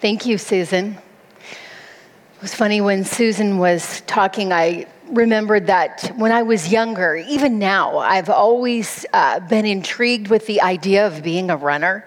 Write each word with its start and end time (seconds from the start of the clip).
Thank 0.00 0.24
you, 0.24 0.38
Susan. 0.38 0.96
It 1.42 2.40
was 2.40 2.54
funny 2.54 2.80
when 2.80 3.04
Susan 3.04 3.58
was 3.58 4.00
talking, 4.06 4.50
I 4.50 4.86
remembered 5.10 5.66
that 5.66 6.14
when 6.16 6.32
I 6.32 6.42
was 6.42 6.72
younger, 6.72 7.16
even 7.16 7.58
now, 7.58 7.98
I've 7.98 8.30
always 8.30 9.04
uh, 9.12 9.40
been 9.40 9.66
intrigued 9.66 10.28
with 10.28 10.46
the 10.46 10.62
idea 10.62 11.06
of 11.06 11.22
being 11.22 11.50
a 11.50 11.56
runner. 11.58 12.06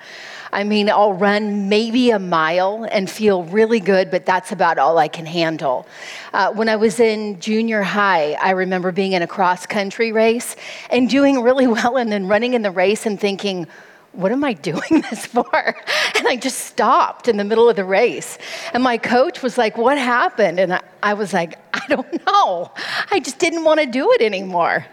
I 0.52 0.64
mean, 0.64 0.90
I'll 0.90 1.14
run 1.14 1.70
maybe 1.70 2.10
a 2.10 2.18
mile 2.18 2.88
and 2.92 3.08
feel 3.08 3.44
really 3.44 3.80
good, 3.80 4.10
but 4.10 4.26
that's 4.26 4.52
about 4.52 4.80
all 4.80 4.98
I 4.98 5.08
can 5.08 5.28
handle. 5.28 5.86
Uh, 6.34 6.52
when 6.52 6.70
I 6.70 6.78
was 6.78 7.00
in 7.00 7.40
junior 7.40 7.84
high, 7.84 8.34
I 8.42 8.52
remember 8.52 8.92
being 8.92 9.12
in 9.12 9.22
a 9.22 9.28
cross 9.28 9.68
country 9.68 10.12
race 10.12 10.56
and 10.90 11.08
doing 11.08 11.44
really 11.44 11.68
well, 11.78 11.98
and 11.98 12.12
then 12.12 12.26
running 12.26 12.56
in 12.56 12.64
the 12.64 12.72
race 12.72 13.06
and 13.06 13.20
thinking, 13.20 13.68
what 14.14 14.32
am 14.32 14.44
I 14.44 14.54
doing 14.54 15.02
this 15.10 15.26
for? 15.26 15.76
And 16.16 16.28
I 16.28 16.36
just 16.36 16.60
stopped 16.60 17.28
in 17.28 17.38
the 17.38 17.44
middle 17.44 17.70
of 17.70 17.76
the 17.76 17.86
race. 17.86 18.38
And 18.74 18.84
my 18.84 18.98
coach 18.98 19.42
was 19.42 19.58
like, 19.58 19.78
What 19.78 19.98
happened? 19.98 20.60
And 20.60 20.80
I, 21.02 21.14
was 21.14 21.34
like, 21.34 21.60
I 21.74 21.82
don't 21.90 22.26
know. 22.26 22.72
I 23.12 23.20
just 23.20 23.40
didn't 23.40 23.64
want 23.64 23.80
to 23.82 23.86
do 23.86 24.12
it 24.14 24.22
anymore. 24.22 24.86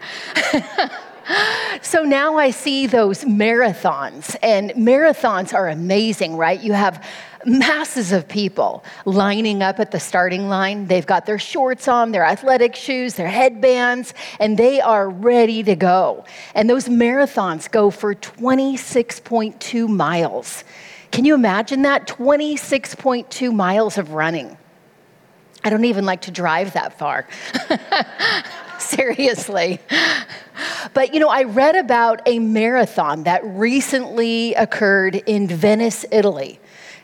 so 1.81 2.03
now 2.03 2.37
I 2.37 2.51
see 2.51 2.87
those 2.87 3.23
marathons, 3.23 4.35
and 4.41 4.71
marathons 4.71 5.53
are 5.53 5.69
amazing, 5.69 6.35
right? 6.35 6.59
You 6.59 6.73
have 6.73 7.05
masses 7.45 8.11
of 8.11 8.27
people 8.27 8.83
lining 9.05 9.61
up 9.61 9.79
at 9.79 9.91
the 9.91 9.99
starting 9.99 10.47
line. 10.47 10.87
They've 10.87 11.05
got 11.05 11.25
their 11.25 11.39
shorts 11.39 11.87
on, 11.87 12.11
their 12.11 12.23
athletic 12.23 12.75
shoes, 12.75 13.15
their 13.15 13.27
headbands, 13.27 14.13
and 14.39 14.57
they 14.57 14.81
are 14.81 15.09
ready 15.09 15.63
to 15.63 15.75
go. 15.75 16.25
And 16.55 16.69
those 16.69 16.87
marathons 16.87 17.69
go 17.69 17.89
for 17.89 18.15
26.2 18.15 19.87
miles. 19.87 20.63
Can 21.11 21.25
you 21.25 21.33
imagine 21.33 21.81
that? 21.81 22.07
26.2 22.07 23.53
miles 23.53 23.97
of 23.97 24.11
running. 24.11 24.57
I 25.63 25.69
don't 25.69 25.85
even 25.85 26.05
like 26.05 26.21
to 26.21 26.31
drive 26.31 26.73
that 26.73 26.97
far. 26.97 27.27
Seriously. 28.79 29.79
But 30.93 31.13
you 31.13 31.19
know, 31.19 31.29
I 31.29 31.43
read 31.43 31.75
about 31.75 32.21
a 32.25 32.39
marathon 32.39 33.23
that 33.23 33.43
recently 33.43 34.55
occurred 34.55 35.15
in 35.15 35.47
Venice, 35.47 36.05
Italy. 36.11 36.59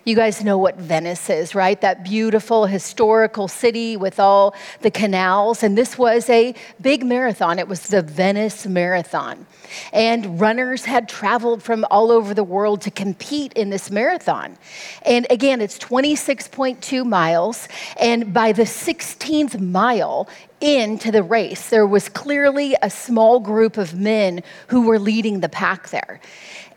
You 0.07 0.15
guys 0.15 0.41
know 0.41 0.57
what 0.57 0.77
Venice 0.77 1.29
is, 1.29 1.53
right? 1.53 1.81
That 1.81 2.05
beautiful 2.05 2.65
historical 2.65 3.49
city 3.49 3.97
with 3.97 4.21
all 4.21 4.55
the 4.79 4.89
canals. 4.89 5.63
And 5.63 5.77
this 5.77 5.97
was 5.97 6.29
a 6.29 6.55
big 6.79 7.05
marathon. 7.05 7.59
It 7.59 7.67
was 7.67 7.81
the 7.89 8.01
Venice 8.01 8.65
Marathon. 8.65 9.45
And 9.91 10.39
runners 10.39 10.85
had 10.85 11.09
traveled 11.09 11.61
from 11.61 11.85
all 11.91 12.09
over 12.09 12.33
the 12.33 12.45
world 12.45 12.79
to 12.83 12.91
compete 12.91 13.51
in 13.51 13.69
this 13.69 13.91
marathon. 13.91 14.57
And 15.01 15.27
again, 15.29 15.59
it's 15.59 15.77
26.2 15.77 17.05
miles. 17.05 17.67
And 17.99 18.33
by 18.33 18.53
the 18.53 18.63
16th 18.63 19.59
mile, 19.59 20.29
into 20.59 21.11
the 21.11 21.23
race, 21.23 21.69
there 21.69 21.87
was 21.87 22.09
clearly 22.09 22.75
a 22.81 22.89
small 22.89 23.39
group 23.39 23.77
of 23.77 23.93
men 23.93 24.41
who 24.67 24.87
were 24.87 24.99
leading 24.99 25.39
the 25.39 25.49
pack 25.49 25.89
there. 25.89 26.19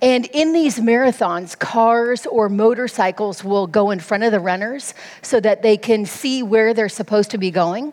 And 0.03 0.27
in 0.27 0.53
these 0.53 0.79
marathons, 0.79 1.59
cars 1.59 2.25
or 2.27 2.49
motorcycles 2.49 3.45
will 3.45 3.67
go 3.67 3.91
in 3.91 4.01
front 4.01 4.23
of 4.25 4.33
the 4.33 4.41
runners 4.41 4.95
so 5.21 5.41
that 5.41 5.63
they 5.63 5.77
can 5.77 6.07
see 6.07 6.43
where 6.43 6.73
they're 6.73 6.89
supposed 6.89 7.31
to 7.33 7.39
be 7.39 7.51
going. 7.51 7.93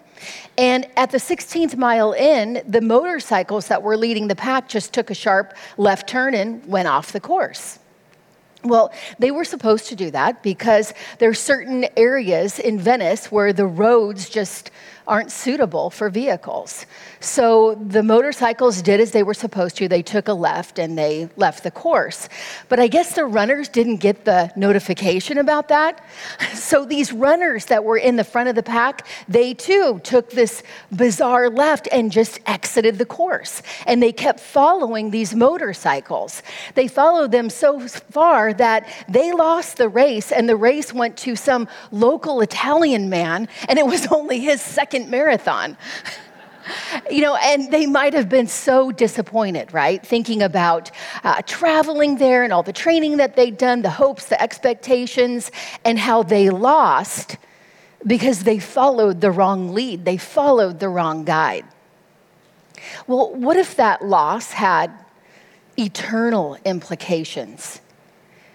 And 0.57 0.87
at 0.95 1.11
the 1.11 1.17
16th 1.17 1.75
mile 1.75 2.13
in, 2.13 2.63
the 2.65 2.81
motorcycles 2.81 3.67
that 3.67 3.83
were 3.83 3.97
leading 3.97 4.27
the 4.27 4.35
pack 4.35 4.69
just 4.69 4.93
took 4.93 5.09
a 5.09 5.13
sharp 5.13 5.53
left 5.77 6.07
turn 6.07 6.33
and 6.33 6.65
went 6.65 6.87
off 6.87 7.11
the 7.11 7.19
course. 7.19 7.79
Well, 8.63 8.91
they 9.19 9.31
were 9.31 9.45
supposed 9.45 9.87
to 9.87 9.95
do 9.95 10.09
that 10.11 10.41
because 10.41 10.93
there 11.19 11.29
are 11.29 11.33
certain 11.33 11.87
areas 11.95 12.57
in 12.57 12.79
Venice 12.79 13.31
where 13.31 13.53
the 13.53 13.67
roads 13.67 14.29
just 14.29 14.71
aren't 15.07 15.31
suitable 15.31 15.89
for 15.89 16.09
vehicles. 16.09 16.85
So 17.19 17.75
the 17.75 18.03
motorcycles 18.03 18.81
did 18.81 18.99
as 18.99 19.11
they 19.11 19.23
were 19.23 19.33
supposed 19.33 19.77
to. 19.77 19.87
They 19.87 20.01
took 20.03 20.27
a 20.27 20.33
left 20.33 20.77
and 20.77 20.97
they 20.97 21.29
left 21.35 21.63
the 21.63 21.71
course. 21.71 22.29
But 22.69 22.79
I 22.79 22.87
guess 22.87 23.15
the 23.15 23.25
runners 23.25 23.69
didn't 23.69 23.97
get 23.97 24.25
the 24.25 24.51
notification 24.55 25.37
about 25.37 25.69
that. 25.69 26.03
So 26.67 26.83
these 26.83 27.13
runners 27.13 27.65
that 27.65 27.85
were 27.85 27.97
in 27.97 28.17
the 28.17 28.25
front 28.25 28.49
of 28.49 28.55
the 28.55 28.63
pack, 28.63 29.07
they 29.29 29.53
too 29.53 30.01
took 30.03 30.31
this 30.31 30.63
bizarre 30.93 31.49
left 31.49 31.87
and 31.93 32.11
just 32.11 32.39
exited 32.45 32.97
the 32.97 33.05
course. 33.05 33.61
And 33.85 34.03
they 34.03 34.11
kept 34.11 34.41
following 34.41 35.11
these 35.11 35.33
motorcycles. 35.33 36.43
They 36.75 36.89
followed 36.89 37.31
them 37.31 37.49
so 37.49 37.79
far 37.79 38.53
that 38.53 38.89
they 39.07 39.31
lost 39.31 39.77
the 39.77 39.87
race, 39.87 40.31
and 40.31 40.49
the 40.49 40.57
race 40.57 40.91
went 40.93 41.15
to 41.17 41.35
some 41.37 41.69
local 41.91 42.41
Italian 42.41 43.09
man, 43.09 43.47
and 43.69 43.79
it 43.79 43.85
was 43.85 44.07
only 44.11 44.39
his 44.39 44.61
second 44.61 44.96
marathon. 45.05 45.77
you 47.11 47.21
know, 47.21 47.35
and 47.35 47.71
they 47.71 47.85
might 47.85 48.13
have 48.13 48.29
been 48.29 48.47
so 48.47 48.91
disappointed, 48.91 49.73
right? 49.73 50.05
Thinking 50.05 50.41
about 50.41 50.91
uh, 51.23 51.41
traveling 51.45 52.17
there 52.17 52.43
and 52.43 52.51
all 52.51 52.63
the 52.63 52.73
training 52.73 53.17
that 53.17 53.35
they'd 53.35 53.57
done, 53.57 53.81
the 53.81 53.89
hopes, 53.89 54.25
the 54.25 54.41
expectations, 54.41 55.51
and 55.85 55.97
how 55.99 56.23
they 56.23 56.49
lost 56.49 57.37
because 58.05 58.43
they 58.43 58.59
followed 58.59 59.21
the 59.21 59.31
wrong 59.31 59.73
lead, 59.73 60.05
they 60.05 60.17
followed 60.17 60.79
the 60.79 60.89
wrong 60.89 61.25
guide. 61.25 61.65
Well, 63.07 63.33
what 63.33 63.57
if 63.57 63.75
that 63.75 64.05
loss 64.05 64.51
had 64.51 64.91
eternal 65.77 66.57
implications? 66.63 67.81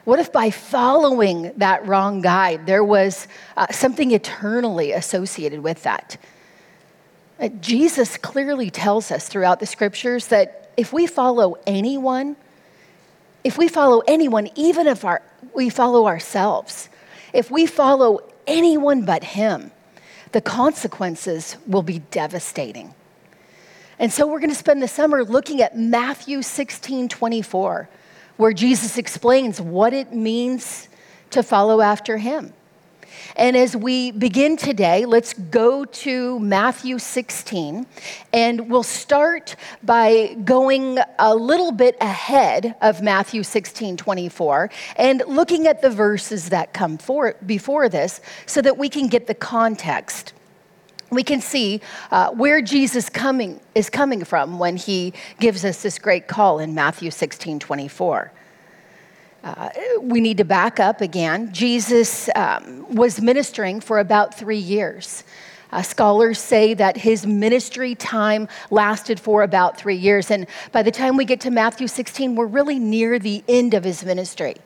What 0.04 0.18
if 0.18 0.32
by 0.32 0.50
following 0.50 1.52
that 1.56 1.86
wrong 1.86 2.22
guide, 2.22 2.66
there 2.66 2.82
was 2.82 3.28
uh, 3.56 3.66
something 3.70 4.10
eternally 4.10 4.92
associated 4.92 5.60
with 5.60 5.82
that? 5.84 6.16
Uh, 7.42 7.48
Jesus 7.60 8.16
clearly 8.16 8.70
tells 8.70 9.10
us 9.10 9.28
throughout 9.28 9.58
the 9.58 9.66
scriptures 9.66 10.28
that 10.28 10.70
if 10.76 10.92
we 10.92 11.08
follow 11.08 11.56
anyone, 11.66 12.36
if 13.42 13.58
we 13.58 13.66
follow 13.66 14.00
anyone, 14.06 14.48
even 14.54 14.86
if 14.86 15.04
our, 15.04 15.20
we 15.52 15.68
follow 15.68 16.06
ourselves, 16.06 16.88
if 17.32 17.50
we 17.50 17.66
follow 17.66 18.20
anyone 18.46 19.04
but 19.04 19.24
Him, 19.24 19.72
the 20.30 20.40
consequences 20.40 21.56
will 21.66 21.82
be 21.82 21.98
devastating. 21.98 22.94
And 23.98 24.12
so 24.12 24.28
we're 24.28 24.38
going 24.38 24.50
to 24.50 24.56
spend 24.56 24.80
the 24.80 24.88
summer 24.88 25.24
looking 25.24 25.62
at 25.62 25.76
Matthew 25.76 26.42
16 26.42 27.08
24, 27.08 27.88
where 28.36 28.52
Jesus 28.52 28.96
explains 28.96 29.60
what 29.60 29.92
it 29.92 30.12
means 30.12 30.88
to 31.30 31.42
follow 31.42 31.80
after 31.80 32.18
Him. 32.18 32.52
And 33.36 33.56
as 33.56 33.76
we 33.76 34.10
begin 34.10 34.56
today, 34.56 35.04
let's 35.06 35.32
go 35.32 35.84
to 35.84 36.38
Matthew 36.40 36.98
16, 36.98 37.86
and 38.32 38.70
we'll 38.70 38.82
start 38.82 39.56
by 39.82 40.34
going 40.44 40.98
a 41.18 41.34
little 41.34 41.72
bit 41.72 41.96
ahead 42.00 42.74
of 42.80 43.02
Matthew 43.02 43.42
16, 43.42 43.96
24, 43.96 44.70
and 44.96 45.22
looking 45.26 45.66
at 45.66 45.82
the 45.82 45.90
verses 45.90 46.48
that 46.50 46.72
come 46.72 46.98
for, 46.98 47.34
before 47.46 47.88
this 47.88 48.20
so 48.46 48.60
that 48.62 48.78
we 48.78 48.88
can 48.88 49.08
get 49.08 49.26
the 49.26 49.34
context 49.34 50.32
we 51.12 51.22
can 51.22 51.42
see 51.42 51.80
uh, 52.10 52.30
where 52.30 52.62
Jesus 52.62 53.10
coming, 53.10 53.60
is 53.74 53.90
coming 53.90 54.24
from 54.24 54.58
when 54.58 54.78
he 54.78 55.12
gives 55.38 55.62
us 55.64 55.82
this 55.82 55.98
great 55.98 56.26
call 56.26 56.58
in 56.58 56.74
Matthew 56.74 57.10
16 57.10 57.58
24. 57.58 58.32
Uh, 59.42 59.70
we 60.00 60.20
need 60.20 60.36
to 60.36 60.44
back 60.44 60.78
up 60.78 61.00
again. 61.00 61.52
Jesus 61.52 62.30
um, 62.36 62.86
was 62.94 63.20
ministering 63.20 63.80
for 63.80 63.98
about 63.98 64.34
three 64.34 64.58
years. 64.58 65.24
Uh, 65.72 65.82
scholars 65.82 66.38
say 66.38 66.74
that 66.74 66.96
his 66.96 67.26
ministry 67.26 67.94
time 67.94 68.46
lasted 68.70 69.18
for 69.18 69.42
about 69.42 69.76
three 69.76 69.96
years. 69.96 70.30
And 70.30 70.46
by 70.70 70.82
the 70.82 70.90
time 70.90 71.16
we 71.16 71.24
get 71.24 71.40
to 71.40 71.50
Matthew 71.50 71.88
16, 71.88 72.36
we're 72.36 72.46
really 72.46 72.78
near 72.78 73.18
the 73.18 73.42
end 73.48 73.74
of 73.74 73.82
his 73.82 74.04
ministry. 74.04 74.56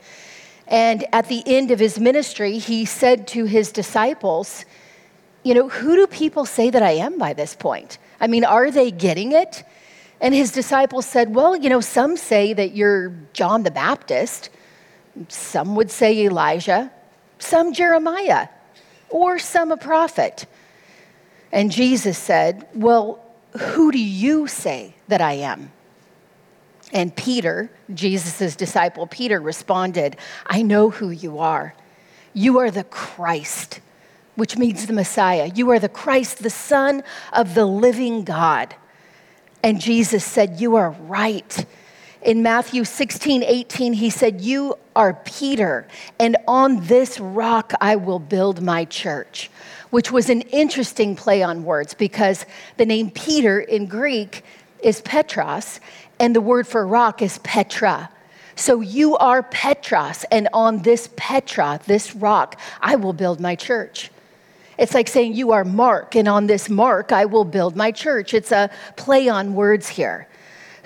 And 0.67 1.07
at 1.13 1.29
the 1.29 1.43
end 1.47 1.71
of 1.71 1.79
his 1.79 1.99
ministry, 1.99 2.59
he 2.59 2.85
said 2.85 3.29
to 3.29 3.45
his 3.45 3.73
disciples, 3.73 4.65
You 5.43 5.55
know, 5.55 5.69
who 5.69 5.95
do 5.95 6.07
people 6.07 6.45
say 6.45 6.69
that 6.71 6.83
I 6.83 6.93
am 6.93 7.19
by 7.19 7.33
this 7.33 7.55
point? 7.55 7.99
I 8.21 8.27
mean, 8.27 8.45
are 8.45 8.71
they 8.71 8.91
getting 8.91 9.33
it? 9.33 9.63
And 10.21 10.35
his 10.35 10.51
disciples 10.51 11.07
said, 11.07 11.35
Well, 11.35 11.57
you 11.57 11.71
know, 11.71 11.81
some 11.81 12.17
say 12.17 12.53
that 12.53 12.75
you're 12.75 13.15
John 13.33 13.63
the 13.63 13.71
Baptist. 13.71 14.51
Some 15.29 15.75
would 15.77 15.91
say 15.91 16.25
Elijah, 16.25 16.93
some 17.39 17.73
Jeremiah, 17.73 18.49
or 19.09 19.39
some 19.39 19.73
a 19.73 19.77
prophet. 19.77 20.47
And 21.53 21.71
Jesus 21.71 22.19
said, 22.19 22.67
Well, 22.75 23.25
who 23.59 23.93
do 23.93 23.99
you 23.99 24.47
say 24.47 24.95
that 25.09 25.21
I 25.21 25.35
am? 25.35 25.73
And 26.93 27.15
Peter, 27.15 27.71
Jesus' 27.93 28.55
disciple 28.57 29.07
Peter, 29.07 29.41
responded, 29.41 30.17
I 30.47 30.63
know 30.63 30.91
who 30.91 31.11
you 31.11 31.39
are. 31.39 31.75
You 32.33 32.59
are 32.59 32.71
the 32.71 32.85
Christ, 32.85 33.81
which 34.35 34.57
means 34.57 34.87
the 34.87 34.93
Messiah. 34.93 35.51
You 35.55 35.71
are 35.71 35.79
the 35.79 35.89
Christ, 35.89 36.43
the 36.43 36.51
Son 36.51 37.03
of 37.33 37.55
the 37.55 37.65
living 37.65 38.25
God. 38.25 38.75
And 39.63 39.81
Jesus 39.81 40.25
said, 40.25 40.61
You 40.61 40.77
are 40.77 40.91
right 40.91 41.65
In 42.27 42.43
Matthew 42.43 42.83
16, 42.85 43.45
18, 43.45 43.93
he 43.93 44.11
said, 44.11 44.41
You 44.41 44.77
are 44.97 45.15
Peter, 45.15 45.87
and 46.19 46.37
on 46.49 46.85
this 46.87 47.21
rock 47.21 47.73
I 47.81 47.95
will 47.95 48.19
build 48.19 48.61
my 48.61 48.85
church, 48.85 49.49
which 49.91 50.11
was 50.11 50.29
an 50.29 50.41
interesting 50.41 51.15
play 51.15 51.45
on 51.45 51.63
words 51.63 51.95
because 51.95 52.45
the 52.79 52.85
name 52.85 53.13
Peter 53.13 53.61
in 53.61 53.87
Greek 53.87 54.43
is 54.83 55.01
Petros, 55.03 55.79
and 56.19 56.35
the 56.35 56.41
word 56.41 56.67
for 56.67 56.85
rock 56.85 57.23
is 57.23 57.39
Petra. 57.45 58.11
So 58.57 58.81
you 58.81 59.17
are 59.19 59.45
Petros, 59.45 60.25
and 60.33 60.49
on 60.53 60.83
this 60.83 61.09
Petra, 61.15 61.79
this 61.87 62.17
rock, 62.17 62.59
I 62.81 62.97
will 62.97 63.13
build 63.13 63.39
my 63.39 63.55
church. 63.55 64.11
It's 64.79 64.95
like 64.95 65.07
saying, 65.07 65.35
You 65.35 65.53
are 65.53 65.65
Mark, 65.65 66.17
and 66.17 66.27
on 66.27 66.49
this 66.49 66.69
Mark, 66.69 67.13
I 67.13 67.25
will 67.25 67.45
build 67.45 67.77
my 67.77 67.93
church. 67.93 68.35
It's 68.35 68.51
a 68.51 68.69
play 68.97 69.29
on 69.29 69.55
words 69.55 69.87
here. 69.87 70.27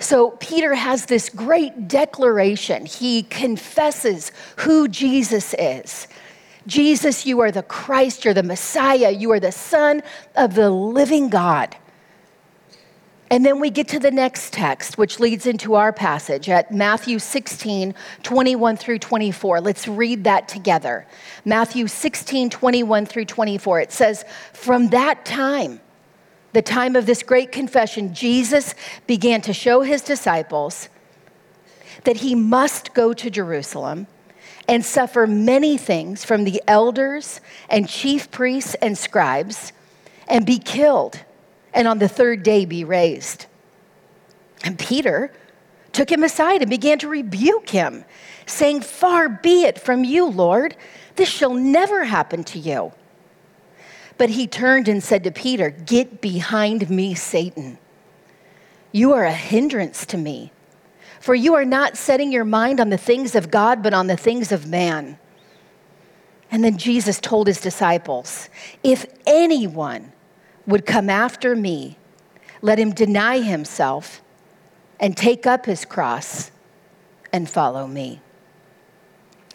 So 0.01 0.31
Peter 0.31 0.73
has 0.73 1.05
this 1.05 1.29
great 1.29 1.87
declaration. 1.87 2.85
He 2.85 3.23
confesses 3.23 4.31
who 4.57 4.87
Jesus 4.87 5.53
is. 5.57 6.07
Jesus, 6.67 7.25
you 7.25 7.39
are 7.41 7.51
the 7.51 7.63
Christ, 7.63 8.25
you're 8.25 8.33
the 8.33 8.43
Messiah, 8.43 9.11
you 9.11 9.31
are 9.31 9.39
the 9.39 9.51
Son 9.51 10.03
of 10.35 10.55
the 10.55 10.69
living 10.69 11.29
God. 11.29 11.75
And 13.31 13.45
then 13.45 13.61
we 13.61 13.69
get 13.69 13.87
to 13.89 13.99
the 13.99 14.11
next 14.11 14.51
text, 14.51 14.97
which 14.97 15.19
leads 15.19 15.45
into 15.45 15.75
our 15.75 15.93
passage 15.93 16.49
at 16.49 16.71
Matthew 16.71 17.17
16, 17.17 17.95
21 18.23 18.75
through 18.75 18.99
24. 18.99 19.61
Let's 19.61 19.87
read 19.87 20.25
that 20.25 20.49
together. 20.49 21.07
Matthew 21.45 21.87
16, 21.87 22.49
21 22.49 23.05
through 23.05 23.25
24. 23.25 23.79
It 23.79 23.91
says, 23.93 24.25
From 24.51 24.89
that 24.89 25.23
time, 25.23 25.79
the 26.53 26.61
time 26.61 26.95
of 26.95 27.05
this 27.05 27.23
great 27.23 27.51
confession, 27.51 28.13
Jesus 28.13 28.75
began 29.07 29.41
to 29.41 29.53
show 29.53 29.81
his 29.81 30.01
disciples 30.01 30.89
that 32.03 32.17
he 32.17 32.35
must 32.35 32.93
go 32.93 33.13
to 33.13 33.29
Jerusalem 33.29 34.07
and 34.67 34.83
suffer 34.83 35.27
many 35.27 35.77
things 35.77 36.23
from 36.23 36.43
the 36.43 36.61
elders 36.67 37.41
and 37.69 37.87
chief 37.87 38.31
priests 38.31 38.75
and 38.75 38.97
scribes 38.97 39.73
and 40.27 40.45
be 40.45 40.57
killed, 40.57 41.19
and 41.73 41.87
on 41.87 41.99
the 41.99 42.07
third 42.07 42.43
day 42.43 42.65
be 42.65 42.83
raised. 42.83 43.45
And 44.63 44.77
Peter 44.77 45.31
took 45.91 46.11
him 46.11 46.23
aside 46.23 46.61
and 46.61 46.69
began 46.69 46.99
to 46.99 47.07
rebuke 47.07 47.69
him, 47.69 48.05
saying, 48.45 48.81
Far 48.81 49.27
be 49.27 49.63
it 49.63 49.79
from 49.79 50.03
you, 50.03 50.25
Lord, 50.25 50.75
this 51.15 51.29
shall 51.29 51.53
never 51.53 52.05
happen 52.05 52.43
to 52.45 52.59
you. 52.59 52.93
But 54.21 54.29
he 54.29 54.45
turned 54.45 54.87
and 54.87 55.03
said 55.03 55.23
to 55.23 55.31
Peter, 55.31 55.71
Get 55.71 56.21
behind 56.21 56.91
me, 56.91 57.15
Satan. 57.15 57.79
You 58.91 59.13
are 59.13 59.23
a 59.23 59.33
hindrance 59.33 60.05
to 60.05 60.15
me, 60.15 60.51
for 61.19 61.33
you 61.33 61.55
are 61.55 61.65
not 61.65 61.97
setting 61.97 62.31
your 62.31 62.45
mind 62.45 62.79
on 62.79 62.91
the 62.91 62.99
things 62.99 63.33
of 63.33 63.49
God, 63.49 63.81
but 63.81 63.95
on 63.95 64.05
the 64.05 64.15
things 64.15 64.51
of 64.51 64.67
man. 64.67 65.17
And 66.51 66.63
then 66.63 66.77
Jesus 66.77 67.19
told 67.19 67.47
his 67.47 67.59
disciples, 67.61 68.47
If 68.83 69.07
anyone 69.25 70.11
would 70.67 70.85
come 70.85 71.09
after 71.09 71.55
me, 71.55 71.97
let 72.61 72.77
him 72.77 72.91
deny 72.91 73.39
himself 73.39 74.21
and 74.99 75.17
take 75.17 75.47
up 75.47 75.65
his 75.65 75.83
cross 75.83 76.51
and 77.33 77.49
follow 77.49 77.87
me. 77.87 78.21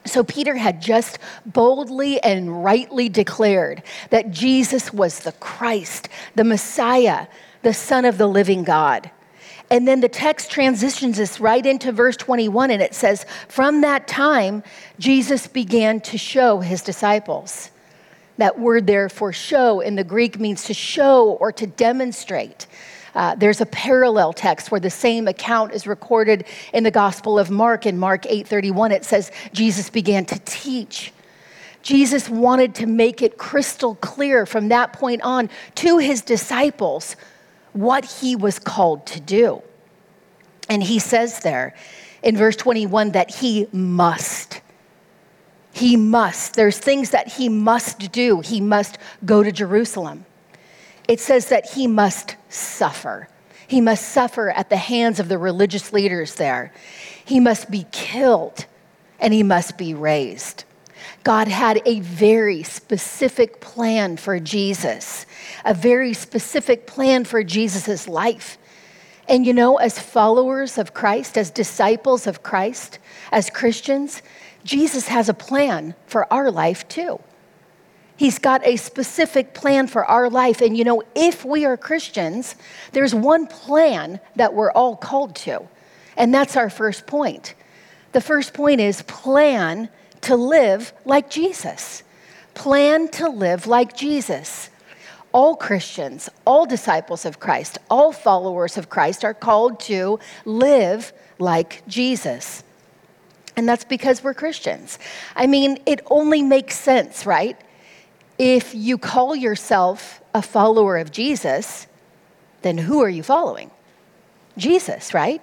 So 0.06 0.24
Peter 0.24 0.56
had 0.56 0.80
just 0.80 1.18
boldly 1.44 2.22
and 2.22 2.64
rightly 2.64 3.08
declared 3.08 3.82
that 4.10 4.30
Jesus 4.30 4.92
was 4.92 5.20
the 5.20 5.32
Christ, 5.32 6.08
the 6.34 6.44
Messiah, 6.44 7.26
the 7.62 7.74
Son 7.74 8.04
of 8.04 8.18
the 8.18 8.26
living 8.26 8.64
God. 8.64 9.10
And 9.70 9.86
then 9.86 10.00
the 10.00 10.08
text 10.08 10.50
transitions 10.50 11.18
us 11.18 11.40
right 11.40 11.64
into 11.64 11.90
verse 11.90 12.16
21, 12.16 12.70
and 12.70 12.80
it 12.80 12.94
says, 12.94 13.26
From 13.48 13.80
that 13.80 14.06
time, 14.06 14.62
Jesus 14.98 15.48
began 15.48 16.00
to 16.02 16.16
show 16.16 16.60
his 16.60 16.82
disciples. 16.82 17.70
That 18.38 18.60
word 18.60 18.86
there 18.86 19.08
for 19.08 19.32
show 19.32 19.80
in 19.80 19.96
the 19.96 20.04
Greek 20.04 20.38
means 20.38 20.64
to 20.64 20.74
show 20.74 21.32
or 21.32 21.50
to 21.52 21.66
demonstrate. 21.66 22.66
Uh, 23.16 23.34
there's 23.34 23.62
a 23.62 23.66
parallel 23.66 24.34
text 24.34 24.70
where 24.70 24.78
the 24.78 24.90
same 24.90 25.26
account 25.26 25.72
is 25.72 25.86
recorded 25.86 26.44
in 26.74 26.84
the 26.84 26.90
Gospel 26.90 27.38
of 27.38 27.50
Mark. 27.50 27.86
In 27.86 27.98
Mark 27.98 28.26
8:31, 28.26 28.92
it 28.92 29.06
says 29.06 29.32
Jesus 29.54 29.88
began 29.88 30.26
to 30.26 30.38
teach. 30.44 31.12
Jesus 31.82 32.28
wanted 32.28 32.74
to 32.74 32.86
make 32.86 33.22
it 33.22 33.38
crystal 33.38 33.94
clear 33.96 34.44
from 34.44 34.68
that 34.68 34.92
point 34.92 35.22
on 35.22 35.48
to 35.76 35.96
his 35.96 36.20
disciples 36.20 37.16
what 37.72 38.04
he 38.04 38.36
was 38.36 38.58
called 38.58 39.06
to 39.06 39.20
do. 39.20 39.62
And 40.68 40.82
he 40.82 40.98
says 40.98 41.40
there 41.40 41.74
in 42.22 42.36
verse 42.36 42.56
21 42.56 43.12
that 43.12 43.36
he 43.36 43.66
must. 43.72 44.60
He 45.72 45.96
must. 45.96 46.54
There's 46.54 46.78
things 46.78 47.10
that 47.10 47.28
he 47.28 47.48
must 47.48 48.12
do. 48.12 48.40
He 48.40 48.60
must 48.60 48.98
go 49.24 49.42
to 49.42 49.52
Jerusalem 49.52 50.26
it 51.08 51.20
says 51.20 51.48
that 51.48 51.70
he 51.70 51.86
must 51.86 52.36
suffer. 52.48 53.28
He 53.68 53.80
must 53.80 54.08
suffer 54.08 54.50
at 54.50 54.70
the 54.70 54.76
hands 54.76 55.18
of 55.20 55.28
the 55.28 55.38
religious 55.38 55.92
leaders 55.92 56.36
there. 56.36 56.72
He 57.24 57.40
must 57.40 57.70
be 57.70 57.86
killed 57.90 58.66
and 59.18 59.32
he 59.32 59.42
must 59.42 59.76
be 59.76 59.94
raised. 59.94 60.64
God 61.24 61.48
had 61.48 61.82
a 61.84 62.00
very 62.00 62.62
specific 62.62 63.60
plan 63.60 64.16
for 64.16 64.38
Jesus, 64.38 65.26
a 65.64 65.74
very 65.74 66.12
specific 66.12 66.86
plan 66.86 67.24
for 67.24 67.42
Jesus' 67.42 68.06
life. 68.06 68.58
And 69.28 69.44
you 69.44 69.52
know, 69.52 69.76
as 69.76 69.98
followers 69.98 70.78
of 70.78 70.94
Christ, 70.94 71.36
as 71.36 71.50
disciples 71.50 72.28
of 72.28 72.42
Christ, 72.44 73.00
as 73.32 73.50
Christians, 73.50 74.22
Jesus 74.62 75.08
has 75.08 75.28
a 75.28 75.34
plan 75.34 75.94
for 76.06 76.32
our 76.32 76.50
life 76.50 76.86
too. 76.86 77.20
He's 78.16 78.38
got 78.38 78.66
a 78.66 78.76
specific 78.76 79.52
plan 79.52 79.86
for 79.88 80.04
our 80.04 80.30
life. 80.30 80.60
And 80.62 80.76
you 80.76 80.84
know, 80.84 81.02
if 81.14 81.44
we 81.44 81.64
are 81.66 81.76
Christians, 81.76 82.56
there's 82.92 83.14
one 83.14 83.46
plan 83.46 84.20
that 84.36 84.54
we're 84.54 84.72
all 84.72 84.96
called 84.96 85.36
to. 85.36 85.68
And 86.16 86.32
that's 86.32 86.56
our 86.56 86.70
first 86.70 87.06
point. 87.06 87.54
The 88.12 88.22
first 88.22 88.54
point 88.54 88.80
is 88.80 89.02
plan 89.02 89.90
to 90.22 90.34
live 90.34 90.94
like 91.04 91.28
Jesus. 91.28 92.02
Plan 92.54 93.08
to 93.08 93.28
live 93.28 93.66
like 93.66 93.94
Jesus. 93.94 94.70
All 95.32 95.54
Christians, 95.54 96.30
all 96.46 96.64
disciples 96.64 97.26
of 97.26 97.38
Christ, 97.38 97.76
all 97.90 98.12
followers 98.12 98.78
of 98.78 98.88
Christ 98.88 99.22
are 99.22 99.34
called 99.34 99.78
to 99.80 100.18
live 100.46 101.12
like 101.38 101.82
Jesus. 101.86 102.64
And 103.56 103.68
that's 103.68 103.84
because 103.84 104.24
we're 104.24 104.32
Christians. 104.32 104.98
I 105.34 105.46
mean, 105.46 105.78
it 105.84 106.00
only 106.06 106.40
makes 106.42 106.78
sense, 106.78 107.26
right? 107.26 107.58
If 108.38 108.74
you 108.74 108.98
call 108.98 109.34
yourself 109.34 110.22
a 110.34 110.42
follower 110.42 110.98
of 110.98 111.10
Jesus, 111.10 111.86
then 112.62 112.78
who 112.78 113.00
are 113.00 113.08
you 113.08 113.22
following? 113.22 113.70
Jesus, 114.58 115.14
right? 115.14 115.42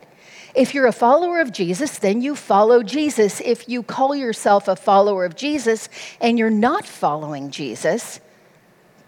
If 0.56 0.76
you're 0.76 0.86
a 0.86 0.92
follower 0.92 1.40
of 1.40 1.52
Jesus, 1.52 1.98
then 1.98 2.22
you 2.22 2.36
follow 2.36 2.84
Jesus. 2.84 3.42
If 3.42 3.68
you 3.68 3.82
call 3.82 4.16
yourself 4.16 4.68
a 4.68 4.76
follower 4.76 5.26
of 5.26 5.36
Jesus 5.36 5.90
and 6.22 6.38
you're 6.38 6.52
not 6.52 6.86
following 6.86 7.50
Jesus, 7.50 8.20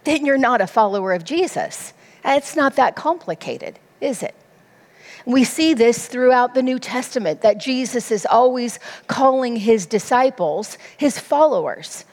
then 0.06 0.26
you're 0.26 0.38
not 0.38 0.62
a 0.62 0.68
follower 0.68 1.14
of 1.14 1.24
Jesus. 1.24 1.94
It's 2.24 2.56
not 2.56 2.76
that 2.78 2.96
complicated, 2.96 3.78
is 4.02 4.24
it? 4.24 4.34
We 5.26 5.44
see 5.44 5.74
this 5.74 6.08
throughout 6.08 6.54
the 6.54 6.64
New 6.64 6.80
Testament 6.80 7.42
that 7.42 7.60
Jesus 7.60 8.12
is 8.12 8.26
always 8.26 8.80
calling 9.08 9.56
his 9.56 9.86
disciples 9.86 10.78
his 10.98 11.20
followers. 11.20 12.06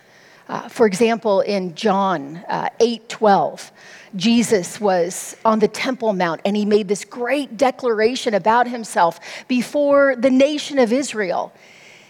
Uh, 0.49 0.69
for 0.69 0.87
example, 0.87 1.41
in 1.41 1.75
John 1.75 2.37
uh, 2.49 2.69
8 2.81 3.09
12, 3.09 3.73
Jesus 4.17 4.81
was 4.81 5.37
on 5.45 5.61
the 5.61 5.69
Temple 5.69 6.13
Mount 6.13 6.41
and 6.45 6.57
he 6.57 6.65
made 6.65 6.89
this 6.89 7.05
great 7.05 7.57
declaration 7.57 8.35
about 8.35 8.69
himself 8.69 9.19
before 9.49 10.17
the 10.17 10.31
nation 10.31 10.79
of 10.79 10.93
Israel. 10.93 11.53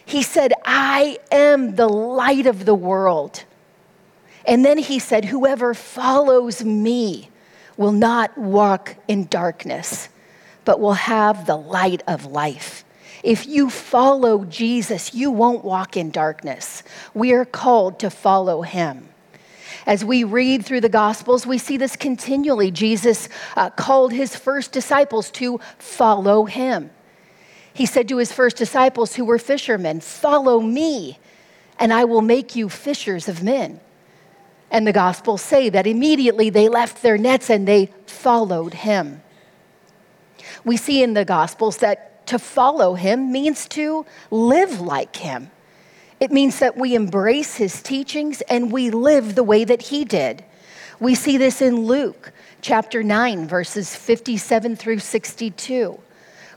He 0.05 0.21
said, 0.21 0.53
I 0.65 1.19
am 1.31 1.75
the 1.75 1.87
light 1.87 2.45
of 2.45 2.65
the 2.65 2.75
world. 2.75 3.43
And 4.45 4.65
then 4.65 4.77
he 4.77 4.99
said, 4.99 5.25
Whoever 5.25 5.73
follows 5.73 6.63
me 6.63 7.29
will 7.77 7.93
not 7.93 8.37
walk 8.37 8.95
in 9.07 9.27
darkness, 9.27 10.09
but 10.65 10.79
will 10.79 10.93
have 10.93 11.45
the 11.45 11.55
light 11.55 12.03
of 12.07 12.25
life. 12.25 12.82
If 13.23 13.47
you 13.47 13.69
follow 13.69 14.43
Jesus, 14.43 15.13
you 15.13 15.31
won't 15.31 15.63
walk 15.63 15.95
in 15.95 16.11
darkness. 16.11 16.83
We 17.13 17.31
are 17.31 17.45
called 17.45 17.97
to 17.99 18.09
follow 18.09 18.63
him. 18.63 19.07
As 19.85 20.03
we 20.03 20.25
read 20.25 20.65
through 20.65 20.81
the 20.81 20.89
Gospels, 20.89 21.47
we 21.47 21.57
see 21.57 21.77
this 21.77 21.95
continually. 21.95 22.69
Jesus 22.69 23.29
uh, 23.55 23.69
called 23.69 24.11
his 24.11 24.35
first 24.35 24.73
disciples 24.73 25.31
to 25.31 25.59
follow 25.77 26.45
him. 26.45 26.89
He 27.73 27.85
said 27.85 28.07
to 28.09 28.17
his 28.17 28.31
first 28.31 28.57
disciples, 28.57 29.15
who 29.15 29.25
were 29.25 29.39
fishermen, 29.39 30.01
Follow 30.01 30.59
me, 30.59 31.17
and 31.79 31.93
I 31.93 32.03
will 32.03 32.21
make 32.21 32.55
you 32.55 32.69
fishers 32.69 33.27
of 33.29 33.41
men. 33.41 33.79
And 34.69 34.85
the 34.85 34.93
Gospels 34.93 35.41
say 35.41 35.69
that 35.69 35.87
immediately 35.87 36.49
they 36.49 36.67
left 36.67 37.01
their 37.01 37.17
nets 37.17 37.49
and 37.49 37.67
they 37.67 37.89
followed 38.05 38.73
him. 38.73 39.21
We 40.65 40.77
see 40.77 41.03
in 41.03 41.13
the 41.13 41.25
Gospels 41.25 41.77
that 41.77 42.12
that 42.12 42.12
to 42.27 42.39
follow 42.39 42.95
him 42.95 43.31
means 43.31 43.67
to 43.69 44.05
live 44.31 44.81
like 44.81 45.15
him. 45.17 45.51
It 46.19 46.31
means 46.31 46.59
that 46.59 46.77
we 46.77 46.95
embrace 46.95 47.55
his 47.55 47.81
teachings 47.81 48.41
and 48.41 48.71
we 48.71 48.89
live 48.89 49.35
the 49.35 49.43
way 49.43 49.63
that 49.65 49.81
he 49.83 50.05
did. 50.05 50.43
We 50.99 51.15
see 51.15 51.37
this 51.37 51.61
in 51.61 51.85
Luke 51.85 52.31
chapter 52.61 53.03
9, 53.03 53.47
verses 53.47 53.95
57 53.95 54.75
through 54.75 54.99
62. 54.99 55.99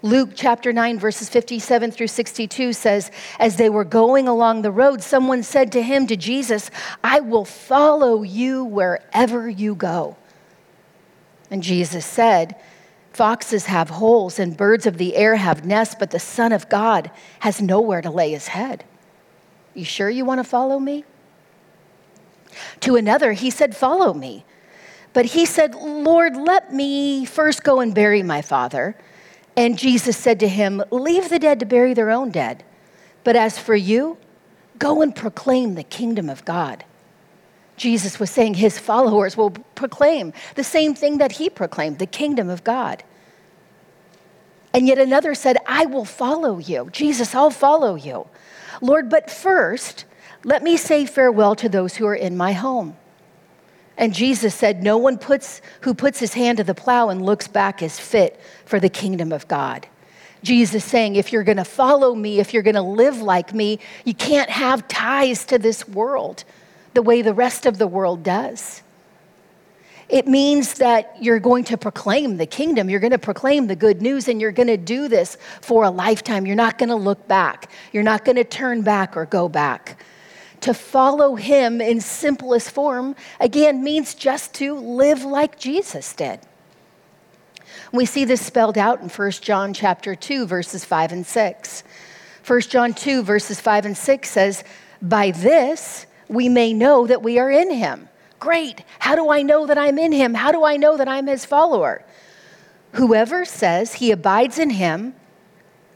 Luke 0.02 0.30
chapter 0.34 0.72
9, 0.72 0.98
verses 0.98 1.28
57 1.28 1.90
through 1.90 2.06
62 2.06 2.72
says, 2.72 3.10
As 3.40 3.56
they 3.56 3.68
were 3.68 3.84
going 3.84 4.28
along 4.28 4.62
the 4.62 4.70
road, 4.70 5.02
someone 5.02 5.42
said 5.42 5.72
to 5.72 5.82
him, 5.82 6.06
to 6.06 6.16
Jesus, 6.16 6.70
I 7.02 7.20
will 7.20 7.44
follow 7.44 8.22
you 8.22 8.62
wherever 8.64 9.48
you 9.48 9.74
go. 9.74 10.16
And 11.50 11.62
Jesus 11.62 12.04
said, 12.04 12.56
Foxes 13.16 13.64
have 13.64 13.88
holes 13.88 14.38
and 14.38 14.54
birds 14.54 14.84
of 14.84 14.98
the 14.98 15.16
air 15.16 15.36
have 15.36 15.64
nests, 15.64 15.96
but 15.98 16.10
the 16.10 16.18
Son 16.18 16.52
of 16.52 16.68
God 16.68 17.10
has 17.38 17.62
nowhere 17.62 18.02
to 18.02 18.10
lay 18.10 18.32
his 18.32 18.48
head. 18.48 18.84
You 19.72 19.86
sure 19.86 20.10
you 20.10 20.26
want 20.26 20.38
to 20.40 20.44
follow 20.44 20.78
me? 20.78 21.02
To 22.80 22.94
another, 22.96 23.32
he 23.32 23.48
said, 23.48 23.74
Follow 23.74 24.12
me. 24.12 24.44
But 25.14 25.24
he 25.24 25.46
said, 25.46 25.74
Lord, 25.74 26.36
let 26.36 26.74
me 26.74 27.24
first 27.24 27.64
go 27.64 27.80
and 27.80 27.94
bury 27.94 28.22
my 28.22 28.42
father. 28.42 28.94
And 29.56 29.78
Jesus 29.78 30.18
said 30.18 30.38
to 30.40 30.48
him, 30.48 30.82
Leave 30.90 31.30
the 31.30 31.38
dead 31.38 31.58
to 31.60 31.64
bury 31.64 31.94
their 31.94 32.10
own 32.10 32.30
dead. 32.30 32.64
But 33.24 33.34
as 33.34 33.58
for 33.58 33.74
you, 33.74 34.18
go 34.78 35.00
and 35.00 35.16
proclaim 35.16 35.74
the 35.74 35.84
kingdom 35.84 36.28
of 36.28 36.44
God. 36.44 36.84
Jesus 37.76 38.18
was 38.18 38.30
saying 38.30 38.54
his 38.54 38.78
followers 38.78 39.36
will 39.36 39.50
proclaim 39.50 40.32
the 40.54 40.64
same 40.64 40.94
thing 40.94 41.18
that 41.18 41.32
he 41.32 41.50
proclaimed 41.50 41.98
the 41.98 42.06
kingdom 42.06 42.48
of 42.48 42.64
God. 42.64 43.04
And 44.72 44.86
yet 44.86 44.98
another 44.98 45.34
said, 45.34 45.56
I 45.66 45.86
will 45.86 46.04
follow 46.04 46.58
you. 46.58 46.88
Jesus, 46.92 47.34
I'll 47.34 47.50
follow 47.50 47.94
you. 47.94 48.26
Lord, 48.80 49.08
but 49.08 49.30
first, 49.30 50.04
let 50.44 50.62
me 50.62 50.76
say 50.76 51.06
farewell 51.06 51.54
to 51.56 51.68
those 51.68 51.96
who 51.96 52.06
are 52.06 52.14
in 52.14 52.36
my 52.36 52.52
home. 52.52 52.96
And 53.96 54.12
Jesus 54.12 54.54
said, 54.54 54.82
No 54.82 54.98
one 54.98 55.16
puts, 55.16 55.62
who 55.80 55.94
puts 55.94 56.20
his 56.20 56.34
hand 56.34 56.58
to 56.58 56.64
the 56.64 56.74
plow 56.74 57.08
and 57.08 57.24
looks 57.24 57.48
back 57.48 57.82
is 57.82 57.98
fit 57.98 58.38
for 58.66 58.78
the 58.78 58.90
kingdom 58.90 59.32
of 59.32 59.48
God. 59.48 59.86
Jesus 60.42 60.84
saying, 60.84 61.16
if 61.16 61.32
you're 61.32 61.42
going 61.42 61.56
to 61.56 61.64
follow 61.64 62.14
me, 62.14 62.38
if 62.38 62.54
you're 62.54 62.62
going 62.62 62.76
to 62.76 62.82
live 62.82 63.20
like 63.20 63.52
me, 63.52 63.78
you 64.04 64.14
can't 64.14 64.50
have 64.50 64.86
ties 64.86 65.44
to 65.46 65.58
this 65.58 65.88
world 65.88 66.44
the 66.96 67.02
way 67.02 67.20
the 67.20 67.34
rest 67.34 67.66
of 67.66 67.76
the 67.76 67.86
world 67.86 68.22
does. 68.22 68.82
It 70.08 70.26
means 70.26 70.74
that 70.74 71.14
you're 71.20 71.38
going 71.38 71.64
to 71.64 71.76
proclaim 71.76 72.38
the 72.38 72.46
kingdom. 72.46 72.88
You're 72.88 73.00
going 73.00 73.10
to 73.10 73.18
proclaim 73.18 73.66
the 73.66 73.76
good 73.76 74.00
news, 74.00 74.28
and 74.28 74.40
you're 74.40 74.50
going 74.50 74.68
to 74.68 74.78
do 74.78 75.06
this 75.06 75.36
for 75.60 75.84
a 75.84 75.90
lifetime. 75.90 76.46
You're 76.46 76.56
not 76.56 76.78
going 76.78 76.88
to 76.88 76.96
look 76.96 77.28
back. 77.28 77.70
You're 77.92 78.02
not 78.02 78.24
going 78.24 78.36
to 78.36 78.44
turn 78.44 78.80
back 78.80 79.14
or 79.14 79.26
go 79.26 79.46
back. 79.46 80.02
To 80.62 80.72
follow 80.72 81.34
him 81.34 81.82
in 81.82 82.00
simplest 82.00 82.70
form, 82.70 83.14
again, 83.40 83.84
means 83.84 84.14
just 84.14 84.54
to 84.54 84.74
live 84.74 85.22
like 85.22 85.58
Jesus 85.58 86.14
did. 86.14 86.40
We 87.92 88.06
see 88.06 88.24
this 88.24 88.40
spelled 88.40 88.78
out 88.78 89.02
in 89.02 89.10
1 89.10 89.30
John 89.42 89.74
chapter 89.74 90.14
2 90.14 90.46
verses 90.46 90.82
5 90.86 91.12
and 91.12 91.26
6. 91.26 91.84
1 92.46 92.60
John 92.62 92.94
2 92.94 93.22
verses 93.22 93.60
5 93.60 93.84
and 93.84 93.96
6 93.98 94.30
says, 94.30 94.64
"By 95.02 95.30
this 95.32 96.06
we 96.28 96.48
may 96.48 96.72
know 96.72 97.06
that 97.06 97.22
we 97.22 97.38
are 97.38 97.50
in 97.50 97.70
him." 97.70 98.08
Great. 98.38 98.82
How 98.98 99.14
do 99.14 99.30
I 99.30 99.42
know 99.42 99.66
that 99.66 99.78
I'm 99.78 99.98
in 99.98 100.12
him? 100.12 100.34
How 100.34 100.52
do 100.52 100.64
I 100.64 100.76
know 100.76 100.96
that 100.96 101.08
I'm 101.08 101.26
his 101.26 101.44
follower? 101.44 102.04
Whoever 102.92 103.44
says 103.44 103.94
he 103.94 104.10
abides 104.10 104.58
in 104.58 104.70
him 104.70 105.14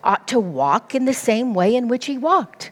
ought 0.03 0.27
to 0.29 0.41
walk 0.41 0.95
in 0.95 1.05
the 1.05 1.15
same 1.15 1.55
way 1.55 1.75
in 1.75 1.89
which 1.89 2.07
he 2.07 2.17
walked 2.17 2.71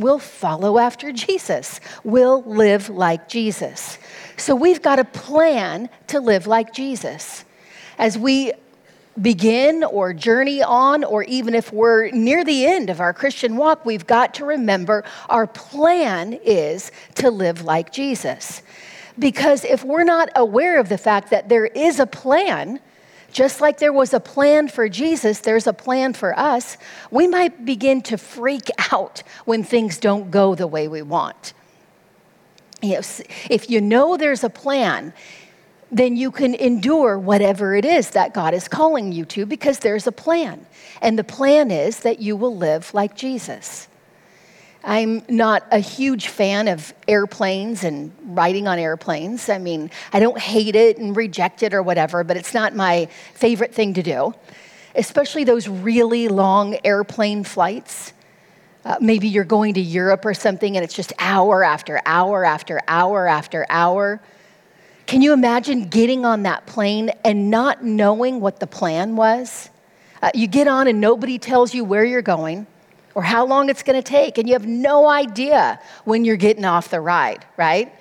We'll 0.00 0.18
follow 0.18 0.78
after 0.78 1.12
Jesus, 1.12 1.78
We'll 2.04 2.42
live 2.44 2.88
like 2.88 3.28
Jesus. 3.28 3.98
So 4.38 4.54
we've 4.54 4.80
got 4.80 4.98
a 4.98 5.04
plan 5.04 5.90
to 6.06 6.20
live 6.20 6.46
like 6.46 6.72
Jesus. 6.72 7.44
As 7.98 8.16
we 8.16 8.52
begin 9.20 9.84
or 9.84 10.12
journey 10.12 10.62
on, 10.62 11.04
or 11.04 11.24
even 11.24 11.54
if 11.54 11.72
we're 11.72 12.10
near 12.10 12.44
the 12.44 12.66
end 12.66 12.90
of 12.90 13.00
our 13.00 13.12
Christian 13.12 13.56
walk, 13.56 13.84
we've 13.84 14.06
got 14.06 14.34
to 14.34 14.44
remember 14.44 15.04
our 15.28 15.46
plan 15.46 16.34
is 16.44 16.92
to 17.16 17.30
live 17.30 17.62
like 17.62 17.92
Jesus. 17.92 18.62
Because 19.18 19.64
if 19.64 19.84
we're 19.84 20.04
not 20.04 20.30
aware 20.36 20.78
of 20.78 20.88
the 20.88 20.98
fact 20.98 21.30
that 21.30 21.48
there 21.48 21.66
is 21.66 22.00
a 22.00 22.06
plan, 22.06 22.80
just 23.32 23.60
like 23.60 23.78
there 23.78 23.92
was 23.92 24.14
a 24.14 24.20
plan 24.20 24.68
for 24.68 24.88
Jesus, 24.88 25.40
there's 25.40 25.66
a 25.66 25.72
plan 25.72 26.12
for 26.12 26.38
us. 26.38 26.76
We 27.10 27.26
might 27.26 27.64
begin 27.64 28.02
to 28.02 28.18
freak 28.18 28.68
out 28.92 29.22
when 29.44 29.62
things 29.62 29.98
don't 29.98 30.30
go 30.30 30.54
the 30.54 30.66
way 30.66 30.88
we 30.88 31.02
want. 31.02 31.52
If 32.82 33.68
you 33.68 33.80
know 33.82 34.16
there's 34.16 34.42
a 34.42 34.48
plan, 34.48 35.12
then 35.92 36.16
you 36.16 36.30
can 36.30 36.54
endure 36.54 37.18
whatever 37.18 37.74
it 37.74 37.84
is 37.84 38.10
that 38.10 38.32
God 38.32 38.54
is 38.54 38.68
calling 38.68 39.12
you 39.12 39.24
to 39.26 39.46
because 39.46 39.80
there's 39.80 40.06
a 40.06 40.12
plan. 40.12 40.64
And 41.02 41.18
the 41.18 41.24
plan 41.24 41.70
is 41.70 42.00
that 42.00 42.20
you 42.20 42.36
will 42.36 42.56
live 42.56 42.92
like 42.94 43.16
Jesus. 43.16 43.88
I'm 44.82 45.22
not 45.28 45.64
a 45.70 45.78
huge 45.78 46.28
fan 46.28 46.68
of 46.68 46.94
airplanes 47.06 47.84
and 47.84 48.12
riding 48.24 48.66
on 48.66 48.78
airplanes. 48.78 49.48
I 49.48 49.58
mean, 49.58 49.90
I 50.12 50.20
don't 50.20 50.38
hate 50.38 50.74
it 50.74 50.96
and 50.96 51.14
reject 51.14 51.62
it 51.62 51.74
or 51.74 51.82
whatever, 51.82 52.24
but 52.24 52.36
it's 52.36 52.54
not 52.54 52.74
my 52.74 53.06
favorite 53.34 53.74
thing 53.74 53.94
to 53.94 54.02
do, 54.02 54.34
especially 54.94 55.44
those 55.44 55.68
really 55.68 56.28
long 56.28 56.78
airplane 56.84 57.44
flights. 57.44 58.14
Uh, 58.82 58.96
maybe 59.00 59.28
you're 59.28 59.44
going 59.44 59.74
to 59.74 59.80
Europe 59.80 60.24
or 60.24 60.32
something 60.32 60.76
and 60.76 60.84
it's 60.84 60.94
just 60.94 61.12
hour 61.18 61.62
after 61.62 62.00
hour 62.06 62.44
after 62.44 62.80
hour 62.88 63.26
after 63.26 63.66
hour. 63.68 64.22
Can 65.10 65.22
you 65.22 65.32
imagine 65.32 65.88
getting 65.88 66.24
on 66.24 66.44
that 66.44 66.66
plane 66.66 67.10
and 67.24 67.50
not 67.50 67.82
knowing 67.82 68.40
what 68.40 68.60
the 68.60 68.66
plan 68.68 69.16
was? 69.16 69.68
Uh, 70.22 70.30
you 70.34 70.46
get 70.46 70.68
on 70.68 70.86
and 70.86 71.00
nobody 71.00 71.36
tells 71.36 71.74
you 71.74 71.82
where 71.82 72.04
you're 72.04 72.22
going 72.22 72.64
or 73.16 73.22
how 73.24 73.44
long 73.44 73.70
it's 73.70 73.82
going 73.82 74.00
to 74.00 74.08
take, 74.08 74.38
and 74.38 74.46
you 74.46 74.54
have 74.54 74.68
no 74.68 75.08
idea 75.08 75.80
when 76.04 76.24
you're 76.24 76.36
getting 76.36 76.64
off 76.64 76.90
the 76.90 77.00
ride, 77.00 77.44
right? 77.56 77.92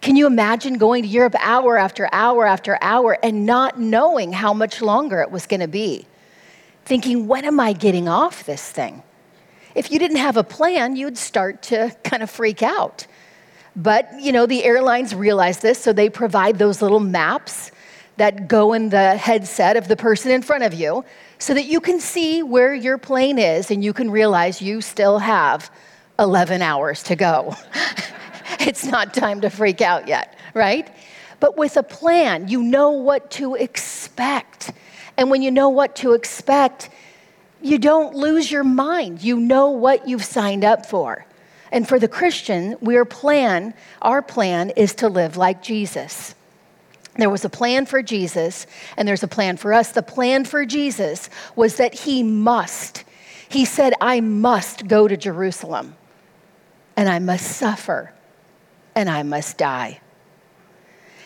Can 0.00 0.16
you 0.16 0.26
imagine 0.26 0.78
going 0.78 1.02
to 1.02 1.08
Europe 1.10 1.34
hour 1.38 1.76
after 1.76 2.08
hour 2.12 2.46
after 2.46 2.78
hour 2.80 3.18
and 3.22 3.44
not 3.44 3.78
knowing 3.78 4.32
how 4.32 4.54
much 4.54 4.80
longer 4.80 5.20
it 5.20 5.30
was 5.30 5.46
going 5.46 5.60
to 5.60 5.68
be? 5.68 6.06
Thinking, 6.86 7.26
when 7.26 7.44
am 7.44 7.60
I 7.60 7.74
getting 7.74 8.08
off 8.08 8.44
this 8.44 8.70
thing? 8.70 9.02
If 9.74 9.90
you 9.90 9.98
didn't 9.98 10.16
have 10.16 10.38
a 10.38 10.44
plan, 10.44 10.96
you'd 10.96 11.18
start 11.18 11.60
to 11.64 11.94
kind 12.04 12.22
of 12.22 12.30
freak 12.30 12.62
out. 12.62 13.06
But, 13.78 14.20
you 14.20 14.32
know, 14.32 14.44
the 14.44 14.64
airlines 14.64 15.14
realize 15.14 15.60
this, 15.60 15.78
so 15.78 15.92
they 15.92 16.10
provide 16.10 16.58
those 16.58 16.82
little 16.82 16.98
maps 16.98 17.70
that 18.16 18.48
go 18.48 18.72
in 18.72 18.88
the 18.88 19.16
headset 19.16 19.76
of 19.76 19.86
the 19.86 19.94
person 19.94 20.32
in 20.32 20.42
front 20.42 20.64
of 20.64 20.74
you 20.74 21.04
so 21.38 21.54
that 21.54 21.66
you 21.66 21.80
can 21.80 22.00
see 22.00 22.42
where 22.42 22.74
your 22.74 22.98
plane 22.98 23.38
is 23.38 23.70
and 23.70 23.84
you 23.84 23.92
can 23.92 24.10
realize 24.10 24.60
you 24.60 24.80
still 24.80 25.20
have 25.20 25.70
11 26.18 26.60
hours 26.60 27.04
to 27.04 27.14
go. 27.14 27.54
it's 28.60 28.84
not 28.84 29.14
time 29.14 29.42
to 29.42 29.48
freak 29.48 29.80
out 29.80 30.08
yet, 30.08 30.36
right? 30.54 30.92
But 31.38 31.56
with 31.56 31.76
a 31.76 31.84
plan, 31.84 32.48
you 32.48 32.60
know 32.60 32.90
what 32.90 33.30
to 33.32 33.54
expect. 33.54 34.72
And 35.16 35.30
when 35.30 35.40
you 35.40 35.52
know 35.52 35.68
what 35.68 35.94
to 35.96 36.14
expect, 36.14 36.90
you 37.62 37.78
don't 37.78 38.16
lose 38.16 38.50
your 38.50 38.64
mind. 38.64 39.22
You 39.22 39.36
know 39.38 39.70
what 39.70 40.08
you've 40.08 40.24
signed 40.24 40.64
up 40.64 40.84
for. 40.84 41.27
And 41.70 41.88
for 41.88 41.98
the 41.98 42.08
Christian, 42.08 42.76
our 42.86 43.04
plan, 43.04 43.74
our 44.00 44.22
plan 44.22 44.70
is 44.70 44.94
to 44.96 45.08
live 45.08 45.36
like 45.36 45.62
Jesus. 45.62 46.34
There 47.16 47.30
was 47.30 47.44
a 47.44 47.50
plan 47.50 47.84
for 47.84 48.00
Jesus, 48.00 48.66
and 48.96 49.06
there's 49.06 49.24
a 49.24 49.28
plan 49.28 49.56
for 49.56 49.72
us. 49.72 49.90
The 49.90 50.02
plan 50.02 50.44
for 50.44 50.64
Jesus 50.64 51.28
was 51.56 51.76
that 51.76 51.92
he 51.92 52.22
must, 52.22 53.04
he 53.48 53.64
said, 53.64 53.92
I 54.00 54.20
must 54.20 54.86
go 54.86 55.08
to 55.08 55.16
Jerusalem, 55.16 55.96
and 56.96 57.08
I 57.08 57.18
must 57.18 57.56
suffer, 57.56 58.12
and 58.94 59.10
I 59.10 59.24
must 59.24 59.58
die. 59.58 60.00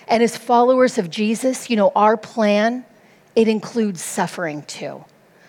And 0.08 0.22
as 0.22 0.36
followers 0.36 0.98
of 0.98 1.10
Jesus, 1.10 1.68
you 1.68 1.76
know, 1.76 1.92
our 1.94 2.16
plan, 2.16 2.84
it 3.36 3.46
includes 3.46 4.02
suffering 4.02 4.62
too. 4.62 5.04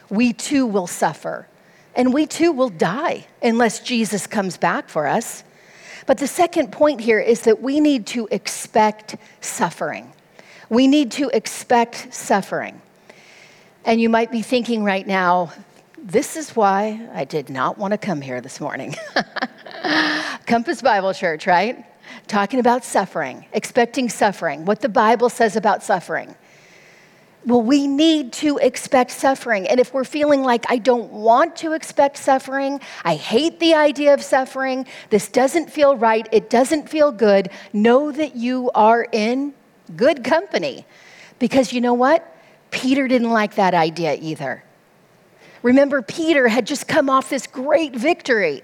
We 0.10 0.34
too 0.34 0.66
will 0.66 0.88
suffer, 0.88 1.48
and 1.96 2.14
we 2.14 2.26
too 2.26 2.52
will 2.52 2.70
die 2.70 3.28
unless 3.42 3.80
Jesus 3.80 4.28
comes 4.28 4.58
back 4.58 4.90
for 4.90 5.08
us. 5.08 5.44
But 6.06 6.18
the 6.18 6.28
second 6.28 6.72
point 6.72 7.02
here 7.02 7.20
is 7.20 7.42
that 7.42 7.62
we 7.62 7.80
need 7.80 8.08
to 8.08 8.28
expect 8.32 9.16
suffering. 9.42 10.12
We 10.70 10.88
need 10.88 11.12
to 11.14 11.30
expect 11.30 12.14
suffering. 12.14 12.82
And 13.86 14.02
you 14.02 14.10
might 14.10 14.32
be 14.32 14.42
thinking 14.42 14.84
right 14.84 15.06
now, 15.06 15.54
this 15.98 16.36
is 16.36 16.56
why 16.56 17.08
I 17.14 17.26
did 17.26 17.50
not 17.50 17.78
want 17.78 17.92
to 17.92 17.98
come 17.98 18.22
here 18.22 18.42
this 18.42 18.60
morning. 18.60 18.96
Compass 20.46 20.82
Bible 20.82 21.14
Church, 21.14 21.48
right? 21.48 21.86
Talking 22.28 22.60
about 22.60 22.84
suffering, 22.84 23.46
expecting 23.54 24.10
suffering, 24.10 24.66
what 24.66 24.82
the 24.82 24.90
Bible 24.90 25.30
says 25.30 25.56
about 25.56 25.84
suffering. 25.84 26.36
Well, 27.46 27.62
we 27.62 27.88
need 27.88 28.32
to 28.34 28.58
expect 28.58 29.12
suffering. 29.12 29.68
And 29.68 29.80
if 29.80 29.94
we're 29.94 30.06
feeling 30.06 30.44
like 30.44 30.66
I 30.70 30.78
don't 30.78 31.12
want 31.12 31.58
to 31.58 31.74
expect 31.74 32.18
suffering, 32.18 32.80
I 33.04 33.16
hate 33.16 33.60
the 33.60 33.74
idea 33.74 34.14
of 34.14 34.24
suffering, 34.24 34.86
this 35.10 35.28
doesn't 35.28 35.70
feel 35.70 35.98
right, 35.98 36.28
it 36.32 36.50
doesn't 36.50 36.90
feel 36.90 37.12
good, 37.12 37.50
know 37.74 38.12
that 38.14 38.38
you 38.38 38.72
are 38.74 39.06
in 39.12 39.54
good 39.98 40.24
company. 40.24 40.86
Because 41.38 41.74
you 41.74 41.82
know 41.82 41.94
what? 41.94 42.26
Peter 42.72 43.10
didn't 43.10 43.32
like 43.32 43.56
that 43.56 43.74
idea 43.74 44.16
either. 44.16 44.64
Remember, 45.64 46.02
Peter 46.02 46.48
had 46.48 46.66
just 46.66 46.88
come 46.88 47.10
off 47.10 47.30
this 47.30 47.46
great 47.46 47.94
victory. 47.94 48.62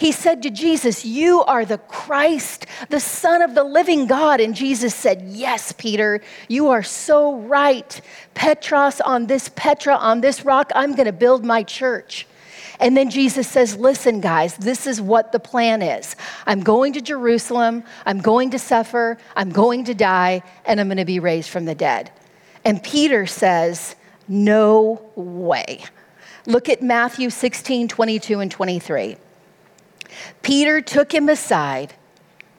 He 0.00 0.12
said 0.12 0.42
to 0.44 0.50
Jesus, 0.50 1.04
You 1.04 1.42
are 1.42 1.66
the 1.66 1.76
Christ, 1.76 2.64
the 2.88 2.98
Son 2.98 3.42
of 3.42 3.54
the 3.54 3.62
living 3.62 4.06
God. 4.06 4.40
And 4.40 4.54
Jesus 4.54 4.94
said, 4.94 5.24
Yes, 5.26 5.72
Peter, 5.72 6.22
you 6.48 6.68
are 6.68 6.82
so 6.82 7.36
right. 7.36 8.00
Petros 8.32 9.02
on 9.02 9.26
this 9.26 9.50
Petra, 9.50 9.94
on 9.94 10.22
this 10.22 10.42
rock, 10.42 10.72
I'm 10.74 10.94
going 10.94 11.04
to 11.04 11.12
build 11.12 11.44
my 11.44 11.62
church. 11.62 12.26
And 12.80 12.96
then 12.96 13.10
Jesus 13.10 13.46
says, 13.46 13.76
Listen, 13.76 14.22
guys, 14.22 14.56
this 14.56 14.86
is 14.86 15.02
what 15.02 15.32
the 15.32 15.38
plan 15.38 15.82
is. 15.82 16.16
I'm 16.46 16.62
going 16.62 16.94
to 16.94 17.02
Jerusalem, 17.02 17.84
I'm 18.06 18.20
going 18.20 18.52
to 18.52 18.58
suffer, 18.58 19.18
I'm 19.36 19.50
going 19.50 19.84
to 19.84 19.92
die, 19.92 20.42
and 20.64 20.80
I'm 20.80 20.88
going 20.88 20.96
to 20.96 21.04
be 21.04 21.20
raised 21.20 21.50
from 21.50 21.66
the 21.66 21.74
dead. 21.74 22.10
And 22.64 22.82
Peter 22.82 23.26
says, 23.26 23.96
No 24.28 25.02
way. 25.14 25.84
Look 26.46 26.70
at 26.70 26.80
Matthew 26.80 27.28
16, 27.28 27.88
22, 27.88 28.40
and 28.40 28.50
23. 28.50 29.18
Peter 30.42 30.80
took 30.80 31.12
him 31.12 31.28
aside 31.28 31.94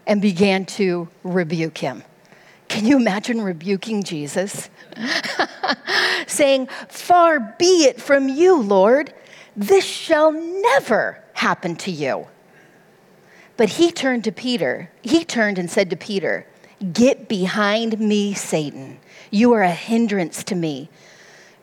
and 0.08 0.22
began 0.22 0.65
to 0.65 1.08
rebuke 1.24 1.77
him. 1.77 2.03
Can 2.67 2.86
you 2.86 2.98
imagine 2.98 3.41
rebuking 3.41 4.03
Jesus? 4.03 4.70
Saying, 6.27 6.67
Far 6.88 7.55
be 7.60 7.86
it 7.86 8.01
from 8.01 8.29
you, 8.29 8.55
Lord, 8.55 9.13
this 9.55 9.84
shall 9.84 10.31
never 10.31 11.22
happen 11.34 11.75
to 11.77 11.91
you. 11.91 12.27
But 13.58 13.70
he 13.70 13.91
turned 13.91 14.24
to 14.24 14.31
Peter. 14.31 14.89
He 15.01 15.25
turned 15.25 15.60
and 15.60 15.70
said 15.70 15.89
to 15.89 15.98
Peter, 15.98 16.48
Get 16.93 17.27
behind 17.27 18.00
me, 18.00 18.34
Satan. 18.34 19.00
You 19.29 19.53
are 19.53 19.62
a 19.62 19.72
hindrance 19.72 20.43
to 20.46 20.55
me, 20.55 20.89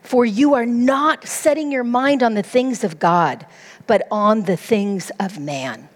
for 0.01 0.25
you 0.25 0.53
are 0.53 0.65
not 0.65 1.27
setting 1.27 1.71
your 1.71 1.83
mind 1.83 2.23
on 2.23 2.33
the 2.33 2.43
things 2.43 2.83
of 2.83 2.99
God, 2.99 3.45
but 3.87 4.07
on 4.11 4.43
the 4.43 4.57
things 4.57 5.11
of 5.19 5.39
man 5.39 5.89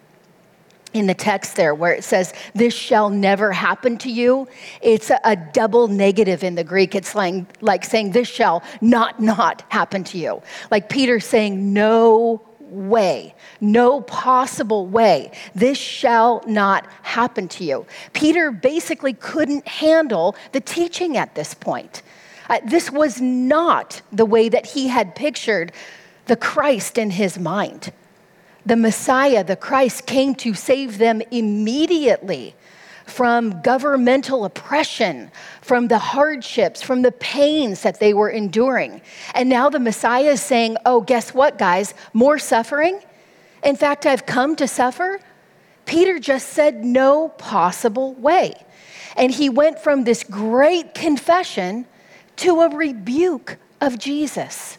in 0.93 1.07
the 1.07 1.13
text 1.13 1.55
there 1.55 1.73
where 1.75 1.93
it 1.93 2.03
says, 2.03 2.33
This 2.53 2.73
shall 2.73 3.09
never 3.09 3.51
happen 3.51 3.97
to 3.99 4.11
you. 4.11 4.47
It's 4.81 5.11
a, 5.11 5.35
double 5.53 5.87
negative 5.87 6.43
in 6.43 6.55
the 6.55 6.63
Greek. 6.63 6.95
It's 6.95 7.15
like, 7.15 7.45
like 7.61 7.83
saying, 7.83 8.11
This 8.11 8.27
shall 8.27 8.63
not, 8.81 9.19
not 9.19 9.63
happen 9.69 10.03
to 10.05 10.17
you. 10.17 10.41
Like 10.71 10.89
Peter 10.89 11.19
saying, 11.19 11.73
No 11.73 12.41
way, 12.59 13.35
no 13.61 14.01
possible 14.01 14.87
way. 14.87 15.31
This 15.53 15.77
shall 15.77 16.43
not 16.47 16.87
happen 17.01 17.47
to 17.49 17.63
you. 17.63 17.85
Peter 18.13 18.51
basically 18.51 19.13
couldn't 19.13 19.67
handle 19.67 20.35
the 20.51 20.61
teaching 20.61 21.17
at 21.17 21.35
this 21.35 21.53
point. 21.53 22.01
Uh, 22.49 22.59
this 22.65 22.91
was 22.91 23.21
not 23.21 24.01
the 24.11 24.25
way 24.25 24.49
that 24.49 24.65
he 24.65 24.87
had 24.87 25.15
pictured 25.15 25.71
the 26.25 26.35
Christ 26.35 26.97
in 26.97 27.11
his 27.11 27.37
mind 27.37 27.91
the 28.65 28.75
Messiah, 28.75 29.43
the 29.43 29.55
Christ, 29.55 30.05
came 30.05 30.35
to 30.35 30.53
save 30.53 30.97
them 30.97 31.21
immediately 31.31 32.55
from 33.05 33.61
governmental 33.61 34.45
oppression, 34.45 35.29
from 35.61 35.89
the 35.89 35.97
hardships, 35.97 36.81
from 36.81 37.01
the 37.01 37.11
pains 37.11 37.81
that 37.81 37.99
they 37.99 38.13
were 38.13 38.29
enduring. 38.29 39.01
And 39.35 39.49
now 39.49 39.69
the 39.69 39.79
Messiah 39.79 40.31
is 40.31 40.41
saying, 40.41 40.77
Oh, 40.85 41.01
guess 41.01 41.33
what, 41.33 41.57
guys? 41.57 41.93
More 42.13 42.39
suffering? 42.39 43.01
In 43.63 43.75
fact, 43.75 44.05
I've 44.05 44.25
come 44.25 44.55
to 44.55 44.67
suffer. 44.67 45.19
Peter 45.85 46.17
just 46.17 46.49
said, 46.49 46.85
No 46.85 47.27
possible 47.27 48.13
way. 48.13 48.53
And 49.17 49.31
he 49.31 49.49
went 49.49 49.79
from 49.79 50.05
this 50.05 50.23
great 50.23 50.93
confession 50.93 51.85
to 52.43 52.59
a 52.59 52.69
rebuke 52.69 53.57
of 53.79 53.97
Jesus. 53.97 54.77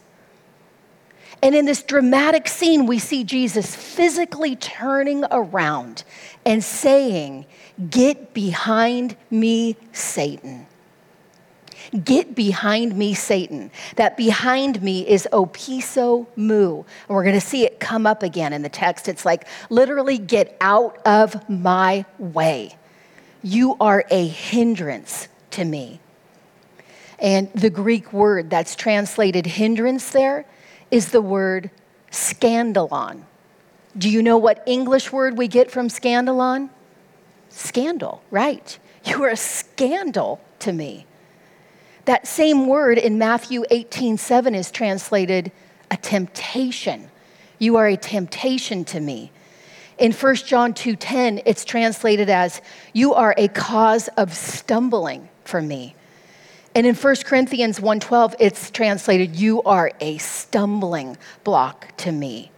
And 1.42 1.54
in 1.54 1.64
this 1.64 1.82
dramatic 1.82 2.46
scene, 2.46 2.84
we 2.84 2.98
see 2.98 3.24
Jesus 3.24 3.74
physically 3.74 4.54
turning 4.54 5.24
around 5.30 6.04
and 6.44 6.62
saying, 6.62 7.46
Get 7.90 8.34
behind 8.34 9.16
me, 9.30 9.76
Satan. 9.92 10.66
Get 12.04 12.34
behind 12.34 12.96
me, 12.96 13.14
Satan. 13.14 13.70
That 13.96 14.16
behind 14.16 14.82
me 14.82 15.08
is 15.08 15.26
opiso 15.32 16.26
mu. 16.36 16.76
And 16.76 16.84
we're 17.08 17.24
going 17.24 17.34
to 17.34 17.40
see 17.40 17.64
it 17.64 17.80
come 17.80 18.06
up 18.06 18.22
again 18.22 18.52
in 18.52 18.60
the 18.60 18.68
text. 18.68 19.08
It's 19.08 19.24
like 19.24 19.46
literally, 19.70 20.18
get 20.18 20.56
out 20.60 20.98
of 21.06 21.48
my 21.48 22.04
way. 22.18 22.76
You 23.42 23.76
are 23.80 24.04
a 24.10 24.26
hindrance 24.26 25.28
to 25.52 25.64
me. 25.64 26.00
And 27.24 27.50
the 27.54 27.70
Greek 27.70 28.12
word 28.12 28.50
that's 28.50 28.76
translated 28.76 29.46
hindrance 29.46 30.10
there 30.10 30.44
is 30.90 31.08
the 31.08 31.22
word 31.22 31.70
scandalon. 32.12 33.22
Do 33.96 34.10
you 34.10 34.22
know 34.22 34.36
what 34.36 34.62
English 34.66 35.10
word 35.10 35.38
we 35.38 35.48
get 35.48 35.70
from 35.70 35.88
scandalon? 35.88 36.68
Scandal, 37.48 38.22
right. 38.30 38.78
You 39.06 39.24
are 39.24 39.30
a 39.30 39.38
scandal 39.38 40.38
to 40.58 40.72
me. 40.74 41.06
That 42.04 42.26
same 42.26 42.66
word 42.66 42.98
in 42.98 43.16
Matthew 43.16 43.64
18 43.70 44.18
7 44.18 44.54
is 44.54 44.70
translated 44.70 45.50
a 45.90 45.96
temptation. 45.96 47.08
You 47.58 47.76
are 47.76 47.86
a 47.86 47.96
temptation 47.96 48.84
to 48.84 49.00
me. 49.00 49.32
In 49.96 50.12
1 50.12 50.34
John 50.46 50.74
2:10 50.74 51.40
it's 51.46 51.64
translated 51.64 52.28
as 52.28 52.60
you 52.92 53.14
are 53.14 53.34
a 53.38 53.48
cause 53.48 54.08
of 54.18 54.34
stumbling 54.34 55.30
for 55.44 55.62
me. 55.62 55.94
And 56.74 56.86
in 56.86 56.94
1 56.94 57.24
Corinthians 57.24 57.80
1:12 57.80 58.34
it's 58.38 58.70
translated 58.70 59.36
you 59.36 59.62
are 59.62 59.92
a 60.00 60.18
stumbling 60.18 61.16
block 61.44 61.96
to 61.98 62.10
me. 62.10 62.50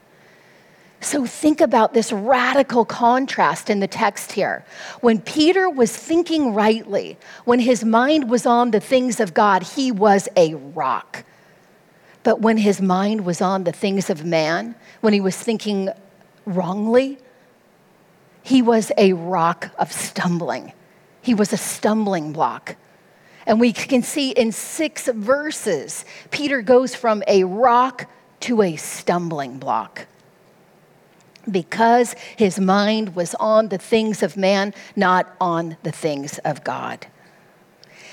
So 1.00 1.26
think 1.26 1.60
about 1.60 1.92
this 1.92 2.10
radical 2.12 2.84
contrast 2.84 3.68
in 3.68 3.80
the 3.80 3.86
text 3.86 4.32
here. 4.32 4.64
When 5.00 5.20
Peter 5.20 5.68
was 5.68 5.94
thinking 5.94 6.54
rightly, 6.54 7.18
when 7.44 7.60
his 7.60 7.84
mind 7.84 8.30
was 8.30 8.46
on 8.46 8.70
the 8.70 8.80
things 8.80 9.20
of 9.20 9.34
God, 9.34 9.62
he 9.62 9.92
was 9.92 10.28
a 10.36 10.54
rock. 10.54 11.24
But 12.22 12.40
when 12.40 12.56
his 12.56 12.80
mind 12.80 13.24
was 13.24 13.40
on 13.40 13.64
the 13.64 13.72
things 13.72 14.10
of 14.10 14.24
man, 14.24 14.74
when 15.00 15.12
he 15.12 15.20
was 15.20 15.36
thinking 15.36 15.90
wrongly, 16.44 17.18
he 18.42 18.62
was 18.62 18.90
a 18.96 19.12
rock 19.12 19.70
of 19.78 19.92
stumbling. 19.92 20.72
He 21.20 21.34
was 21.34 21.52
a 21.52 21.56
stumbling 21.56 22.32
block. 22.32 22.76
And 23.46 23.60
we 23.60 23.72
can 23.72 24.02
see 24.02 24.30
in 24.30 24.50
six 24.50 25.06
verses, 25.06 26.04
Peter 26.30 26.62
goes 26.62 26.94
from 26.94 27.22
a 27.28 27.44
rock 27.44 28.10
to 28.40 28.62
a 28.62 28.76
stumbling 28.76 29.58
block 29.58 30.06
because 31.48 32.14
his 32.36 32.58
mind 32.58 33.14
was 33.14 33.34
on 33.36 33.68
the 33.68 33.78
things 33.78 34.22
of 34.24 34.36
man, 34.36 34.74
not 34.96 35.32
on 35.40 35.76
the 35.84 35.92
things 35.92 36.38
of 36.38 36.64
God. 36.64 37.06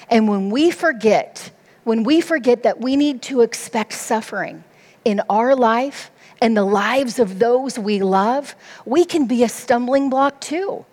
And 0.09 0.27
when 0.27 0.51
we 0.51 0.69
forget, 0.69 1.51
when 1.83 2.03
we 2.03 2.21
forget 2.21 2.63
that 2.63 2.79
we 2.79 2.95
need 2.95 3.23
to 3.23 3.41
expect 3.41 3.93
suffering 3.93 4.63
in 5.03 5.19
our 5.29 5.55
life 5.55 6.11
and 6.41 6.55
the 6.55 6.63
lives 6.63 7.17
of 7.17 7.39
those 7.39 7.79
we 7.79 8.03
love, 8.03 8.55
we 8.85 9.03
can 9.03 9.25
be 9.25 9.43
a 9.43 9.49
stumbling 9.49 10.11
block 10.11 10.39
too 10.39 10.85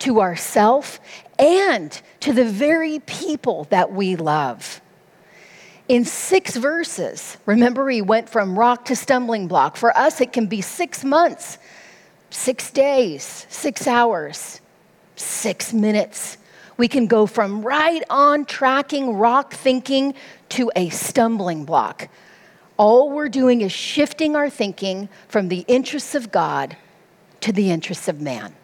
to 0.00 0.20
ourself 0.20 1.00
and 1.38 2.00
to 2.20 2.32
the 2.32 2.44
very 2.44 2.98
people 3.00 3.64
that 3.70 3.92
we 3.92 4.16
love. 4.16 4.80
In 5.88 6.04
six 6.04 6.56
verses, 6.56 7.36
remember, 7.46 7.88
he 7.88 8.02
went 8.02 8.28
from 8.28 8.58
rock 8.58 8.84
to 8.86 8.96
stumbling 8.96 9.48
block. 9.48 9.76
For 9.76 9.96
us, 9.96 10.20
it 10.20 10.32
can 10.32 10.46
be 10.46 10.60
six 10.60 11.04
months, 11.04 11.58
six 12.30 12.70
days, 12.70 13.46
six 13.48 13.86
hours, 13.86 14.60
six 15.16 15.72
minutes. 15.72 16.38
We 16.76 16.86
can 16.86 17.06
go 17.06 17.26
from 17.26 17.62
right 17.62 18.02
on 18.08 18.44
tracking 18.44 19.14
rock 19.16 19.52
thinking 19.52 20.14
to 20.50 20.70
a 20.76 20.90
stumbling 20.90 21.64
block. 21.64 22.08
All 22.76 23.10
we're 23.10 23.28
doing 23.28 23.60
is 23.60 23.72
shifting 23.72 24.36
our 24.36 24.48
thinking 24.48 25.08
from 25.28 25.48
the 25.48 25.64
interests 25.66 26.14
of 26.14 26.30
God 26.30 26.76
to 27.40 27.52
the 27.52 27.70
interests 27.70 28.06
of 28.06 28.20
man 28.20 28.54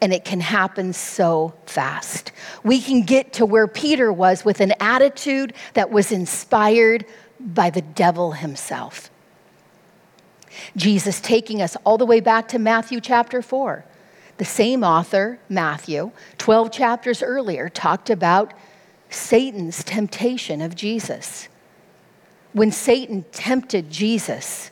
and 0.00 0.12
it 0.12 0.24
can 0.24 0.40
happen 0.40 0.92
so 0.92 1.54
fast. 1.66 2.32
We 2.64 2.80
can 2.80 3.02
get 3.02 3.34
to 3.34 3.46
where 3.46 3.66
Peter 3.66 4.12
was 4.12 4.44
with 4.44 4.60
an 4.60 4.72
attitude 4.80 5.52
that 5.74 5.90
was 5.90 6.10
inspired 6.10 7.04
by 7.38 7.70
the 7.70 7.82
devil 7.82 8.32
himself. 8.32 9.10
Jesus 10.76 11.20
taking 11.20 11.62
us 11.62 11.76
all 11.84 11.98
the 11.98 12.06
way 12.06 12.20
back 12.20 12.48
to 12.48 12.58
Matthew 12.58 13.00
chapter 13.00 13.42
4. 13.42 13.84
The 14.38 14.44
same 14.44 14.82
author, 14.82 15.38
Matthew, 15.48 16.12
12 16.38 16.72
chapters 16.72 17.22
earlier, 17.22 17.68
talked 17.68 18.08
about 18.08 18.54
Satan's 19.10 19.84
temptation 19.84 20.62
of 20.62 20.74
Jesus. 20.74 21.48
When 22.52 22.72
Satan 22.72 23.24
tempted 23.32 23.90
Jesus, 23.90 24.70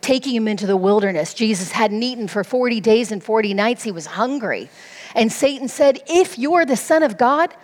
taking 0.00 0.34
him 0.34 0.48
into 0.48 0.66
the 0.66 0.76
wilderness, 0.76 1.34
Jesus 1.34 1.72
hadn't 1.72 2.02
eaten 2.02 2.28
for 2.28 2.44
40 2.44 2.80
days 2.80 3.12
and 3.12 3.22
40 3.22 3.54
nights. 3.54 3.82
He 3.82 3.92
was 3.92 4.06
hungry. 4.06 4.68
And 5.14 5.32
Satan 5.32 5.68
said, 5.68 6.02
If 6.06 6.38
you're 6.38 6.64
the 6.64 6.76
Son 6.76 7.02
of 7.02 7.18
God, 7.18 7.54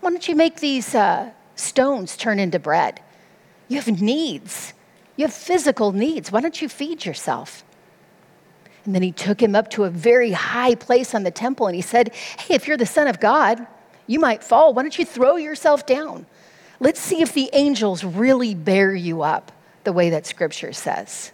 why 0.00 0.10
don't 0.10 0.26
you 0.28 0.36
make 0.36 0.60
these 0.60 0.94
uh, 0.94 1.30
stones 1.56 2.16
turn 2.16 2.38
into 2.38 2.58
bread? 2.58 3.00
You 3.68 3.80
have 3.80 4.00
needs. 4.00 4.74
You 5.16 5.26
have 5.26 5.34
physical 5.34 5.92
needs. 5.92 6.32
Why 6.32 6.40
don't 6.40 6.60
you 6.60 6.68
feed 6.68 7.04
yourself? 7.04 7.64
And 8.84 8.94
then 8.94 9.02
he 9.02 9.12
took 9.12 9.40
him 9.40 9.54
up 9.54 9.70
to 9.70 9.84
a 9.84 9.90
very 9.90 10.32
high 10.32 10.74
place 10.74 11.14
on 11.14 11.22
the 11.22 11.30
temple 11.30 11.66
and 11.66 11.74
he 11.74 11.82
said, 11.82 12.14
Hey, 12.38 12.54
if 12.54 12.66
you're 12.66 12.76
the 12.76 12.86
Son 12.86 13.06
of 13.06 13.20
God, 13.20 13.66
you 14.06 14.20
might 14.20 14.44
fall. 14.44 14.74
Why 14.74 14.82
don't 14.82 14.98
you 14.98 15.04
throw 15.04 15.36
yourself 15.36 15.86
down? 15.86 16.26
Let's 16.80 17.00
see 17.00 17.22
if 17.22 17.32
the 17.32 17.48
angels 17.52 18.04
really 18.04 18.54
bear 18.54 18.94
you 18.94 19.22
up 19.22 19.52
the 19.84 19.92
way 19.92 20.10
that 20.10 20.26
scripture 20.26 20.72
says. 20.72 21.32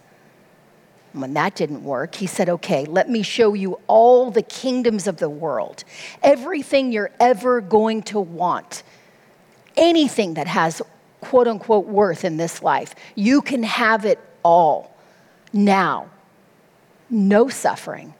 When 1.13 1.33
that 1.33 1.55
didn't 1.55 1.83
work, 1.83 2.15
he 2.15 2.27
said, 2.27 2.47
Okay, 2.47 2.85
let 2.85 3.09
me 3.09 3.21
show 3.21 3.53
you 3.53 3.79
all 3.87 4.31
the 4.31 4.41
kingdoms 4.41 5.07
of 5.07 5.17
the 5.17 5.29
world, 5.29 5.83
everything 6.23 6.91
you're 6.91 7.11
ever 7.19 7.59
going 7.59 8.03
to 8.03 8.19
want, 8.19 8.83
anything 9.75 10.35
that 10.35 10.47
has 10.47 10.81
quote 11.19 11.47
unquote 11.47 11.85
worth 11.85 12.23
in 12.23 12.37
this 12.37 12.63
life. 12.63 12.95
You 13.15 13.41
can 13.41 13.63
have 13.63 14.05
it 14.05 14.19
all 14.43 14.95
now. 15.53 16.09
No 17.09 17.49
suffering, 17.49 18.13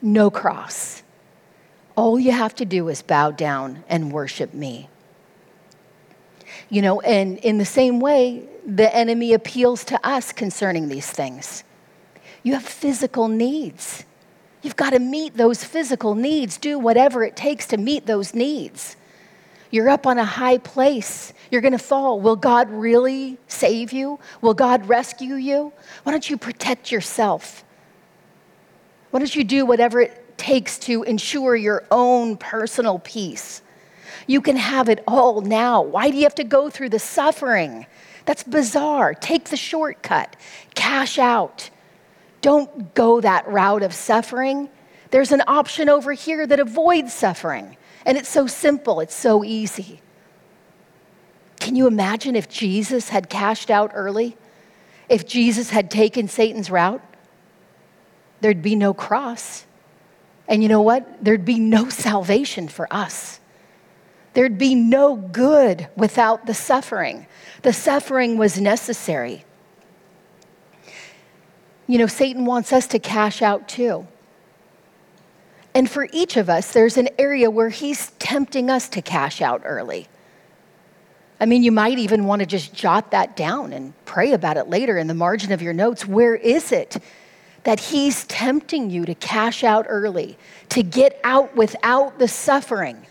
no 0.00 0.30
cross. 0.30 1.02
All 1.96 2.18
you 2.18 2.32
have 2.32 2.54
to 2.56 2.64
do 2.64 2.88
is 2.88 3.02
bow 3.02 3.30
down 3.30 3.84
and 3.88 4.10
worship 4.10 4.52
me. 4.52 4.88
You 6.70 6.82
know, 6.82 7.00
and 7.02 7.38
in 7.38 7.58
the 7.58 7.64
same 7.64 8.00
way, 8.00 8.48
the 8.66 8.94
enemy 8.94 9.34
appeals 9.34 9.84
to 9.84 10.06
us 10.06 10.32
concerning 10.32 10.88
these 10.88 11.08
things. 11.08 11.62
You 12.44 12.52
have 12.52 12.64
physical 12.64 13.26
needs. 13.26 14.04
You've 14.62 14.76
got 14.76 14.90
to 14.90 14.98
meet 15.00 15.36
those 15.36 15.64
physical 15.64 16.14
needs, 16.14 16.56
do 16.56 16.78
whatever 16.78 17.24
it 17.24 17.36
takes 17.36 17.66
to 17.68 17.76
meet 17.76 18.06
those 18.06 18.32
needs. 18.32 18.96
You're 19.70 19.88
up 19.88 20.06
on 20.06 20.18
a 20.18 20.24
high 20.24 20.58
place. 20.58 21.32
You're 21.50 21.60
going 21.60 21.72
to 21.72 21.78
fall. 21.78 22.20
Will 22.20 22.36
God 22.36 22.70
really 22.70 23.38
save 23.48 23.92
you? 23.92 24.20
Will 24.40 24.54
God 24.54 24.88
rescue 24.88 25.34
you? 25.34 25.72
Why 26.04 26.12
don't 26.12 26.30
you 26.30 26.36
protect 26.36 26.92
yourself? 26.92 27.64
Why 29.10 29.18
don't 29.18 29.34
you 29.34 29.42
do 29.42 29.66
whatever 29.66 30.00
it 30.00 30.38
takes 30.38 30.78
to 30.80 31.02
ensure 31.02 31.56
your 31.56 31.84
own 31.90 32.36
personal 32.36 33.00
peace? 33.00 33.62
You 34.26 34.40
can 34.40 34.56
have 34.56 34.88
it 34.88 35.02
all 35.08 35.40
now. 35.40 35.82
Why 35.82 36.10
do 36.10 36.16
you 36.16 36.22
have 36.22 36.34
to 36.36 36.44
go 36.44 36.70
through 36.70 36.90
the 36.90 36.98
suffering? 36.98 37.86
That's 38.26 38.42
bizarre. 38.42 39.12
Take 39.14 39.46
the 39.46 39.56
shortcut, 39.56 40.36
cash 40.74 41.18
out. 41.18 41.70
Don't 42.44 42.92
go 42.92 43.22
that 43.22 43.48
route 43.48 43.82
of 43.82 43.94
suffering. 43.94 44.68
There's 45.10 45.32
an 45.32 45.40
option 45.46 45.88
over 45.88 46.12
here 46.12 46.46
that 46.46 46.60
avoids 46.60 47.14
suffering. 47.14 47.78
And 48.04 48.18
it's 48.18 48.28
so 48.28 48.46
simple, 48.46 49.00
it's 49.00 49.14
so 49.14 49.42
easy. 49.42 50.02
Can 51.58 51.74
you 51.74 51.86
imagine 51.86 52.36
if 52.36 52.50
Jesus 52.50 53.08
had 53.08 53.30
cashed 53.30 53.70
out 53.70 53.92
early? 53.94 54.36
If 55.08 55.26
Jesus 55.26 55.70
had 55.70 55.90
taken 55.90 56.28
Satan's 56.28 56.70
route? 56.70 57.00
There'd 58.42 58.60
be 58.60 58.76
no 58.76 58.92
cross. 58.92 59.64
And 60.46 60.62
you 60.62 60.68
know 60.68 60.82
what? 60.82 61.24
There'd 61.24 61.46
be 61.46 61.58
no 61.58 61.88
salvation 61.88 62.68
for 62.68 62.86
us. 62.92 63.40
There'd 64.34 64.58
be 64.58 64.74
no 64.74 65.16
good 65.16 65.88
without 65.96 66.44
the 66.44 66.52
suffering. 66.52 67.26
The 67.62 67.72
suffering 67.72 68.36
was 68.36 68.60
necessary. 68.60 69.46
You 71.86 71.98
know, 71.98 72.06
Satan 72.06 72.46
wants 72.46 72.72
us 72.72 72.86
to 72.88 72.98
cash 72.98 73.42
out 73.42 73.68
too. 73.68 74.06
And 75.74 75.90
for 75.90 76.08
each 76.12 76.36
of 76.36 76.48
us, 76.48 76.72
there's 76.72 76.96
an 76.96 77.08
area 77.18 77.50
where 77.50 77.68
he's 77.68 78.12
tempting 78.12 78.70
us 78.70 78.88
to 78.90 79.02
cash 79.02 79.42
out 79.42 79.62
early. 79.64 80.08
I 81.40 81.46
mean, 81.46 81.62
you 81.64 81.72
might 81.72 81.98
even 81.98 82.26
want 82.26 82.40
to 82.40 82.46
just 82.46 82.72
jot 82.72 83.10
that 83.10 83.36
down 83.36 83.72
and 83.72 83.92
pray 84.04 84.32
about 84.32 84.56
it 84.56 84.68
later 84.68 84.96
in 84.96 85.08
the 85.08 85.14
margin 85.14 85.52
of 85.52 85.60
your 85.60 85.72
notes. 85.72 86.06
Where 86.06 86.36
is 86.36 86.70
it 86.70 86.96
that 87.64 87.80
he's 87.80 88.24
tempting 88.24 88.88
you 88.88 89.04
to 89.04 89.14
cash 89.16 89.64
out 89.64 89.86
early, 89.88 90.38
to 90.70 90.82
get 90.82 91.20
out 91.24 91.56
without 91.56 92.18
the 92.18 92.28
suffering, 92.28 93.04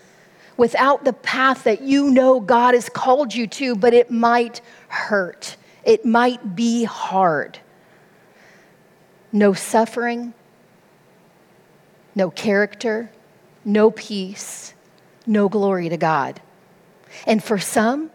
without 0.56 1.04
the 1.04 1.12
path 1.12 1.64
that 1.64 1.82
you 1.82 2.10
know 2.10 2.40
God 2.40 2.74
has 2.74 2.88
called 2.88 3.34
you 3.34 3.46
to, 3.48 3.76
but 3.76 3.92
it 3.92 4.10
might 4.10 4.62
hurt? 4.88 5.56
It 5.84 6.06
might 6.06 6.56
be 6.56 6.84
hard 6.84 7.58
no 9.34 9.52
suffering, 9.52 10.32
no 12.14 12.30
character, 12.30 13.10
no 13.64 13.90
peace, 13.90 14.74
no 15.26 15.48
glory 15.48 15.88
to 15.88 15.96
God. 15.96 16.40
And 17.26 17.42
for 17.42 17.58
some, 17.58 18.10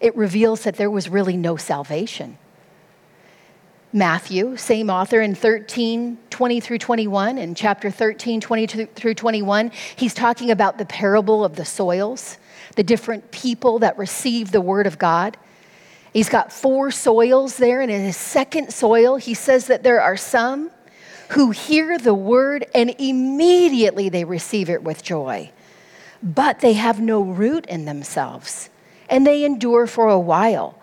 it 0.00 0.16
reveals 0.16 0.62
that 0.62 0.76
there 0.76 0.90
was 0.90 1.08
really 1.08 1.36
no 1.36 1.56
salvation. 1.56 2.38
Matthew, 3.92 4.56
same 4.56 4.90
author 4.90 5.20
in 5.20 5.34
13, 5.34 6.18
20 6.30 6.60
through 6.60 6.78
21, 6.78 7.38
in 7.38 7.56
chapter 7.56 7.90
13, 7.90 8.40
20 8.40 8.66
through 8.66 9.14
21, 9.14 9.72
he's 9.96 10.14
talking 10.14 10.52
about 10.52 10.78
the 10.78 10.86
parable 10.86 11.44
of 11.44 11.56
the 11.56 11.64
soils, 11.64 12.38
the 12.76 12.84
different 12.84 13.32
people 13.32 13.80
that 13.80 13.98
receive 13.98 14.52
the 14.52 14.60
word 14.60 14.86
of 14.86 14.98
God. 14.98 15.36
He's 16.18 16.28
got 16.28 16.52
four 16.52 16.90
soils 16.90 17.58
there, 17.58 17.80
and 17.80 17.92
in 17.92 18.02
his 18.02 18.16
second 18.16 18.72
soil, 18.72 19.18
he 19.18 19.34
says 19.34 19.68
that 19.68 19.84
there 19.84 20.00
are 20.00 20.16
some 20.16 20.72
who 21.28 21.52
hear 21.52 21.96
the 21.96 22.12
word 22.12 22.66
and 22.74 22.92
immediately 22.98 24.08
they 24.08 24.24
receive 24.24 24.68
it 24.68 24.82
with 24.82 25.04
joy, 25.04 25.52
but 26.20 26.58
they 26.58 26.72
have 26.72 27.00
no 27.00 27.20
root 27.20 27.66
in 27.66 27.84
themselves, 27.84 28.68
and 29.08 29.24
they 29.24 29.44
endure 29.44 29.86
for 29.86 30.08
a 30.08 30.18
while. 30.18 30.76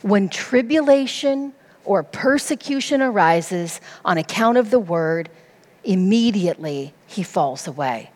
When 0.00 0.30
tribulation 0.30 1.52
or 1.84 2.02
persecution 2.02 3.02
arises 3.02 3.82
on 4.02 4.16
account 4.16 4.56
of 4.56 4.70
the 4.70 4.78
word, 4.78 5.28
immediately 5.84 6.94
he 7.06 7.22
falls 7.22 7.66
away. 7.66 8.12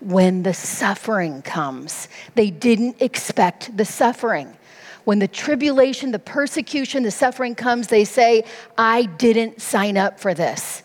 When 0.00 0.42
the 0.42 0.52
suffering 0.52 1.42
comes, 1.42 2.08
they 2.34 2.50
didn't 2.50 3.00
expect 3.00 3.76
the 3.76 3.84
suffering. 3.84 4.56
When 5.04 5.18
the 5.18 5.28
tribulation, 5.28 6.12
the 6.12 6.18
persecution, 6.18 7.02
the 7.02 7.10
suffering 7.10 7.54
comes, 7.54 7.88
they 7.88 8.04
say, 8.04 8.44
I 8.78 9.04
didn't 9.04 9.60
sign 9.60 9.96
up 9.96 10.20
for 10.20 10.34
this. 10.34 10.82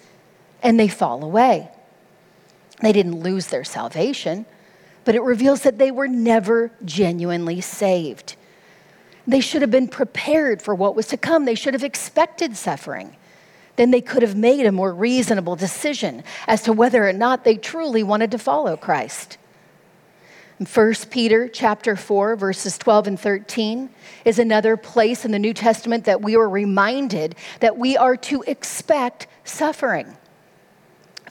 And 0.64 0.80
they 0.80 0.88
fall 0.88 1.24
away. 1.24 1.70
They 2.82 2.92
didn't 2.92 3.22
lose 3.22 3.48
their 3.48 3.64
salvation, 3.64 4.46
but 5.06 5.16
it 5.16 5.22
reveals 5.22 5.62
that 5.62 5.78
they 5.78 5.92
were 5.92 6.08
never 6.08 6.72
genuinely 6.84 7.62
saved. 7.62 8.36
They 9.26 9.40
should 9.40 9.62
have 9.62 9.72
been 9.72 9.88
prepared 9.88 10.62
for 10.62 10.74
what 10.74 10.96
was 10.96 11.08
to 11.08 11.18
come, 11.18 11.46
they 11.46 11.56
should 11.56 11.74
have 11.74 11.84
expected 11.84 12.56
suffering. 12.56 13.16
Then 13.76 13.92
they 13.92 14.02
could 14.02 14.24
have 14.24 14.36
made 14.36 14.66
a 14.66 14.72
more 14.72 14.94
reasonable 14.94 15.56
decision 15.56 16.24
as 16.48 16.64
to 16.64 16.74
whether 16.74 17.08
or 17.08 17.14
not 17.14 17.44
they 17.44 17.58
truly 17.58 18.04
wanted 18.04 18.32
to 18.32 18.40
follow 18.40 18.76
Christ. 18.76 19.38
1 20.66 20.94
Peter 21.12 21.48
chapter 21.48 21.96
4 21.96 22.36
verses 22.36 22.80
12 22.80 23.08
and 23.08 23.20
13 23.20 23.90
is 24.26 24.40
another 24.40 24.76
place 24.76 25.24
in 25.24 25.32
the 25.32 25.38
New 25.38 25.54
Testament 25.54 26.06
that 26.06 26.22
we 26.22 26.36
are 26.36 26.50
reminded 26.50 27.36
that 27.60 27.78
we 27.78 27.96
are 27.96 28.18
to 28.18 28.42
expect 28.48 29.28
suffering. 29.44 30.18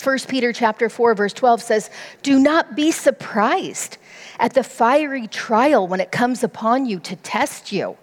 1 0.01 0.19
Peter 0.29 0.53
chapter 0.53 0.89
4 0.89 1.15
verse 1.15 1.33
12 1.33 1.61
says, 1.61 1.91
"Do 2.23 2.39
not 2.39 2.77
be 2.77 2.93
surprised 2.93 3.99
at 4.39 4.55
the 4.55 4.63
fiery 4.63 5.27
trial 5.27 5.89
when 5.89 5.99
it 5.99 6.13
comes 6.13 6.45
upon 6.45 6.87
you 6.87 7.01
to 7.01 7.17
test 7.17 7.73
you, 7.73 7.97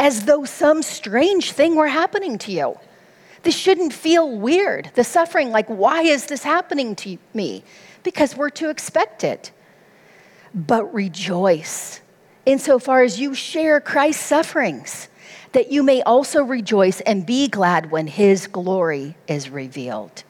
as 0.00 0.24
though 0.24 0.46
some 0.46 0.82
strange 0.82 1.52
thing 1.52 1.76
were 1.76 1.88
happening 1.88 2.38
to 2.38 2.52
you." 2.52 2.78
This 3.42 3.54
shouldn't 3.54 3.92
feel 3.92 4.30
weird. 4.30 4.90
The 4.94 5.04
suffering 5.04 5.50
like 5.50 5.66
why 5.66 6.00
is 6.02 6.26
this 6.26 6.44
happening 6.44 6.96
to 6.96 7.18
me? 7.34 7.62
Because 8.02 8.34
we're 8.34 8.50
to 8.50 8.70
expect 8.70 9.22
it 9.22 9.50
but 10.56 10.92
rejoice 10.94 12.00
insofar 12.46 13.02
as 13.02 13.20
you 13.20 13.34
share 13.34 13.80
Christ's 13.80 14.24
sufferings, 14.24 15.08
that 15.52 15.70
you 15.70 15.82
may 15.82 16.00
also 16.02 16.42
rejoice 16.42 17.00
and 17.02 17.26
be 17.26 17.48
glad 17.48 17.90
when 17.90 18.06
his 18.06 18.46
glory 18.46 19.16
is 19.26 19.50
revealed. 19.50 20.22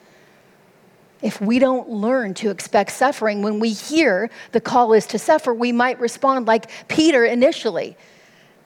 If 1.22 1.40
we 1.40 1.58
don't 1.58 1.88
learn 1.88 2.34
to 2.34 2.50
expect 2.50 2.92
suffering, 2.92 3.42
when 3.42 3.60
we 3.60 3.70
hear 3.70 4.30
the 4.52 4.60
call 4.60 4.92
is 4.92 5.06
to 5.08 5.18
suffer, 5.18 5.52
we 5.52 5.72
might 5.72 6.00
respond 6.00 6.46
like 6.46 6.70
Peter 6.88 7.24
initially, 7.24 7.96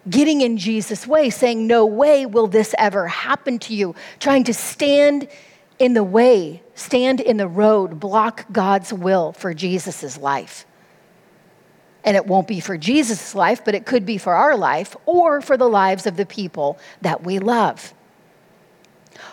getting 0.08 0.40
in 0.40 0.56
Jesus' 0.56 1.06
way, 1.06 1.30
saying, 1.30 1.66
No 1.66 1.86
way 1.86 2.26
will 2.26 2.46
this 2.46 2.74
ever 2.78 3.06
happen 3.06 3.58
to 3.60 3.74
you, 3.74 3.94
trying 4.18 4.44
to 4.44 4.54
stand 4.54 5.28
in 5.78 5.94
the 5.94 6.04
way, 6.04 6.62
stand 6.74 7.20
in 7.20 7.36
the 7.36 7.48
road, 7.48 8.00
block 8.00 8.44
God's 8.52 8.92
will 8.92 9.32
for 9.32 9.54
Jesus' 9.54 10.18
life. 10.18 10.66
And 12.04 12.16
it 12.16 12.26
won't 12.26 12.48
be 12.48 12.60
for 12.60 12.78
Jesus' 12.78 13.34
life, 13.34 13.64
but 13.64 13.74
it 13.74 13.84
could 13.84 14.06
be 14.06 14.16
for 14.18 14.34
our 14.34 14.56
life 14.56 14.96
or 15.06 15.40
for 15.40 15.56
the 15.56 15.68
lives 15.68 16.06
of 16.06 16.16
the 16.16 16.26
people 16.26 16.78
that 17.02 17.22
we 17.22 17.38
love. 17.38 17.92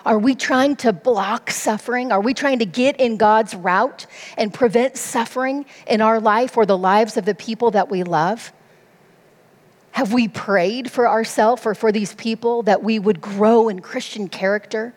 Are 0.06 0.19
we 0.19 0.36
trying 0.36 0.75
to 0.77 0.93
block 0.93 1.51
suffering? 1.51 2.12
Are 2.12 2.21
we 2.21 2.34
trying 2.34 2.60
to 2.60 2.65
get 2.65 2.99
in 2.99 3.17
God's 3.17 3.56
route 3.56 4.06
and 4.38 4.53
prevent 4.53 4.97
suffering 4.97 5.65
in 5.86 6.01
our 6.01 6.19
life 6.19 6.58
or 6.58 6.65
the 6.65 6.77
lives 6.77 7.17
of 7.17 7.25
the 7.25 7.36
people 7.36 7.71
that 7.71 7.89
we 7.89 8.03
love? 8.03 8.51
Have 9.91 10.13
we 10.13 10.27
prayed 10.27 10.91
for 10.91 11.08
ourselves 11.08 11.65
or 11.65 11.73
for 11.73 11.91
these 11.91 12.13
people 12.13 12.63
that 12.63 12.84
we 12.84 12.99
would 12.99 13.19
grow 13.19 13.67
in 13.67 13.80
Christian 13.80 14.27
character, 14.27 14.93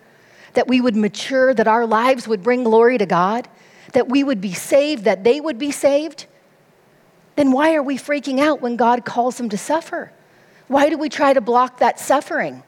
that 0.53 0.69
we 0.69 0.81
would 0.81 0.97
mature, 0.97 1.55
that 1.55 1.67
our 1.67 1.87
lives 1.87 2.29
would 2.29 2.43
bring 2.43 2.65
glory 2.65 2.99
to 2.99 3.07
God, 3.07 3.49
that 3.95 4.09
we 4.09 4.23
would 4.23 4.41
be 4.41 4.53
saved, 4.53 5.05
that 5.05 5.25
they 5.25 5.41
would 5.41 5.59
be 5.59 5.71
saved? 5.71 6.27
Then 7.41 7.53
why 7.53 7.75
are 7.75 7.83
we 7.83 7.97
freaking 7.97 8.39
out 8.39 8.61
when 8.61 8.77
God 8.77 9.07
calls 9.07 9.39
them 9.39 9.49
to 9.49 9.57
suffer? 9.57 10.13
Why 10.69 10.91
do 10.91 10.99
we 10.99 11.09
try 11.09 11.33
to 11.33 11.41
block 11.41 11.79
that 11.79 11.99
suffering? 11.99 12.63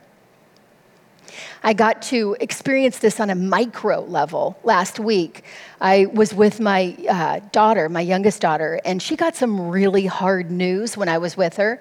I 1.61 1.73
got 1.73 2.01
to 2.13 2.35
experience 2.39 2.97
this 2.97 3.19
on 3.19 3.29
a 3.29 3.35
micro 3.35 4.01
level 4.01 4.57
last 4.63 4.99
week. 4.99 5.43
I 5.79 6.07
was 6.07 6.33
with 6.33 6.59
my 6.59 6.97
uh, 7.07 7.41
daughter, 7.51 7.87
my 7.87 8.01
youngest 8.01 8.41
daughter, 8.41 8.81
and 8.83 8.99
she 8.99 9.15
got 9.15 9.35
some 9.35 9.69
really 9.69 10.07
hard 10.07 10.49
news 10.49 10.97
when 10.97 11.07
I 11.07 11.19
was 11.19 11.37
with 11.37 11.57
her. 11.57 11.79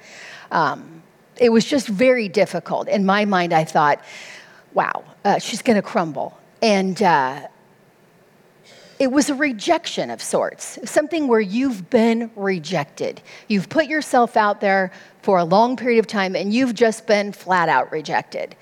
Um, 0.50 1.02
it 1.38 1.48
was 1.48 1.64
just 1.64 1.88
very 1.88 2.28
difficult. 2.28 2.88
In 2.88 3.07
my 3.07 3.24
mind, 3.24 3.55
I 3.55 3.64
thought, 3.64 4.05
wow, 4.74 5.02
uh, 5.24 5.38
she's 5.38 5.62
going 5.62 5.76
to 5.76 5.83
crumble. 5.83 6.38
And 6.61 7.02
uh, 7.02 7.48
it 9.02 9.10
was 9.10 9.28
a 9.28 9.34
rejection 9.34 10.10
of 10.10 10.22
sorts, 10.22 10.78
something 10.84 11.26
where 11.26 11.40
you've 11.40 11.90
been 11.90 12.30
rejected. 12.36 13.20
You've 13.48 13.68
put 13.68 13.86
yourself 13.86 14.36
out 14.36 14.60
there 14.60 14.92
for 15.22 15.38
a 15.38 15.44
long 15.44 15.76
period 15.76 15.98
of 15.98 16.06
time 16.06 16.36
and 16.36 16.54
you've 16.54 16.72
just 16.72 17.04
been 17.08 17.32
flat 17.32 17.68
out 17.68 17.90
rejected. 17.90 18.54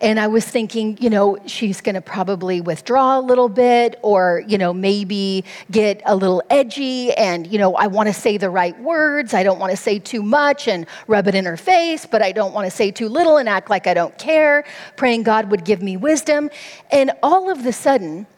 And 0.00 0.20
I 0.20 0.28
was 0.28 0.44
thinking, 0.44 0.96
you 1.00 1.10
know, 1.10 1.38
she's 1.46 1.80
going 1.80 1.96
to 1.96 2.00
probably 2.00 2.60
withdraw 2.60 3.18
a 3.18 3.22
little 3.22 3.48
bit 3.48 3.98
or, 4.02 4.44
you 4.46 4.58
know, 4.58 4.72
maybe 4.72 5.44
get 5.72 6.02
a 6.06 6.14
little 6.14 6.40
edgy. 6.50 7.12
And, 7.12 7.44
you 7.44 7.58
know, 7.58 7.74
I 7.74 7.88
want 7.88 8.06
to 8.06 8.12
say 8.12 8.36
the 8.36 8.50
right 8.50 8.78
words. 8.80 9.34
I 9.34 9.42
don't 9.42 9.58
want 9.58 9.72
to 9.72 9.76
say 9.76 9.98
too 9.98 10.22
much 10.22 10.68
and 10.68 10.86
rub 11.08 11.26
it 11.26 11.34
in 11.34 11.46
her 11.46 11.56
face, 11.56 12.06
but 12.06 12.22
I 12.22 12.30
don't 12.30 12.54
want 12.54 12.70
to 12.70 12.70
say 12.70 12.92
too 12.92 13.08
little 13.08 13.38
and 13.38 13.48
act 13.48 13.70
like 13.70 13.88
I 13.88 13.94
don't 13.94 14.16
care. 14.18 14.64
Praying 14.94 15.24
God 15.24 15.50
would 15.50 15.64
give 15.64 15.82
me 15.82 15.96
wisdom. 15.96 16.48
And 16.92 17.10
all 17.24 17.50
of 17.50 17.64
the 17.64 17.72
sudden, 17.72 18.28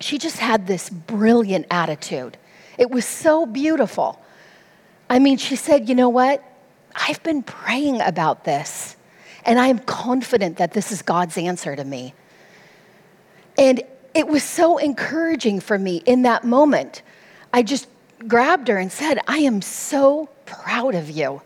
she 0.00 0.18
just 0.18 0.38
had 0.38 0.66
this 0.66 0.90
brilliant 0.90 1.66
attitude. 1.70 2.36
It 2.76 2.90
was 2.90 3.04
so 3.04 3.46
beautiful. 3.46 4.20
I 5.10 5.18
mean, 5.18 5.36
she 5.36 5.56
said, 5.56 5.88
you 5.88 5.94
know 5.94 6.08
what? 6.08 6.42
I've 6.94 7.22
been 7.22 7.42
praying 7.42 8.00
about 8.00 8.44
this. 8.44 8.96
And 9.44 9.58
I 9.58 9.68
am 9.68 9.78
confident 9.78 10.58
that 10.58 10.72
this 10.72 10.92
is 10.92 11.02
God's 11.02 11.38
answer 11.38 11.74
to 11.74 11.84
me. 11.84 12.14
And 13.56 13.82
it 14.14 14.28
was 14.28 14.42
so 14.42 14.78
encouraging 14.78 15.60
for 15.60 15.78
me 15.78 16.02
in 16.06 16.22
that 16.22 16.44
moment. 16.44 17.02
I 17.52 17.62
just 17.62 17.88
grabbed 18.26 18.68
her 18.68 18.76
and 18.76 18.92
said, 18.92 19.20
I 19.26 19.38
am 19.38 19.62
so 19.62 20.28
proud 20.44 20.94
of 20.94 21.10
you. 21.10 21.42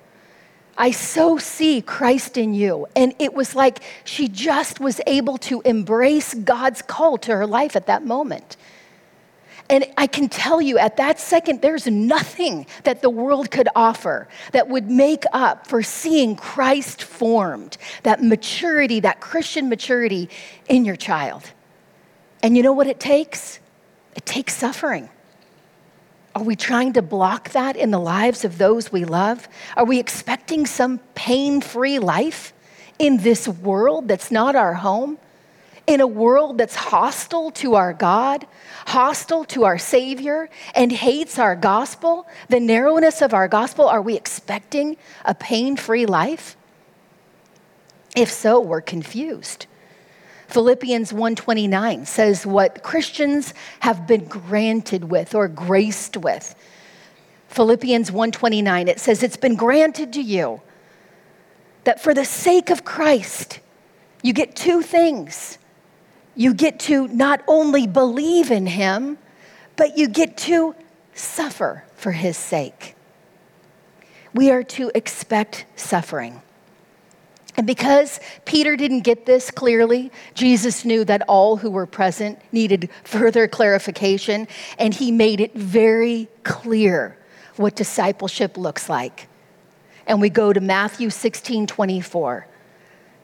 I 0.76 0.90
so 0.90 1.38
see 1.38 1.82
Christ 1.82 2.37
in 2.37 2.54
you. 2.54 2.87
And 2.96 3.14
it 3.18 3.35
was 3.35 3.54
like 3.54 3.80
she 4.04 4.28
just 4.28 4.80
was 4.80 5.00
able 5.06 5.38
to 5.38 5.61
embrace 5.62 6.35
God's 6.35 6.82
call 6.82 7.18
to 7.18 7.37
her 7.37 7.46
life 7.46 7.76
at 7.76 7.87
that 7.87 8.04
moment. 8.04 8.56
And 9.68 9.87
I 9.96 10.06
can 10.06 10.28
tell 10.28 10.61
you 10.61 10.78
at 10.78 10.96
that 10.96 11.18
second, 11.18 11.62
there's 11.62 11.87
nothing 11.87 12.66
that 12.85 13.00
the 13.00 13.08
world 13.08 13.50
could 13.50 13.68
offer 13.74 14.28
that 14.52 14.68
would 14.68 14.90
make 14.90 15.24
up 15.32 15.66
for 15.66 15.82
seeing 15.82 16.37
Christ 16.37 17.02
formed, 17.02 17.78
that 18.02 18.22
maturity, 18.22 19.00
that 19.00 19.20
Christian 19.20 19.68
maturity 19.68 20.28
in 20.68 20.85
your 20.85 20.96
child. 20.96 21.52
And 22.42 22.56
you 22.56 22.62
know 22.62 22.72
what 22.72 22.87
it 22.87 23.00
takes? 23.00 23.61
It 24.14 24.26
takes 24.26 24.54
suffering. 24.54 25.08
Are 26.35 26.42
we 26.42 26.57
trying 26.57 26.95
to 26.95 27.03
block 27.03 27.51
that 27.51 27.77
in 27.77 27.90
the 27.90 28.01
lives 28.01 28.45
of 28.45 28.59
those 28.59 28.90
we 28.90 29.05
love? 29.05 29.49
Are 29.77 29.85
we 29.85 29.99
expecting 29.99 30.66
some 30.66 30.99
pain 31.14 31.61
free 31.61 31.99
life 31.99 32.53
in 32.99 33.18
this 33.18 33.47
world 33.47 34.09
that's 34.09 34.31
not 34.31 34.57
our 34.57 34.75
home? 34.75 35.18
in 35.87 36.01
a 36.01 36.07
world 36.07 36.59
that's 36.59 36.77
hostile 36.77 37.51
to 37.51 37.75
our 37.75 37.92
God, 37.92 38.47
hostile 38.87 39.45
to 39.47 39.64
our 39.64 39.79
Savior, 39.79 40.49
and 40.75 40.92
hates 40.92 41.38
our 41.38 41.57
gospel, 41.57 42.27
the 42.49 42.61
narrowness 42.61 43.21
of 43.21 43.35
our 43.35 43.49
gospel, 43.49 43.88
are 43.88 44.03
we 44.03 44.14
expecting 44.16 44.97
a 45.25 45.35
pain 45.35 45.77
free 45.77 46.07
life? 46.07 46.57
If 48.14 48.31
so, 48.31 48.61
we're 48.61 48.81
confused. 48.81 49.66
Philippians 50.53 51.12
1:29 51.12 52.07
says 52.07 52.47
what 52.47 52.83
Christians 52.83 53.55
have 53.81 54.07
been 54.07 54.27
granted 54.27 55.11
with 55.11 55.35
or 55.35 55.49
graced 55.49 56.17
with. 56.17 56.55
Philippians 57.49 58.11
1:29 58.11 58.88
it 58.88 59.01
says 59.01 59.23
it's 59.23 59.37
been 59.37 59.57
granted 59.57 60.12
to 60.12 60.23
you 60.23 60.61
that 61.85 62.01
for 62.01 62.15
the 62.15 62.25
sake 62.25 62.71
of 62.71 62.85
Christ 62.85 63.61
you 64.23 64.33
get 64.33 64.55
two 64.55 64.83
things 64.83 65.59
you 66.35 66.55
get 66.55 66.81
to 66.81 67.09
not 67.09 67.43
only 67.47 67.87
believe 67.87 68.51
in 68.51 68.67
him, 68.67 69.19
but 69.77 69.99
you 69.99 70.09
get 70.09 70.37
to 70.38 70.75
suffer 71.15 71.85
for 71.95 72.12
his 72.12 72.37
sake. 72.37 72.95
We 74.35 74.51
are 74.51 74.62
to 74.62 74.91
expect 74.95 75.67
suffering. 75.77 76.41
And 77.57 77.67
because 77.67 78.19
Peter 78.45 78.77
didn't 78.77 79.01
get 79.01 79.27
this 79.27 79.51
clearly, 79.51 80.11
Jesus 80.35 80.85
knew 80.85 81.05
that 81.05 81.23
all 81.29 81.59
who 81.59 81.71
were 81.71 81.87
present 81.87 82.38
needed 82.51 82.88
further 83.05 83.47
clarification, 83.47 84.49
and 84.79 84.95
he 84.95 85.11
made 85.11 85.41
it 85.41 85.55
very 85.55 86.29
clear 86.45 87.19
what 87.57 87.77
discipleship 87.77 88.57
looks 88.57 88.88
like. 88.88 89.29
And 90.07 90.21
we 90.21 90.31
go 90.31 90.53
to 90.53 90.61
Matthew 90.61 91.11
16 91.11 91.67
24. 91.67 92.47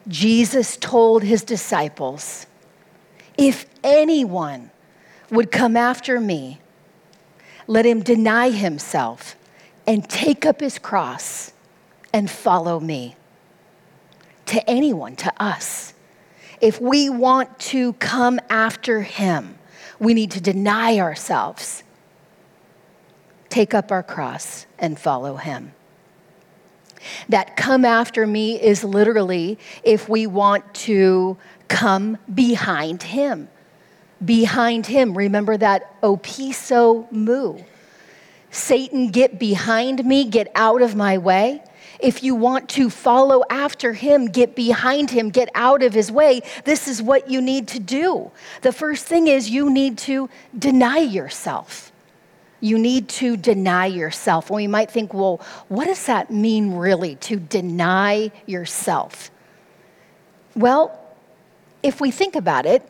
Jesus 0.07 0.77
told 0.77 1.23
his 1.23 1.43
disciples, 1.43 2.45
if 3.37 3.65
anyone 3.83 4.71
would 5.29 5.51
come 5.51 5.75
after 5.75 6.19
me, 6.19 6.59
let 7.67 7.85
him 7.85 8.01
deny 8.01 8.49
himself 8.49 9.35
and 9.85 10.07
take 10.09 10.45
up 10.45 10.59
his 10.59 10.79
cross 10.79 11.53
and 12.13 12.29
follow 12.29 12.79
me. 12.79 13.15
To 14.49 14.67
anyone, 14.67 15.15
to 15.17 15.31
us. 15.41 15.93
If 16.59 16.81
we 16.81 17.07
want 17.07 17.59
to 17.59 17.93
come 17.93 18.39
after 18.49 19.03
him, 19.03 19.59
we 19.99 20.15
need 20.15 20.31
to 20.31 20.41
deny 20.41 20.97
ourselves, 20.97 21.83
take 23.49 23.75
up 23.75 23.91
our 23.91 24.01
cross, 24.01 24.65
and 24.79 24.97
follow 24.97 25.35
him. 25.35 25.73
That 27.29 27.57
come 27.57 27.85
after 27.85 28.25
me 28.25 28.59
is 28.59 28.83
literally 28.83 29.59
if 29.83 30.09
we 30.09 30.25
want 30.25 30.73
to 30.89 31.37
come 31.67 32.17
behind 32.33 33.03
him. 33.03 33.49
Behind 34.25 34.87
him. 34.87 35.15
Remember 35.15 35.57
that 35.57 36.01
opiso 36.01 37.09
mu. 37.11 37.59
Satan, 38.49 39.11
get 39.11 39.37
behind 39.37 40.03
me, 40.05 40.25
get 40.25 40.51
out 40.55 40.81
of 40.81 40.95
my 40.95 41.19
way. 41.19 41.61
If 41.99 42.23
you 42.23 42.35
want 42.35 42.69
to 42.69 42.89
follow 42.89 43.43
after 43.49 43.93
him, 43.93 44.27
get 44.27 44.55
behind 44.55 45.11
him, 45.11 45.29
get 45.29 45.49
out 45.53 45.83
of 45.83 45.93
his 45.93 46.11
way. 46.11 46.41
This 46.63 46.87
is 46.87 47.01
what 47.01 47.29
you 47.29 47.41
need 47.41 47.67
to 47.69 47.79
do. 47.79 48.31
The 48.61 48.71
first 48.71 49.05
thing 49.05 49.27
is 49.27 49.49
you 49.49 49.69
need 49.69 49.97
to 49.99 50.29
deny 50.57 50.99
yourself. 50.99 51.91
You 52.61 52.77
need 52.77 53.09
to 53.09 53.37
deny 53.37 53.85
yourself. 53.85 54.49
And 54.49 54.57
we 54.57 54.67
might 54.67 54.91
think, 54.91 55.13
well, 55.13 55.41
what 55.67 55.85
does 55.85 56.05
that 56.05 56.31
mean 56.31 56.75
really 56.75 57.15
to 57.15 57.37
deny 57.37 58.31
yourself? 58.45 59.31
Well, 60.55 60.99
if 61.83 62.01
we 62.01 62.11
think 62.11 62.35
about 62.35 62.65
it, 62.65 62.83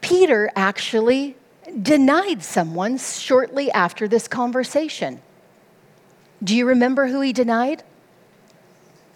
Peter 0.00 0.50
actually 0.54 1.36
denied 1.82 2.42
someone 2.42 2.98
shortly 2.98 3.70
after 3.72 4.06
this 4.06 4.28
conversation. 4.28 5.20
Do 6.42 6.54
you 6.56 6.66
remember 6.66 7.06
who 7.06 7.20
he 7.20 7.32
denied? 7.32 7.82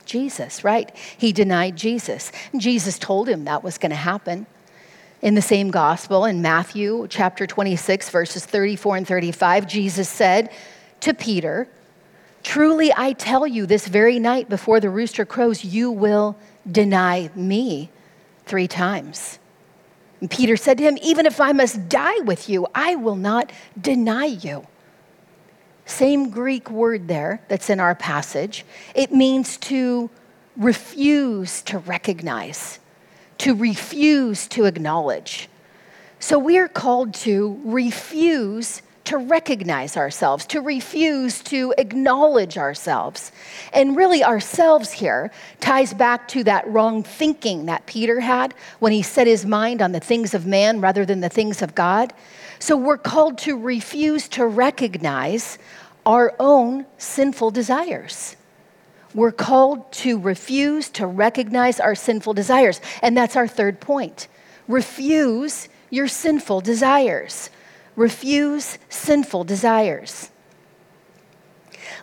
Jesus, 0.05 0.65
right? 0.65 0.91
He 1.17 1.33
denied 1.33 1.77
Jesus. 1.77 2.33
Jesus 2.57 2.99
told 2.99 3.29
him 3.29 3.45
that 3.45 3.63
was 3.63 3.79
going 3.79 3.91
to 3.91 3.97
happen. 3.97 4.47
In 5.21 5.35
the 5.35 5.43
same 5.43 5.71
gospel, 5.71 6.25
in 6.25 6.41
Matthew 6.43 7.07
chapter 7.09 7.47
26, 7.47 8.09
verses 8.11 8.47
34 8.47 8.99
and 8.99 9.07
35, 9.07 9.67
Jesus 9.67 10.09
said 10.09 10.51
to 11.01 11.13
Peter, 11.13 11.69
Truly 12.43 12.93
I 12.97 13.13
tell 13.13 13.47
you, 13.47 13.67
this 13.67 13.89
very 13.89 14.19
night 14.19 14.49
before 14.49 14.81
the 14.81 14.91
rooster 14.91 15.27
crows, 15.27 15.65
you 15.65 15.91
will 15.91 16.37
deny 16.71 17.31
me 17.35 17.91
three 18.47 18.69
times. 18.69 19.39
And 20.21 20.31
Peter 20.31 20.57
said 20.57 20.79
to 20.79 20.85
him, 20.85 20.99
Even 21.03 21.27
if 21.27 21.41
I 21.41 21.53
must 21.53 21.89
die 21.89 22.21
with 22.21 22.49
you, 22.49 22.67
I 22.75 22.95
will 22.95 23.17
not 23.17 23.53
deny 23.81 24.27
you. 24.27 24.67
Same 25.89 26.31
Greek 26.31 26.71
word 26.71 27.09
there 27.09 27.41
that's 27.49 27.71
in 27.71 27.81
our 27.81 27.95
passage. 27.95 28.65
It 28.95 29.13
means 29.13 29.57
to 29.59 30.11
refuse 30.57 31.63
to 31.63 31.79
recognize, 31.79 32.79
to 33.39 33.55
refuse 33.55 34.47
to 34.49 34.67
acknowledge. 34.67 35.49
So 36.21 36.39
we 36.39 36.59
are 36.59 36.69
called 36.69 37.15
to 37.15 37.61
refuse 37.65 38.83
to 39.05 39.17
recognize 39.17 39.97
ourselves, 39.97 40.45
to 40.45 40.61
refuse 40.61 41.41
to 41.45 41.73
acknowledge 41.79 42.59
ourselves. 42.59 43.33
And 43.73 43.97
really, 43.97 44.23
ourselves 44.23 44.93
here 44.93 45.31
ties 45.61 45.95
back 45.95 46.29
to 46.29 46.45
that 46.45 46.69
wrong 46.69 47.03
thinking 47.03 47.65
that 47.67 47.87
Peter 47.87 48.21
had 48.21 48.53
when 48.81 48.93
he 48.93 49.01
set 49.01 49.27
his 49.27 49.47
mind 49.47 49.81
on 49.81 49.93
the 49.93 50.01
things 50.01 50.35
of 50.35 50.45
man 50.45 50.83
rather 50.83 51.07
than 51.07 51.21
the 51.21 51.31
things 51.31 51.63
of 51.63 51.75
God. 51.75 52.13
So 52.59 52.77
we're 52.77 52.99
called 52.99 53.39
to 53.39 53.57
refuse 53.57 54.29
to 54.31 54.47
recognize 54.47 55.59
our 56.05 56.35
own 56.39 56.87
sinful 56.97 57.51
desires. 57.53 58.37
We're 59.15 59.33
called 59.33 59.91
to 59.93 60.19
refuse 60.19 60.89
to 60.91 61.07
recognize 61.07 61.81
our 61.81 61.95
sinful 61.95 62.35
desires. 62.35 62.81
And 63.03 63.17
that's 63.17 63.37
our 63.37 63.49
third 63.49 63.81
point. 63.81 64.29
Refuse 64.67 65.69
your 65.91 66.09
sinful 66.09 66.61
desires. 66.61 67.51
Refuse 67.97 68.79
sinful 68.89 69.45
desires. 69.45 70.31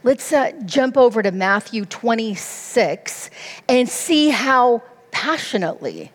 Let's 0.04 0.32
uh, 0.34 0.52
jump 0.66 0.98
over 0.98 1.24
to 1.24 1.32
Matthew 1.32 1.86
26 1.86 3.30
and 3.68 3.88
see 3.88 4.30
how 4.30 4.84
passionately, 5.12 6.12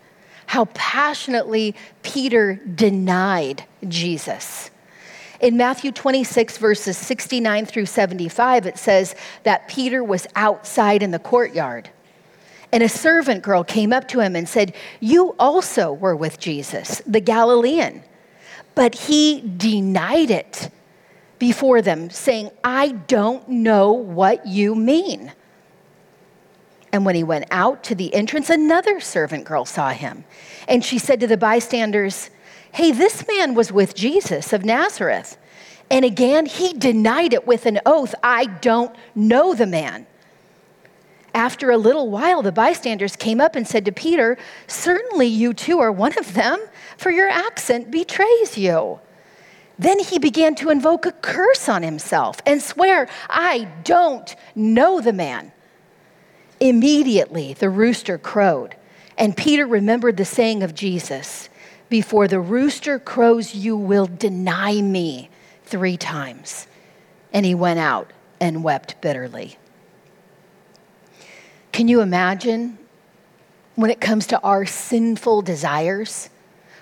how 0.51 0.65
passionately 0.75 1.77
Peter 2.03 2.57
denied 2.75 3.65
Jesus. 3.87 4.73
In 5.39 5.57
Matthew 5.57 5.93
26, 5.93 6.59
verses 6.59 6.99
69 6.99 7.67
through 7.67 7.87
75, 7.87 8.67
it 8.67 8.77
says 8.77 9.15
that 9.45 9.69
Peter 9.69 10.03
was 10.03 10.27
outside 10.35 11.05
in 11.05 11.13
the 11.13 11.21
courtyard. 11.21 11.89
And 12.73 12.83
a 12.83 12.89
servant 12.89 13.45
girl 13.45 13.63
came 13.63 13.93
up 13.93 14.09
to 14.09 14.19
him 14.19 14.35
and 14.35 14.49
said, 14.49 14.75
You 14.99 15.37
also 15.39 15.93
were 15.93 16.17
with 16.17 16.41
Jesus, 16.41 17.01
the 17.07 17.21
Galilean. 17.21 18.03
But 18.75 18.97
he 18.97 19.43
denied 19.57 20.33
it 20.33 20.69
before 21.39 21.81
them, 21.81 22.11
saying, 22.11 22.51
I 22.65 22.89
don't 22.89 23.49
know 23.49 23.93
what 23.93 24.45
you 24.49 24.75
mean. 24.75 25.31
And 26.93 27.05
when 27.05 27.15
he 27.15 27.23
went 27.23 27.47
out 27.51 27.85
to 27.85 27.95
the 27.95 28.13
entrance, 28.15 28.51
another 28.51 29.01
servant 29.01 29.45
girl 29.45 29.65
saw 29.65 29.91
him. 29.91 30.25
And 30.67 30.85
she 30.85 30.99
said 30.99 31.21
to 31.21 31.27
the 31.27 31.37
bystanders, 31.37 32.31
Hey, 32.73 32.93
this 32.93 33.27
man 33.27 33.55
was 33.55 33.73
with 33.73 33.95
Jesus 33.95 34.53
of 34.53 34.65
Nazareth. 34.65 35.37
And 35.91 36.05
again, 36.05 36.47
he 36.47 36.73
denied 36.73 37.33
it 37.33 37.47
with 37.47 37.67
an 37.67 37.81
oath 37.85 38.15
I 38.23 38.47
don't 38.47 38.95
know 39.15 39.55
the 39.55 39.67
man. 39.67 40.07
After 41.35 41.71
a 41.71 41.77
little 41.77 42.11
while, 42.11 42.43
the 42.43 42.53
bystanders 42.53 43.15
came 43.15 43.41
up 43.41 43.55
and 43.55 43.67
said 43.67 43.85
to 43.85 43.93
Peter, 43.93 44.37
Certainly 44.67 45.29
you 45.29 45.55
too 45.55 45.79
are 45.79 45.93
one 45.93 46.17
of 46.19 46.35
them, 46.35 46.61
for 46.97 47.11
your 47.11 47.29
accent 47.29 47.91
betrays 47.91 48.59
you. 48.59 49.01
Then 49.79 49.99
he 49.99 50.19
began 50.19 50.55
to 50.57 50.71
invoke 50.71 51.07
a 51.07 51.13
curse 51.13 51.69
on 51.69 51.83
himself 51.83 52.43
and 52.45 52.61
swear, 52.61 53.09
I 53.29 53.69
don't 53.85 54.35
know 54.55 55.01
the 55.01 55.13
man. 55.13 55.53
Immediately 56.61 57.55
the 57.55 57.71
rooster 57.71 58.19
crowed, 58.19 58.77
and 59.17 59.37
Peter 59.37 59.67
remembered 59.67 60.19
the 60.19 60.27
saying 60.27 60.63
of 60.63 60.75
Jesus 60.75 61.49
Before 61.89 62.29
the 62.29 62.41
rooster 62.41 62.99
crows, 62.99 63.55
you 63.55 63.77
will 63.77 64.07
deny 64.07 64.81
me 64.81 65.31
three 65.65 65.97
times. 65.97 66.67
And 67.33 67.47
he 67.47 67.55
went 67.55 67.79
out 67.79 68.13
and 68.41 68.63
wept 68.63 69.01
bitterly. 69.01 69.57
Can 71.73 71.89
you 71.89 72.01
imagine 72.01 72.79
when 73.77 73.91
it 73.91 74.01
comes 74.01 74.27
to 74.29 74.41
our 74.41 74.67
sinful 74.67 75.43
desires? 75.43 76.29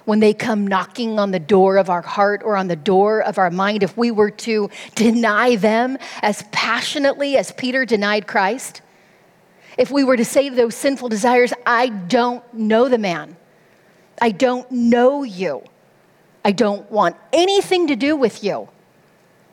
When 0.06 0.20
they 0.20 0.32
come 0.32 0.66
knocking 0.66 1.18
on 1.18 1.32
the 1.32 1.38
door 1.38 1.76
of 1.76 1.90
our 1.90 2.00
heart 2.00 2.42
or 2.42 2.56
on 2.56 2.68
the 2.68 2.76
door 2.76 3.20
of 3.20 3.36
our 3.36 3.50
mind, 3.50 3.82
if 3.82 3.96
we 3.96 4.10
were 4.10 4.30
to 4.30 4.70
deny 4.94 5.56
them 5.56 5.98
as 6.22 6.42
passionately 6.50 7.36
as 7.36 7.52
Peter 7.52 7.84
denied 7.84 8.26
Christ, 8.26 8.80
if 9.78 9.90
we 9.90 10.04
were 10.04 10.16
to 10.16 10.24
say 10.24 10.48
those 10.50 10.74
sinful 10.74 11.08
desires, 11.08 11.52
I 11.64 11.88
don't 11.88 12.42
know 12.52 12.88
the 12.88 12.98
man, 12.98 13.36
I 14.20 14.32
don't 14.32 14.70
know 14.70 15.22
you, 15.22 15.62
I 16.44 16.52
don't 16.52 16.90
want 16.90 17.16
anything 17.32 17.86
to 17.86 17.96
do 17.96 18.16
with 18.16 18.44
you. 18.44 18.68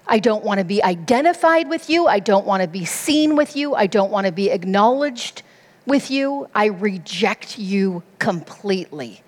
I 0.07 0.19
don't 0.19 0.43
want 0.43 0.59
to 0.59 0.63
be 0.63 0.83
identified 0.83 1.67
with 1.67 1.89
you. 1.89 2.07
I 2.07 2.19
don't 2.19 2.45
want 2.45 2.61
to 2.61 2.67
be 2.67 2.85
seen 2.85 3.35
with 3.35 3.55
you. 3.55 3.73
I 3.73 3.87
don't 3.87 4.11
want 4.11 4.27
to 4.27 4.31
be 4.31 4.51
acknowledged 4.51 5.41
with 5.87 6.11
you. 6.11 6.47
I 6.53 6.65
reject 6.65 7.57
you 7.57 8.03
completely. 8.19 9.23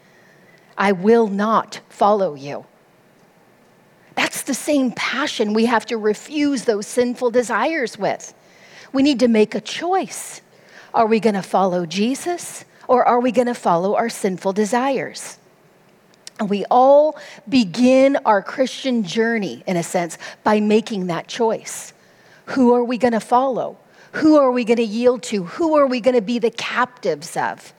I 0.78 0.92
will 0.92 1.28
not 1.28 1.82
follow 1.90 2.36
you. 2.36 2.66
That's 4.14 4.44
the 4.44 4.54
same 4.54 4.92
passion 4.92 5.54
we 5.54 5.66
have 5.66 5.86
to 5.88 5.98
refuse 5.98 6.66
those 6.66 6.86
sinful 6.86 7.32
desires 7.32 7.98
with. 7.98 8.34
We 8.94 9.02
need 9.02 9.20
to 9.20 9.28
make 9.28 9.56
a 9.56 9.62
choice. 9.62 10.42
Are 10.94 11.06
we 11.06 11.20
going 11.20 11.36
to 11.36 11.42
follow 11.42 11.86
Jesus 11.86 12.66
or 12.88 13.06
are 13.06 13.20
we 13.20 13.32
going 13.32 13.48
to 13.48 13.54
follow 13.54 13.96
our 13.96 14.10
sinful 14.10 14.54
desires? 14.54 15.38
We 16.46 16.66
all 16.66 17.18
begin 17.50 18.18
our 18.26 18.42
Christian 18.42 19.04
journey, 19.04 19.64
in 19.66 19.76
a 19.76 19.84
sense, 19.84 20.18
by 20.44 20.60
making 20.60 21.08
that 21.08 21.28
choice. 21.28 21.94
Who 22.48 22.74
are 22.76 22.84
we 22.84 22.98
going 22.98 23.14
to 23.14 23.20
follow? 23.20 23.78
Who 24.14 24.38
are 24.38 24.52
we 24.52 24.64
going 24.64 24.78
to 24.78 24.84
yield 24.84 25.24
to? 25.24 25.44
Who 25.44 25.76
are 25.78 25.88
we 25.88 26.00
going 26.00 26.16
to 26.16 26.22
be 26.22 26.40
the 26.40 26.52
captives 26.52 27.36
of? 27.36 27.74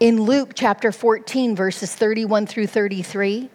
In 0.00 0.22
Luke 0.22 0.52
chapter 0.54 0.92
14, 0.92 1.54
verses 1.54 1.94
31 1.94 2.46
through 2.46 2.68
33, 2.68 3.50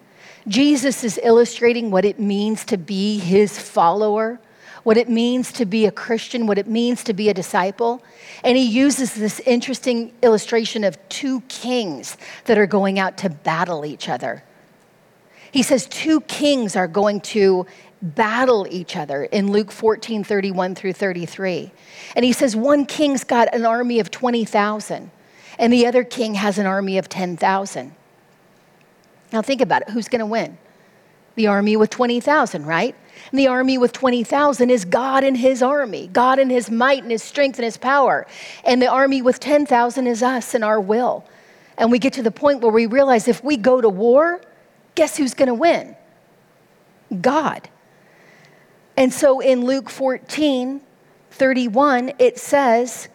Jesus 0.47 1.03
is 1.03 1.19
illustrating 1.23 1.89
what 1.89 2.05
it 2.05 2.19
means 2.19 2.65
to 2.65 2.77
be 2.77 3.17
his 3.17 3.57
follower 3.57 4.39
what 4.85 4.97
it 4.97 5.09
means 5.09 5.51
to 5.51 5.65
be 5.65 5.87
a 5.87 5.91
Christian, 5.91 6.45
what 6.45 6.59
it 6.59 6.67
means 6.67 7.03
to 7.05 7.13
be 7.13 7.27
a 7.27 7.33
disciple. 7.33 8.03
And 8.43 8.55
he 8.55 8.63
uses 8.63 9.15
this 9.15 9.39
interesting 9.39 10.13
illustration 10.21 10.83
of 10.83 10.95
two 11.09 11.41
kings 11.47 12.17
that 12.45 12.59
are 12.59 12.67
going 12.67 12.99
out 12.99 13.17
to 13.17 13.29
battle 13.29 13.83
each 13.83 14.07
other. 14.07 14.43
He 15.51 15.63
says 15.63 15.87
two 15.87 16.21
kings 16.21 16.75
are 16.75 16.87
going 16.87 17.21
to 17.21 17.65
battle 17.99 18.67
each 18.69 18.95
other 18.95 19.23
in 19.23 19.51
Luke 19.51 19.71
14 19.71 20.23
31 20.23 20.75
through 20.75 20.93
33. 20.93 21.71
And 22.15 22.23
he 22.23 22.31
says 22.31 22.55
one 22.55 22.85
king's 22.85 23.23
got 23.23 23.55
an 23.55 23.65
army 23.65 23.99
of 23.99 24.11
20,000, 24.11 25.09
and 25.57 25.73
the 25.73 25.87
other 25.87 26.03
king 26.03 26.35
has 26.35 26.59
an 26.59 26.67
army 26.67 26.99
of 26.99 27.09
10,000. 27.09 27.95
Now 29.33 29.41
think 29.41 29.61
about 29.61 29.81
it 29.81 29.89
who's 29.89 30.09
going 30.09 30.19
to 30.19 30.27
win? 30.27 30.59
The 31.35 31.47
army 31.47 31.75
with 31.75 31.89
20,000, 31.89 32.65
right? 32.65 32.95
And 33.31 33.39
the 33.39 33.47
army 33.47 33.77
with 33.77 33.91
20,000 33.91 34.69
is 34.69 34.85
God 34.85 35.23
and 35.23 35.37
his 35.37 35.61
army, 35.61 36.07
God 36.11 36.39
and 36.39 36.49
his 36.49 36.71
might 36.71 37.03
and 37.03 37.11
his 37.11 37.23
strength 37.23 37.57
and 37.59 37.65
his 37.65 37.77
power. 37.77 38.25
And 38.63 38.81
the 38.81 38.87
army 38.87 39.21
with 39.21 39.39
10,000 39.39 40.07
is 40.07 40.23
us 40.23 40.53
and 40.53 40.63
our 40.63 40.79
will. 40.79 41.25
And 41.77 41.91
we 41.91 41.99
get 41.99 42.13
to 42.13 42.23
the 42.23 42.31
point 42.31 42.61
where 42.61 42.71
we 42.71 42.85
realize 42.85 43.27
if 43.27 43.43
we 43.43 43.57
go 43.57 43.81
to 43.81 43.89
war, 43.89 44.41
guess 44.95 45.17
who's 45.17 45.33
going 45.33 45.47
to 45.47 45.53
win? 45.53 45.95
God. 47.21 47.69
And 48.97 49.13
so 49.13 49.39
in 49.41 49.65
Luke 49.65 49.89
14, 49.89 50.81
31, 51.31 52.13
it 52.17 52.39
says, 52.39 53.09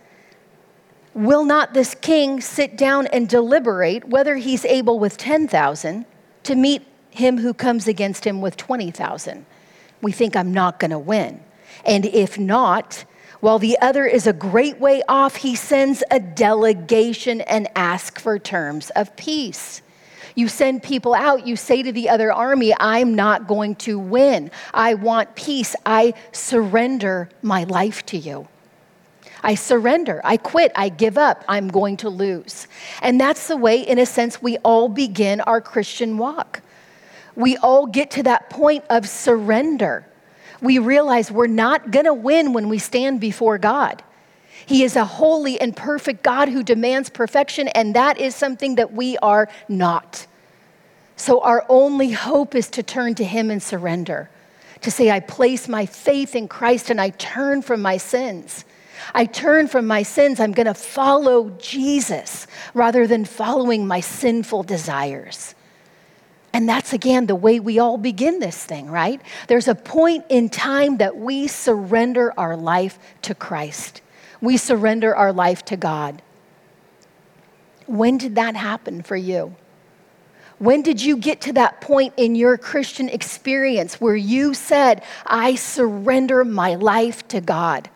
Will 1.14 1.44
not 1.44 1.74
this 1.74 1.94
king 1.94 2.40
sit 2.40 2.76
down 2.76 3.06
and 3.08 3.28
deliberate 3.28 4.06
whether 4.06 4.36
he's 4.36 4.64
able 4.64 4.98
with 4.98 5.16
10,000 5.16 6.04
to 6.44 6.54
meet 6.54 6.82
him 7.10 7.38
who 7.38 7.52
comes 7.52 7.86
against 7.88 8.26
him 8.26 8.40
with 8.40 8.56
20,000? 8.56 9.46
we 10.02 10.12
think 10.12 10.36
I'm 10.36 10.52
not 10.52 10.78
going 10.78 10.90
to 10.90 10.98
win. 10.98 11.40
And 11.84 12.06
if 12.06 12.38
not, 12.38 13.04
while 13.40 13.58
the 13.58 13.78
other 13.80 14.06
is 14.06 14.26
a 14.26 14.32
great 14.32 14.78
way 14.78 15.02
off, 15.08 15.36
he 15.36 15.54
sends 15.54 16.02
a 16.10 16.20
delegation 16.20 17.40
and 17.42 17.68
asks 17.74 18.22
for 18.22 18.38
terms 18.38 18.90
of 18.90 19.14
peace. 19.16 19.82
You 20.34 20.48
send 20.48 20.82
people 20.82 21.12
out, 21.12 21.46
you 21.46 21.56
say 21.56 21.82
to 21.82 21.92
the 21.92 22.08
other 22.08 22.32
army, 22.32 22.72
I'm 22.78 23.14
not 23.14 23.46
going 23.46 23.74
to 23.76 23.98
win. 23.98 24.50
I 24.72 24.94
want 24.94 25.34
peace. 25.34 25.74
I 25.84 26.14
surrender 26.32 27.28
my 27.42 27.64
life 27.64 28.06
to 28.06 28.18
you. 28.18 28.46
I 29.42 29.54
surrender. 29.54 30.20
I 30.22 30.36
quit. 30.36 30.70
I 30.76 30.90
give 30.90 31.16
up. 31.16 31.44
I'm 31.48 31.68
going 31.68 31.96
to 31.98 32.10
lose. 32.10 32.68
And 33.00 33.18
that's 33.18 33.48
the 33.48 33.56
way, 33.56 33.80
in 33.80 33.98
a 33.98 34.06
sense, 34.06 34.40
we 34.40 34.58
all 34.58 34.88
begin 34.88 35.40
our 35.40 35.62
Christian 35.62 36.18
walk 36.18 36.62
we 37.36 37.56
all 37.58 37.86
get 37.86 38.10
to 38.12 38.22
that 38.24 38.50
point 38.50 38.84
of 38.90 39.08
surrender. 39.08 40.06
We 40.60 40.78
realize 40.78 41.30
we're 41.30 41.46
not 41.46 41.90
going 41.90 42.06
to 42.06 42.14
win 42.14 42.52
when 42.52 42.68
we 42.68 42.78
stand 42.78 43.20
before 43.20 43.58
God. 43.58 44.02
He 44.66 44.84
is 44.84 44.94
a 44.96 45.04
holy 45.04 45.60
and 45.60 45.74
perfect 45.76 46.22
God 46.22 46.48
who 46.48 46.62
demands 46.62 47.08
perfection, 47.10 47.68
and 47.68 47.94
that 47.94 48.18
is 48.18 48.34
something 48.34 48.76
that 48.76 48.92
we 48.92 49.16
are 49.18 49.48
not. 49.68 50.26
So, 51.16 51.40
our 51.40 51.66
only 51.68 52.12
hope 52.12 52.54
is 52.54 52.68
to 52.70 52.82
turn 52.82 53.14
to 53.16 53.24
Him 53.24 53.50
and 53.50 53.62
surrender, 53.62 54.30
to 54.82 54.90
say, 54.90 55.10
I 55.10 55.20
place 55.20 55.68
my 55.68 55.86
faith 55.86 56.34
in 56.34 56.48
Christ 56.48 56.88
and 56.90 57.00
I 57.00 57.10
turn 57.10 57.62
from 57.62 57.82
my 57.82 57.96
sins. 57.96 58.64
I 59.14 59.26
turn 59.26 59.68
from 59.68 59.86
my 59.86 60.02
sins. 60.02 60.40
I'm 60.40 60.52
going 60.52 60.66
to 60.66 60.74
follow 60.74 61.50
Jesus 61.58 62.46
rather 62.74 63.06
than 63.06 63.24
following 63.24 63.86
my 63.86 64.00
sinful 64.00 64.62
desires. 64.64 65.54
And 66.52 66.68
that's 66.68 66.92
again 66.92 67.26
the 67.26 67.36
way 67.36 67.60
we 67.60 67.78
all 67.78 67.96
begin 67.96 68.40
this 68.40 68.64
thing, 68.64 68.90
right? 68.90 69.20
There's 69.46 69.68
a 69.68 69.74
point 69.74 70.24
in 70.28 70.48
time 70.48 70.96
that 70.96 71.16
we 71.16 71.46
surrender 71.46 72.32
our 72.36 72.56
life 72.56 72.98
to 73.22 73.34
Christ, 73.34 74.02
we 74.40 74.56
surrender 74.56 75.14
our 75.14 75.32
life 75.32 75.64
to 75.66 75.76
God. 75.76 76.22
When 77.86 78.18
did 78.18 78.36
that 78.36 78.54
happen 78.54 79.02
for 79.02 79.16
you? 79.16 79.54
When 80.58 80.82
did 80.82 81.02
you 81.02 81.16
get 81.16 81.40
to 81.42 81.54
that 81.54 81.80
point 81.80 82.14
in 82.18 82.34
your 82.34 82.58
Christian 82.58 83.08
experience 83.08 84.00
where 84.00 84.14
you 84.14 84.52
said, 84.52 85.02
I 85.24 85.54
surrender 85.54 86.44
my 86.44 86.74
life 86.74 87.26
to 87.28 87.40
God? 87.40 87.88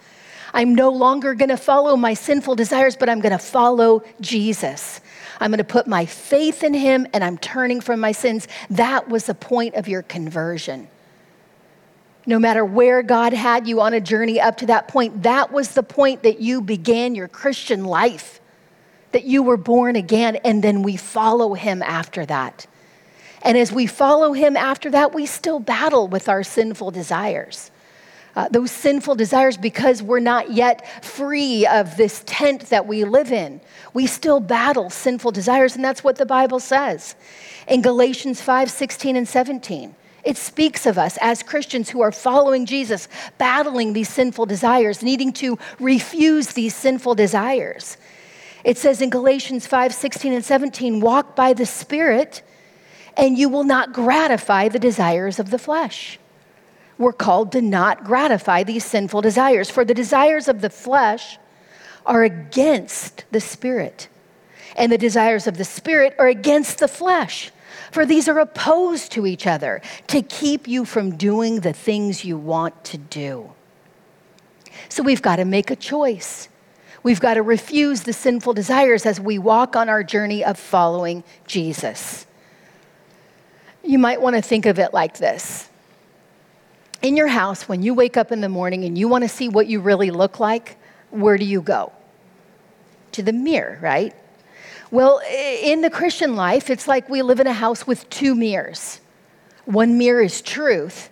I'm 0.55 0.75
no 0.75 0.89
longer 0.89 1.35
going 1.35 1.51
to 1.51 1.57
follow 1.57 1.97
my 1.97 2.15
sinful 2.15 2.55
desires, 2.55 2.97
but 2.97 3.11
I'm 3.11 3.21
going 3.21 3.33
to 3.33 3.39
follow 3.39 4.03
Jesus. 4.21 5.01
I'm 5.41 5.51
going 5.51 5.59
to 5.59 5.65
put 5.65 5.87
my 5.87 6.07
faith 6.07 6.63
in 6.63 6.75
him 6.75 7.07
and 7.13 7.25
I'm 7.25 7.39
turning 7.39 7.81
from 7.81 8.01
my 8.01 8.13
sins. 8.13 8.49
That 8.71 9.09
was 9.09 9.27
the 9.27 9.35
point 9.35 9.75
of 9.75 9.89
your 9.89 10.03
conversion. 10.03 10.89
No 12.27 12.39
matter 12.39 12.65
where 12.65 13.03
God 13.03 13.33
had 13.33 13.67
you 13.67 13.81
on 13.81 13.93
a 13.93 14.01
journey 14.01 14.41
up 14.41 14.57
to 14.59 14.67
that 14.67 14.89
point, 14.89 15.25
that 15.25 15.53
was 15.53 15.73
the 15.73 15.83
point 15.83 16.23
that 16.23 16.41
you 16.41 16.61
began 16.61 17.15
your 17.15 17.29
Christian 17.29 17.85
life 17.85 18.41
that 19.15 19.25
you 19.25 19.45
were 19.45 19.57
born 19.57 19.95
again, 19.95 20.35
and 20.45 20.61
then 20.61 20.83
we 20.83 20.97
follow 20.97 21.55
him 21.55 21.83
after 21.83 22.27
that. 22.27 22.67
And 23.43 23.57
as 23.57 23.71
we 23.71 23.87
follow 23.87 24.33
him 24.33 24.57
after 24.57 24.91
that, 24.91 25.15
we 25.15 25.25
still 25.25 25.61
battle 25.61 26.09
with 26.09 26.29
our 26.29 26.43
sinful 26.43 26.91
desires. 26.91 27.71
Uh, 28.37 28.49
those 28.49 28.71
sinful 28.71 29.15
desires, 29.15 29.57
because 29.57 30.03
we're 30.03 30.19
not 30.19 30.51
yet 30.51 31.05
free 31.05 31.67
of 31.67 31.97
this 31.97 32.23
tent 32.27 32.63
that 32.71 32.87
we 32.87 33.05
live 33.05 33.31
in, 33.31 33.61
we 33.93 34.07
still 34.07 34.41
battle 34.41 34.91
sinful 34.91 35.31
desires, 35.31 35.77
and 35.77 35.85
that's 35.85 36.03
what 36.03 36.17
the 36.17 36.27
Bible 36.27 36.59
says. 36.59 37.15
In 37.69 37.81
Galatians 37.81 38.41
5 38.41 38.71
16 38.71 39.17
and 39.17 39.29
17, 39.29 39.95
it 40.25 40.37
speaks 40.37 40.87
of 40.87 40.99
us 40.99 41.19
as 41.21 41.43
Christians 41.43 41.91
who 41.91 42.01
are 42.01 42.11
following 42.11 42.67
Jesus, 42.67 43.09
battling 43.39 43.93
these 43.93 44.09
sinful 44.09 44.47
desires, 44.47 45.03
needing 45.03 45.33
to 45.35 45.59
refuse 45.79 46.49
these 46.49 46.75
sinful 46.75 47.15
desires. 47.15 47.99
It 48.65 48.79
says 48.79 49.03
in 49.03 49.11
Galatians 49.11 49.67
5 49.67 49.95
16 49.95 50.33
and 50.33 50.45
17, 50.45 51.01
walk 51.01 51.37
by 51.37 51.53
the 51.53 51.67
Spirit, 51.67 52.43
and 53.17 53.39
you 53.39 53.49
will 53.49 53.65
not 53.65 53.93
gratify 53.93 54.69
the 54.69 54.79
desires 54.79 55.39
of 55.39 55.51
the 55.51 55.59
flesh. 55.59 56.19
We're 56.99 57.13
called 57.13 57.53
to 57.53 57.61
not 57.61 58.05
gratify 58.05 58.63
these 58.63 58.85
sinful 58.85 59.21
desires, 59.23 59.71
for 59.71 59.85
the 59.85 59.95
desires 59.95 60.49
of 60.49 60.61
the 60.61 60.71
flesh 60.71 61.39
are 62.07 62.23
against 62.23 63.25
the 63.33 63.41
Spirit, 63.41 64.09
and 64.77 64.93
the 64.93 64.99
desires 64.99 65.47
of 65.47 65.57
the 65.57 65.65
Spirit 65.65 66.15
are 66.19 66.29
against 66.29 66.79
the 66.79 66.89
flesh. 66.89 67.51
For 67.91 68.07
these 68.07 68.29
are 68.29 68.39
opposed 68.39 69.13
to 69.13 69.27
each 69.27 69.47
other 69.47 69.81
to 70.09 70.23
keep 70.23 70.69
you 70.69 70.85
from 70.85 71.17
doing 71.17 71.61
the 71.61 71.73
things 71.73 72.25
you 72.25 72.37
want 72.37 72.85
to 72.85 72.99
do. 72.99 73.53
So 74.89 75.03
we've 75.03 75.23
got 75.23 75.37
to 75.37 75.45
make 75.45 75.71
a 75.71 75.77
choice. 75.77 76.49
We've 77.03 77.21
got 77.21 77.35
to 77.35 77.43
refuse 77.43 78.03
the 78.03 78.13
sinful 78.13 78.55
desires 78.55 79.07
as 79.07 79.21
we 79.21 79.39
walk 79.39 79.77
on 79.77 79.89
our 79.89 80.03
journey 80.03 80.45
of 80.45 80.59
following 80.59 81.23
Jesus. 81.47 82.27
You 83.83 83.99
might 83.99 84.21
want 84.21 84.37
to 84.37 84.43
think 84.43 84.67
of 84.67 84.79
it 84.79 84.95
like 84.95 85.19
this. 85.19 85.69
In 87.05 87.19
your 87.19 87.27
house, 87.27 87.69
when 87.69 87.83
you 87.83 87.93
wake 87.93 88.17
up 88.17 88.33
in 88.33 88.41
the 88.41 88.49
morning 88.49 88.87
and 88.87 88.97
you 88.97 89.09
want 89.09 89.25
to 89.25 89.29
see 89.29 89.51
what 89.51 89.67
you 89.67 89.79
really 89.81 90.11
look 90.11 90.41
like, 90.41 90.79
where 91.11 91.37
do 91.37 91.45
you 91.45 91.61
go? 91.61 91.93
To 93.13 93.23
the 93.23 93.31
mirror, 93.31 93.79
right? 93.83 94.15
Well, 94.91 95.21
in 95.29 95.83
the 95.83 95.91
Christian 95.91 96.35
life, 96.35 96.71
it's 96.71 96.89
like 96.89 97.11
we 97.11 97.21
live 97.21 97.41
in 97.41 97.47
a 97.47 97.53
house 97.53 97.87
with 97.87 98.09
two 98.09 98.35
mirrors. 98.35 99.03
One 99.67 99.99
mirror 99.99 100.23
is 100.23 100.41
truth, 100.41 101.11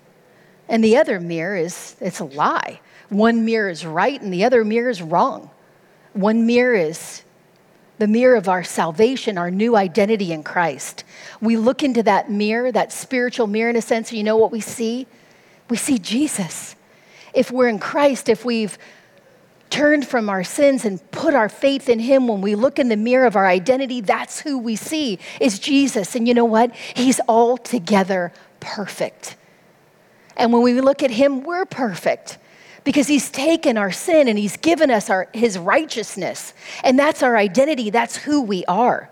and 0.66 0.82
the 0.82 0.96
other 0.96 1.20
mirror 1.20 1.56
is 1.56 1.94
it's 2.00 2.20
a 2.20 2.24
lie. 2.24 2.80
One 3.10 3.44
mirror 3.44 3.68
is 3.68 3.84
right 3.84 4.18
and 4.18 4.32
the 4.32 4.44
other 4.44 4.64
mirror 4.64 4.88
is 4.88 5.02
wrong. 5.02 5.50
One 6.14 6.46
mirror 6.46 6.72
is 6.72 7.22
the 7.98 8.08
mirror 8.08 8.36
of 8.36 8.48
our 8.48 8.64
salvation, 8.64 9.36
our 9.36 9.50
new 9.50 9.76
identity 9.76 10.32
in 10.32 10.42
Christ. 10.42 11.04
We 11.42 11.58
look 11.58 11.82
into 11.82 12.02
that 12.04 12.30
mirror, 12.30 12.72
that 12.72 12.94
spiritual 12.94 13.46
mirror 13.46 13.68
in 13.68 13.76
a 13.76 13.82
sense, 13.82 14.10
you 14.10 14.24
know 14.24 14.38
what 14.38 14.50
we 14.50 14.60
see? 14.60 15.06
We 15.72 15.78
see 15.78 15.96
Jesus. 15.96 16.76
If 17.32 17.50
we're 17.50 17.70
in 17.70 17.78
Christ, 17.78 18.28
if 18.28 18.44
we've 18.44 18.76
turned 19.70 20.06
from 20.06 20.28
our 20.28 20.44
sins 20.44 20.84
and 20.84 21.00
put 21.12 21.32
our 21.32 21.48
faith 21.48 21.88
in 21.88 21.98
him 21.98 22.28
when 22.28 22.42
we 22.42 22.54
look 22.54 22.78
in 22.78 22.90
the 22.90 22.96
mirror 22.98 23.24
of 23.24 23.36
our 23.36 23.46
identity 23.46 24.02
that's 24.02 24.38
who 24.40 24.58
we 24.58 24.76
see 24.76 25.18
is 25.40 25.58
jesus 25.58 26.14
and 26.14 26.28
you 26.28 26.34
know 26.34 26.44
what 26.44 26.74
he's 26.94 27.22
altogether 27.26 28.30
perfect 28.60 29.34
and 30.36 30.52
when 30.52 30.60
we 30.60 30.78
look 30.78 31.02
at 31.02 31.10
him 31.10 31.42
we're 31.42 31.64
perfect 31.64 32.36
because 32.84 33.08
he's 33.08 33.30
taken 33.30 33.78
our 33.78 33.90
sin 33.90 34.28
and 34.28 34.38
he's 34.38 34.58
given 34.58 34.90
us 34.90 35.08
our, 35.08 35.28
his 35.32 35.56
righteousness. 35.56 36.52
And 36.82 36.98
that's 36.98 37.22
our 37.22 37.36
identity, 37.36 37.90
that's 37.90 38.16
who 38.16 38.42
we 38.42 38.64
are. 38.66 39.08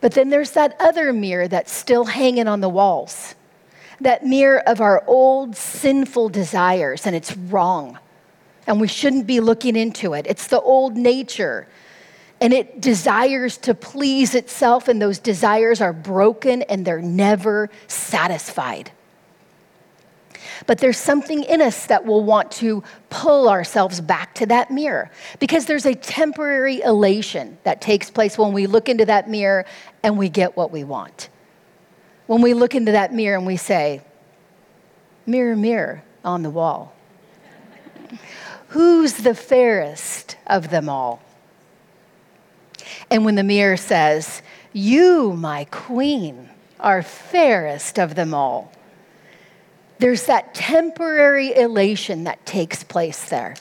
But 0.00 0.12
then 0.12 0.30
there's 0.30 0.52
that 0.52 0.74
other 0.80 1.12
mirror 1.12 1.48
that's 1.48 1.70
still 1.70 2.06
hanging 2.06 2.48
on 2.48 2.62
the 2.62 2.68
walls 2.70 3.34
that 4.00 4.24
mirror 4.26 4.60
of 4.68 4.80
our 4.80 5.02
old 5.06 5.56
sinful 5.56 6.28
desires, 6.30 7.06
and 7.06 7.16
it's 7.16 7.36
wrong. 7.36 7.98
And 8.66 8.80
we 8.80 8.88
shouldn't 8.88 9.26
be 9.26 9.40
looking 9.40 9.76
into 9.76 10.14
it. 10.14 10.26
It's 10.28 10.48
the 10.48 10.60
old 10.60 10.96
nature. 10.96 11.68
And 12.40 12.52
it 12.52 12.80
desires 12.80 13.56
to 13.58 13.74
please 13.74 14.34
itself, 14.34 14.88
and 14.88 15.00
those 15.00 15.18
desires 15.18 15.80
are 15.80 15.92
broken 15.92 16.62
and 16.62 16.84
they're 16.84 17.00
never 17.00 17.70
satisfied. 17.86 18.90
But 20.66 20.78
there's 20.78 20.98
something 20.98 21.44
in 21.44 21.60
us 21.60 21.86
that 21.86 22.04
will 22.04 22.24
want 22.24 22.50
to 22.52 22.82
pull 23.10 23.48
ourselves 23.48 24.00
back 24.00 24.34
to 24.36 24.46
that 24.46 24.70
mirror 24.70 25.10
because 25.38 25.66
there's 25.66 25.86
a 25.86 25.94
temporary 25.94 26.80
elation 26.80 27.58
that 27.64 27.80
takes 27.80 28.10
place 28.10 28.38
when 28.38 28.52
we 28.52 28.66
look 28.66 28.88
into 28.88 29.04
that 29.06 29.28
mirror 29.28 29.66
and 30.02 30.16
we 30.16 30.28
get 30.28 30.56
what 30.56 30.70
we 30.70 30.84
want. 30.84 31.28
When 32.26 32.42
we 32.42 32.54
look 32.54 32.74
into 32.74 32.92
that 32.92 33.12
mirror 33.14 33.36
and 33.36 33.46
we 33.46 33.56
say, 33.56 34.02
Mirror, 35.26 35.56
mirror 35.56 36.04
on 36.24 36.42
the 36.42 36.50
wall, 36.50 36.94
who's 38.68 39.14
the 39.14 39.34
fairest 39.34 40.36
of 40.46 40.70
them 40.70 40.88
all? 40.88 41.20
And 43.10 43.24
when 43.24 43.34
the 43.34 43.44
mirror 43.44 43.76
says, 43.76 44.42
You, 44.72 45.32
my 45.32 45.64
queen, 45.70 46.50
are 46.78 47.02
fairest 47.02 47.98
of 47.98 48.14
them 48.14 48.34
all 48.34 48.72
there's 49.98 50.26
that 50.26 50.54
temporary 50.54 51.54
elation 51.54 52.24
that 52.24 52.44
takes 52.44 52.84
place 52.84 53.28
there. 53.28 53.56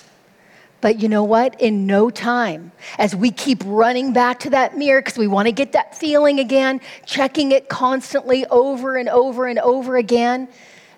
But 0.86 1.01
you 1.01 1.09
know 1.09 1.23
what? 1.23 1.59
In 1.59 1.88
no 1.88 2.11
time, 2.11 2.71
as 2.99 3.15
we 3.15 3.31
keep 3.31 3.63
running 3.65 4.13
back 4.13 4.41
to 4.41 4.51
that 4.51 4.77
mirror 4.77 5.01
because 5.01 5.17
we 5.17 5.25
want 5.25 5.47
to 5.47 5.51
get 5.51 5.71
that 5.71 5.97
feeling 5.97 6.39
again, 6.39 6.79
checking 7.07 7.51
it 7.53 7.69
constantly 7.69 8.45
over 8.51 8.95
and 8.95 9.09
over 9.09 9.47
and 9.47 9.57
over 9.57 9.97
again, 9.97 10.47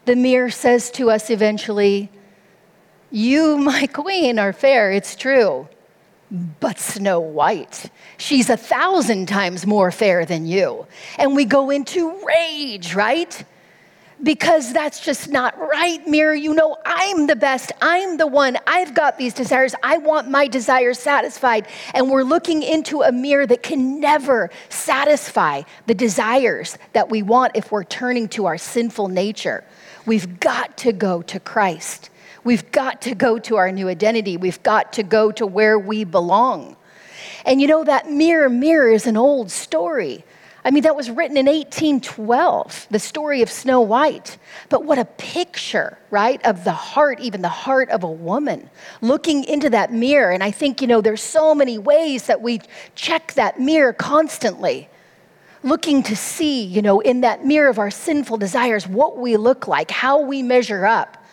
the 0.04 0.18
mirror 0.18 0.50
says 0.50 0.92
to 0.92 1.10
us 1.10 1.30
eventually, 1.30 2.12
You, 3.12 3.58
my 3.60 3.88
queen, 3.94 4.40
are 4.40 4.52
fair, 4.52 4.92
it's 4.92 5.16
true. 5.16 5.70
But 6.60 6.80
Snow 6.80 7.22
White, 7.22 7.90
she's 8.18 8.50
a 8.50 8.58
thousand 8.58 9.28
times 9.28 9.66
more 9.66 9.92
fair 9.92 10.26
than 10.26 10.46
you. 10.46 10.86
And 11.18 11.34
we 11.34 11.46
go 11.46 11.70
into 11.70 12.14
rage, 12.26 12.94
right? 12.94 13.42
Because 14.24 14.74
that's 14.74 15.00
just 15.00 15.30
not 15.30 15.58
right, 15.60 16.06
mirror. 16.08 16.34
You 16.34 16.54
know, 16.54 16.78
I'm 16.86 17.28
the 17.28 17.36
best. 17.36 17.72
I'm 17.82 18.18
the 18.18 18.28
one. 18.28 18.58
I've 18.66 18.94
got 18.94 19.18
these 19.18 19.34
desires. 19.34 19.76
I 19.84 19.98
want 19.98 20.30
my 20.30 20.48
desires 20.48 20.98
satisfied. 20.98 21.68
And 21.94 22.10
we're 22.10 22.24
looking 22.24 22.64
into 22.64 23.02
a 23.02 23.12
mirror 23.12 23.46
that 23.46 23.62
can 23.62 24.00
never 24.00 24.50
satisfy 24.70 25.62
the 25.86 25.94
desires 25.94 26.78
that 26.94 27.10
we 27.10 27.22
want 27.22 27.56
if 27.56 27.72
we're 27.72 27.84
turning 27.84 28.28
to 28.30 28.46
our 28.48 28.58
sinful 28.58 29.10
nature. 29.10 29.64
We've 30.06 30.40
got 30.40 30.78
to 30.78 30.94
go 30.94 31.22
to 31.24 31.40
Christ. 31.40 32.10
We've 32.44 32.72
got 32.72 33.02
to 33.04 33.14
go 33.14 33.40
to 33.40 33.58
our 33.58 33.72
new 33.72 33.88
identity. 33.88 34.38
We've 34.38 34.62
got 34.64 34.94
to 34.94 35.04
go 35.04 35.32
to 35.34 35.46
where 35.46 35.78
we 35.78 36.06
belong. 36.06 36.76
And 37.46 37.62
you 37.62 37.68
know, 37.68 37.84
that 37.84 38.10
mirror, 38.10 38.50
mirror 38.50 38.90
is 38.90 39.06
an 39.06 39.18
old 39.18 39.52
story. 39.52 40.24
I 40.66 40.72
mean, 40.72 40.84
that 40.84 40.96
was 40.96 41.10
written 41.10 41.38
in 41.38 41.46
1812, 41.46 42.88
the 42.92 43.00
story 43.00 43.42
of 43.42 43.50
Snow 43.50 43.82
White. 43.82 44.38
But 44.70 44.84
what 44.84 45.00
a 45.00 45.06
picture, 45.06 45.98
right, 46.10 46.44
of 46.46 46.64
the 46.64 46.74
heart, 46.74 47.20
even 47.20 47.42
the 47.42 47.50
heart 47.50 47.90
of 47.90 48.04
a 48.04 48.12
woman, 48.12 48.70
looking 49.02 49.44
into 49.46 49.70
that 49.70 49.94
mirror. 49.94 50.32
And 50.32 50.44
I 50.44 50.52
think, 50.52 50.82
you 50.82 50.88
know, 50.88 51.00
there's 51.00 51.22
so 51.22 51.56
many 51.56 51.78
ways 51.78 52.28
that 52.28 52.42
we 52.42 52.62
check 52.96 53.34
that 53.34 53.60
mirror 53.60 53.94
constantly 53.94 54.90
looking 55.64 56.04
to 56.04 56.16
see, 56.16 56.64
you 56.64 56.82
know, 56.82 57.00
in 57.00 57.22
that 57.22 57.46
mirror 57.46 57.70
of 57.70 57.80
our 57.80 57.92
sinful 57.92 58.38
desires, 58.38 58.88
what 58.88 59.18
we 59.18 59.38
look 59.38 59.68
like, 59.68 59.92
how 59.92 60.20
we 60.22 60.42
measure 60.42 60.86
up. 60.86 61.24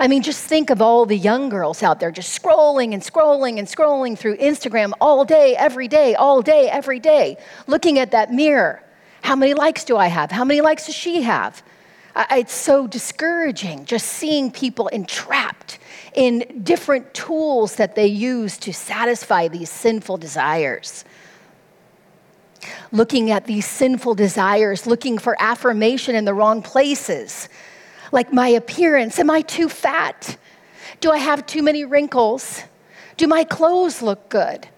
I 0.00 0.08
mean, 0.08 0.22
just 0.22 0.42
think 0.42 0.70
of 0.70 0.80
all 0.80 1.04
the 1.04 1.16
young 1.16 1.50
girls 1.50 1.82
out 1.82 2.00
there 2.00 2.10
just 2.10 2.42
scrolling 2.42 2.94
and 2.94 3.02
scrolling 3.02 3.58
and 3.58 3.68
scrolling 3.68 4.18
through 4.18 4.38
Instagram 4.38 4.92
all 4.98 5.26
day, 5.26 5.54
every 5.56 5.88
day, 5.88 6.14
all 6.14 6.40
day, 6.40 6.70
every 6.70 6.98
day, 6.98 7.36
looking 7.66 7.98
at 7.98 8.10
that 8.12 8.32
mirror. 8.32 8.82
How 9.20 9.36
many 9.36 9.52
likes 9.52 9.84
do 9.84 9.98
I 9.98 10.06
have? 10.06 10.30
How 10.30 10.42
many 10.42 10.62
likes 10.62 10.86
does 10.86 10.94
she 10.94 11.20
have? 11.20 11.62
It's 12.30 12.54
so 12.54 12.86
discouraging 12.86 13.84
just 13.84 14.06
seeing 14.06 14.50
people 14.50 14.88
entrapped 14.88 15.78
in 16.14 16.62
different 16.64 17.12
tools 17.12 17.76
that 17.76 17.94
they 17.94 18.06
use 18.06 18.56
to 18.58 18.72
satisfy 18.72 19.48
these 19.48 19.68
sinful 19.68 20.16
desires 20.16 21.04
looking 22.92 23.30
at 23.30 23.46
these 23.46 23.66
sinful 23.66 24.14
desires, 24.14 24.86
looking 24.86 25.16
for 25.16 25.36
affirmation 25.40 26.14
in 26.14 26.24
the 26.24 26.34
wrong 26.34 26.60
places, 26.60 27.48
like 28.12 28.32
my 28.32 28.48
appearance. 28.48 29.18
Am 29.18 29.30
I 29.30 29.42
too 29.42 29.68
fat? 29.68 30.36
Do 31.00 31.10
I 31.10 31.18
have 31.18 31.46
too 31.46 31.62
many 31.62 31.84
wrinkles? 31.84 32.62
Do 33.16 33.26
my 33.26 33.44
clothes 33.44 34.02
look 34.02 34.28
good? 34.28 34.68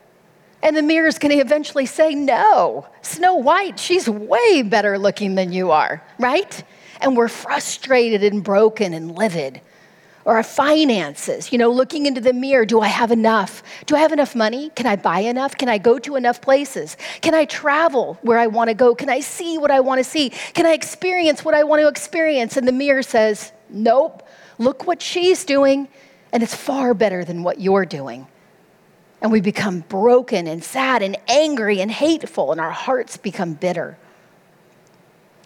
And 0.63 0.77
the 0.77 0.83
mirror 0.83 1.09
is 1.09 1.19
going 1.19 1.37
to 1.37 1.45
eventually 1.45 1.87
say, 1.87 2.15
No, 2.15 2.87
Snow 3.03 3.35
White, 3.35 3.81
she's 3.81 4.09
way 4.09 4.63
better 4.63 4.99
looking 4.99 5.35
than 5.35 5.53
you 5.53 5.73
are, 5.73 6.03
right? 6.19 6.63
And 7.01 7.17
we're 7.17 7.29
frustrated 7.29 8.23
and 8.23 8.45
broken 8.45 8.95
and 8.95 9.17
livid 9.17 9.61
or 10.25 10.37
our 10.37 10.43
finances, 10.43 11.53
you 11.53 11.59
know, 11.59 11.71
looking 11.71 12.07
into 12.07 12.21
the 12.21 12.33
mirror. 12.33 12.65
Do 12.65 12.81
I 12.81 12.89
have 12.89 13.11
enough? 13.11 13.63
Do 13.87 13.97
I 13.97 14.01
have 14.01 14.13
enough 14.13 14.35
money? 14.35 14.71
Can 14.71 14.87
I 14.87 14.97
buy 14.97 15.21
enough? 15.21 15.57
Can 15.57 15.69
I 15.69 15.79
go 15.79 15.99
to 16.01 16.17
enough 16.17 16.41
places? 16.41 16.97
Can 17.21 17.35
I 17.35 17.45
travel 17.45 18.19
where 18.23 18.39
I 18.39 18.47
want 18.47 18.69
to 18.69 18.75
go? 18.75 18.95
Can 18.95 19.11
I 19.11 19.21
see 19.21 19.59
what 19.59 19.71
I 19.71 19.81
want 19.81 19.99
to 19.99 20.05
see? 20.05 20.31
Can 20.55 20.67
I 20.67 20.73
experience 20.73 21.45
what 21.45 21.55
I 21.55 21.65
want 21.65 21.83
to 21.83 21.89
experience? 21.89 22.57
And 22.57 22.67
the 22.67 22.73
mirror 22.73 23.03
says, 23.03 23.53
Nope, 23.69 24.27
look 24.59 24.87
what 24.87 25.01
she's 25.01 25.45
doing, 25.45 25.89
and 26.33 26.43
it's 26.43 26.55
far 26.55 26.95
better 26.95 27.25
than 27.25 27.43
what 27.43 27.61
you're 27.61 27.87
doing. 27.87 28.27
And 29.23 29.33
we 29.33 29.41
become 29.41 29.81
broken 29.81 30.47
and 30.47 30.63
sad 30.63 31.03
and 31.03 31.17
angry 31.29 31.81
and 31.81 31.91
hateful, 31.91 32.53
and 32.53 32.61
our 32.61 32.71
hearts 32.71 33.17
become 33.17 33.55
bitter 33.55 33.97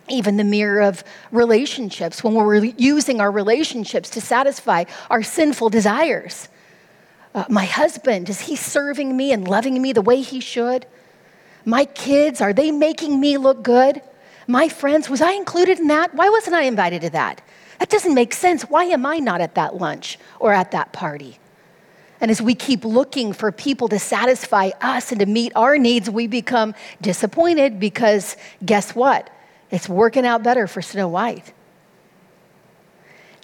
even 0.09 0.37
the 0.37 0.45
mirror 0.45 0.83
of 0.83 1.05
relationships 1.31 2.23
when 2.23 2.35
we're 2.35 2.65
using 2.65 3.21
our 3.21 3.31
relationships 3.31 4.11
to 4.11 4.21
satisfy 4.21 4.85
our 5.11 5.23
sinful 5.23 5.71
desires. 5.71 6.49
Uh, 7.35 7.45
my 7.49 7.65
husband, 7.65 8.29
is 8.31 8.41
he 8.41 8.57
serving 8.57 9.17
me 9.17 9.33
and 9.33 9.47
loving 9.47 9.81
me 9.81 9.93
the 9.93 10.03
way 10.03 10.23
he 10.23 10.41
should? 10.41 10.87
My 11.65 11.85
kids, 11.85 12.41
are 12.41 12.53
they 12.53 12.71
making 12.71 13.21
me 13.21 13.37
look 13.37 13.63
good? 13.63 14.01
My 14.47 14.69
friends, 14.69 15.11
was 15.11 15.21
I 15.21 15.33
included 15.33 15.79
in 15.81 15.89
that? 15.89 16.15
Why 16.15 16.29
wasn't 16.29 16.57
I 16.57 16.63
invited 16.63 17.03
to 17.03 17.11
that? 17.11 17.43
That 17.79 17.91
doesn't 17.91 18.15
make 18.15 18.33
sense. 18.33 18.63
Why 18.63 18.85
am 18.85 19.05
I 19.05 19.19
not 19.19 19.41
at 19.41 19.55
that 19.57 19.77
lunch 19.77 20.19
or 20.41 20.53
at 20.53 20.71
that 20.71 20.93
party? 20.93 21.39
And 22.21 22.31
as 22.31 22.41
we 22.41 22.55
keep 22.55 22.85
looking 22.85 23.33
for 23.33 23.53
people 23.53 23.89
to 23.89 23.99
satisfy 23.99 24.71
us 24.81 25.11
and 25.11 25.21
to 25.21 25.27
meet 25.27 25.53
our 25.55 25.77
needs, 25.77 26.09
we 26.09 26.27
become 26.27 26.75
disappointed 27.03 27.79
because 27.79 28.37
guess 28.65 28.95
what? 28.95 29.29
It's 29.71 29.89
working 29.89 30.27
out 30.27 30.43
better 30.43 30.67
for 30.67 30.83
Snow 30.83 31.09
White. 31.09 31.53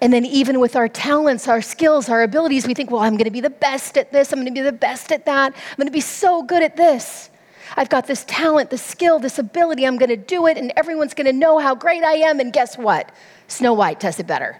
And 0.01 0.11
then, 0.11 0.25
even 0.25 0.59
with 0.59 0.75
our 0.75 0.89
talents, 0.89 1.47
our 1.47 1.61
skills, 1.61 2.09
our 2.09 2.23
abilities, 2.23 2.67
we 2.67 2.73
think, 2.73 2.91
well, 2.91 3.01
I'm 3.01 3.13
going 3.13 3.25
to 3.25 3.31
be 3.31 3.41
the 3.41 3.49
best 3.49 3.97
at 3.97 4.11
this. 4.11 4.33
I'm 4.33 4.39
going 4.39 4.53
to 4.53 4.59
be 4.59 4.61
the 4.61 4.71
best 4.71 5.11
at 5.11 5.25
that. 5.25 5.53
I'm 5.53 5.77
going 5.77 5.87
to 5.87 5.93
be 5.93 6.01
so 6.01 6.43
good 6.43 6.61
at 6.61 6.75
this. 6.75 7.29
I've 7.77 7.89
got 7.89 8.05
this 8.05 8.25
talent, 8.25 8.69
this 8.69 8.83
skill, 8.83 9.19
this 9.19 9.39
ability. 9.39 9.85
I'm 9.85 9.97
going 9.97 10.09
to 10.09 10.17
do 10.17 10.47
it, 10.47 10.57
and 10.57 10.73
everyone's 10.75 11.13
going 11.13 11.27
to 11.27 11.33
know 11.33 11.57
how 11.57 11.73
great 11.73 12.03
I 12.03 12.15
am. 12.15 12.39
And 12.39 12.51
guess 12.51 12.77
what? 12.77 13.11
Snow 13.47 13.73
White 13.73 13.99
does 13.99 14.19
it 14.19 14.27
better. 14.27 14.59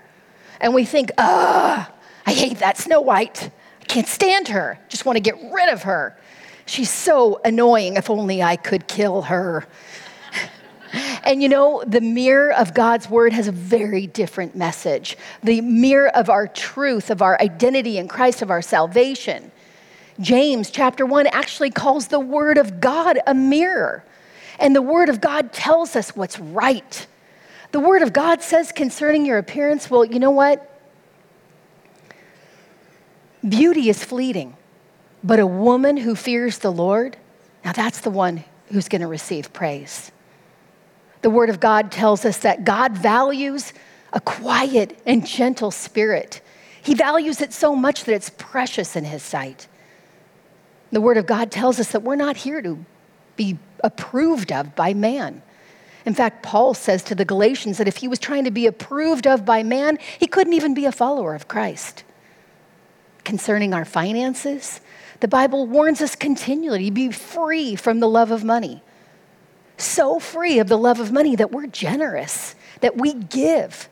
And 0.61 0.74
we 0.74 0.86
think, 0.86 1.11
ugh, 1.18 1.88
I 2.26 2.32
hate 2.32 2.59
that 2.59 2.78
Snow 2.78 3.01
White. 3.01 3.49
I 3.82 3.86
can't 3.86 4.07
stand 4.07 4.47
her. 4.47 4.80
Just 4.88 5.05
want 5.05 5.18
to 5.18 5.22
get 5.22 5.36
rid 5.51 5.68
of 5.68 5.84
her. 5.84 6.18
She's 6.66 6.89
so 6.89 7.41
annoying. 7.43 7.97
If 7.97 8.09
only 8.09 8.41
I 8.41 8.55
could 8.55 8.88
kill 8.88 9.24
her. 9.24 9.68
And 10.94 11.41
you 11.41 11.50
know, 11.50 11.84
the 11.88 12.02
mirror 12.02 12.54
of 12.54 12.74
God's 12.74 13.10
word 13.10 13.34
has 13.34 13.48
a 13.48 13.52
very 13.52 14.06
different 14.08 14.56
message. 14.56 15.18
The 15.44 15.62
mirror 15.62 16.10
of 16.16 16.30
our 16.30 16.48
truth, 16.48 17.10
of 17.10 17.22
our 17.22 17.39
identity 17.41 17.98
in 17.98 18.08
Christ, 18.08 18.41
of 18.41 18.52
our 18.52 18.62
salvation. 18.62 19.52
James 20.20 20.70
chapter 20.70 21.06
1 21.06 21.28
actually 21.28 21.72
calls 21.72 22.08
the 22.08 22.20
word 22.20 22.58
of 22.58 22.80
God 22.80 23.20
a 23.26 23.34
mirror. 23.34 24.04
And 24.60 24.76
the 24.76 24.82
word 24.82 25.10
of 25.10 25.20
God 25.20 25.52
tells 25.52 25.96
us 25.96 26.16
what's 26.16 26.38
right. 26.39 27.08
The 27.72 27.80
word 27.80 28.04
of 28.04 28.14
God 28.14 28.44
says 28.44 28.72
concerning 28.72 29.26
your 29.26 29.39
appearance, 29.39 29.89
well, 29.89 30.06
you 30.06 30.20
know 30.20 30.30
what? 30.30 30.70
Beauty 33.48 33.89
is 33.89 34.04
fleeting, 34.04 34.56
but 35.24 35.39
a 35.39 35.48
woman 35.48 35.98
who 35.98 36.16
fears 36.16 36.60
the 36.60 36.72
Lord, 36.72 37.18
now 37.66 37.74
that's 37.74 38.02
the 38.02 38.12
one 38.12 38.44
who's 38.72 38.88
going 38.88 39.02
to 39.02 39.08
receive 39.08 39.52
praise. 39.52 40.12
The 41.24 41.30
Word 41.30 41.49
of 41.49 41.59
God 41.59 41.91
tells 41.91 42.26
us 42.26 42.38
that 42.39 42.65
God 42.65 42.97
values 42.97 43.74
a 44.11 44.19
quiet 44.19 44.99
and 45.05 45.26
gentle 45.26 45.71
spirit. 45.71 46.41
He 46.82 46.93
values 46.93 47.39
it 47.39 47.53
so 47.53 47.76
much 47.76 48.03
that 48.03 48.13
it's 48.13 48.30
precious 48.30 48.95
in 48.97 49.05
His 49.05 49.24
sight. 49.24 49.67
The 50.91 50.99
Word 50.99 51.17
of 51.17 51.26
God 51.26 51.49
tells 51.49 51.80
us 51.80 51.93
that 51.93 52.03
we're 52.03 52.17
not 52.17 52.36
here 52.38 52.61
to 52.61 52.86
be 53.38 53.57
approved 53.84 54.51
of 54.51 54.76
by 54.76 54.93
man. 54.93 55.41
In 56.05 56.13
fact, 56.13 56.43
Paul 56.43 56.74
says 56.74 57.01
to 57.03 57.15
the 57.15 57.24
Galatians 57.24 57.78
that 57.78 57.88
if 57.88 57.97
he 57.97 58.09
was 58.09 58.19
trying 58.19 58.43
to 58.43 58.51
be 58.51 58.67
approved 58.67 59.26
of 59.26 59.45
by 59.45 59.63
man, 59.63 59.97
he 60.19 60.28
couldn't 60.28 60.53
even 60.53 60.74
be 60.74 60.86
a 60.86 60.91
follower 60.91 61.34
of 61.34 61.47
Christ. 61.47 62.03
Concerning 63.24 63.74
our 63.74 63.86
finances, 63.86 64.82
the 65.21 65.30
Bible 65.30 65.65
warns 65.67 66.01
us 66.01 66.17
continually 66.17 66.86
to 66.88 66.91
be 66.91 67.11
free 67.11 67.76
from 67.76 68.01
the 68.01 68.09
love 68.09 68.30
of 68.30 68.43
money 68.43 68.84
so 69.84 70.20
free 70.20 70.60
of 70.60 70.68
the 70.68 70.78
love 70.78 71.00
of 71.00 71.12
money 71.12 71.36
that 71.36 71.52
we're 71.52 71.68
generous, 71.68 72.56
that 72.82 72.98
we 72.98 73.14
give, 73.14 73.90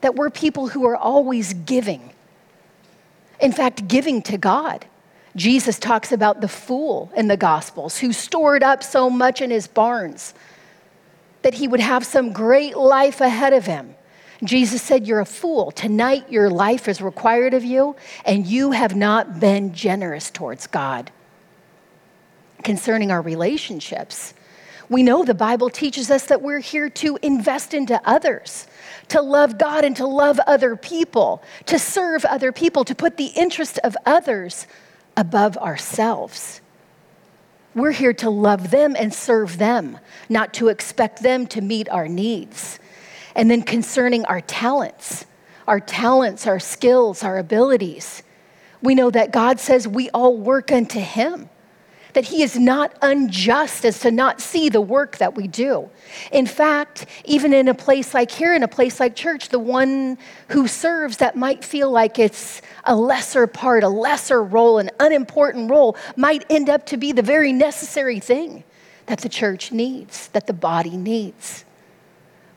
that 0.00 0.14
we're 0.14 0.30
people 0.30 0.68
who 0.68 0.86
are 0.86 0.96
always 0.96 1.54
giving. 1.54 2.12
In 3.40 3.52
fact, 3.52 3.88
giving 3.88 4.22
to 4.22 4.38
God. 4.38 4.86
Jesus 5.36 5.78
talks 5.78 6.10
about 6.10 6.40
the 6.40 6.48
fool 6.48 7.12
in 7.16 7.28
the 7.28 7.36
Gospels 7.36 7.98
who 7.98 8.12
stored 8.12 8.62
up 8.62 8.82
so 8.82 9.08
much 9.08 9.40
in 9.40 9.50
his 9.50 9.68
barns 9.68 10.34
that 11.42 11.54
he 11.54 11.68
would 11.68 11.80
have 11.80 12.04
some 12.04 12.32
great 12.32 12.76
life 12.76 13.20
ahead 13.20 13.52
of 13.52 13.64
him. 13.64 13.94
Jesus 14.42 14.82
said, 14.82 15.06
You're 15.06 15.20
a 15.20 15.26
fool. 15.26 15.70
Tonight, 15.70 16.30
your 16.30 16.50
life 16.50 16.88
is 16.88 17.00
required 17.00 17.54
of 17.54 17.64
you, 17.64 17.96
and 18.24 18.46
you 18.46 18.72
have 18.72 18.94
not 18.94 19.40
been 19.40 19.72
generous 19.74 20.30
towards 20.30 20.66
God. 20.66 21.10
Concerning 22.62 23.10
our 23.10 23.22
relationships, 23.22 24.34
we 24.88 25.02
know 25.02 25.24
the 25.24 25.34
Bible 25.34 25.68
teaches 25.68 26.10
us 26.10 26.24
that 26.26 26.40
we're 26.40 26.60
here 26.60 26.88
to 26.88 27.18
invest 27.22 27.74
into 27.74 28.00
others, 28.04 28.66
to 29.08 29.20
love 29.20 29.58
God 29.58 29.84
and 29.84 29.94
to 29.96 30.06
love 30.06 30.40
other 30.46 30.76
people, 30.76 31.42
to 31.66 31.78
serve 31.78 32.24
other 32.24 32.52
people, 32.52 32.84
to 32.84 32.94
put 32.94 33.16
the 33.16 33.26
interest 33.26 33.78
of 33.84 33.96
others 34.06 34.66
above 35.16 35.58
ourselves. 35.58 36.62
We're 37.74 37.92
here 37.92 38.14
to 38.14 38.30
love 38.30 38.70
them 38.70 38.96
and 38.98 39.12
serve 39.12 39.58
them, 39.58 39.98
not 40.28 40.54
to 40.54 40.68
expect 40.68 41.22
them 41.22 41.46
to 41.48 41.60
meet 41.60 41.88
our 41.90 42.08
needs. 42.08 42.78
And 43.34 43.50
then 43.50 43.62
concerning 43.62 44.24
our 44.24 44.40
talents, 44.40 45.26
our 45.66 45.80
talents, 45.80 46.46
our 46.46 46.58
skills, 46.58 47.22
our 47.22 47.36
abilities, 47.36 48.22
we 48.82 48.94
know 48.94 49.10
that 49.10 49.32
God 49.32 49.60
says 49.60 49.86
we 49.86 50.08
all 50.10 50.36
work 50.36 50.72
unto 50.72 50.98
Him 50.98 51.50
that 52.18 52.24
he 52.24 52.42
is 52.42 52.58
not 52.58 52.92
unjust 53.00 53.84
as 53.84 54.00
to 54.00 54.10
not 54.10 54.40
see 54.40 54.68
the 54.68 54.80
work 54.80 55.18
that 55.18 55.36
we 55.36 55.46
do. 55.46 55.88
In 56.32 56.46
fact, 56.46 57.06
even 57.24 57.52
in 57.52 57.68
a 57.68 57.74
place 57.74 58.12
like 58.12 58.28
here, 58.28 58.56
in 58.56 58.64
a 58.64 58.66
place 58.66 58.98
like 58.98 59.14
church, 59.14 59.50
the 59.50 59.60
one 59.60 60.18
who 60.48 60.66
serves 60.66 61.18
that 61.18 61.36
might 61.36 61.64
feel 61.64 61.92
like 61.92 62.18
it's 62.18 62.60
a 62.82 62.96
lesser 62.96 63.46
part, 63.46 63.84
a 63.84 63.88
lesser 63.88 64.42
role, 64.42 64.78
an 64.78 64.90
unimportant 64.98 65.70
role, 65.70 65.96
might 66.16 66.44
end 66.50 66.68
up 66.68 66.86
to 66.86 66.96
be 66.96 67.12
the 67.12 67.22
very 67.22 67.52
necessary 67.52 68.18
thing 68.18 68.64
that 69.06 69.20
the 69.20 69.28
church 69.28 69.70
needs, 69.70 70.26
that 70.32 70.48
the 70.48 70.52
body 70.52 70.96
needs. 70.96 71.64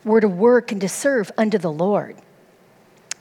We're 0.02 0.22
to 0.22 0.28
work 0.28 0.72
and 0.72 0.80
to 0.80 0.88
serve 0.88 1.30
unto 1.38 1.58
the 1.58 1.70
Lord 1.70 2.16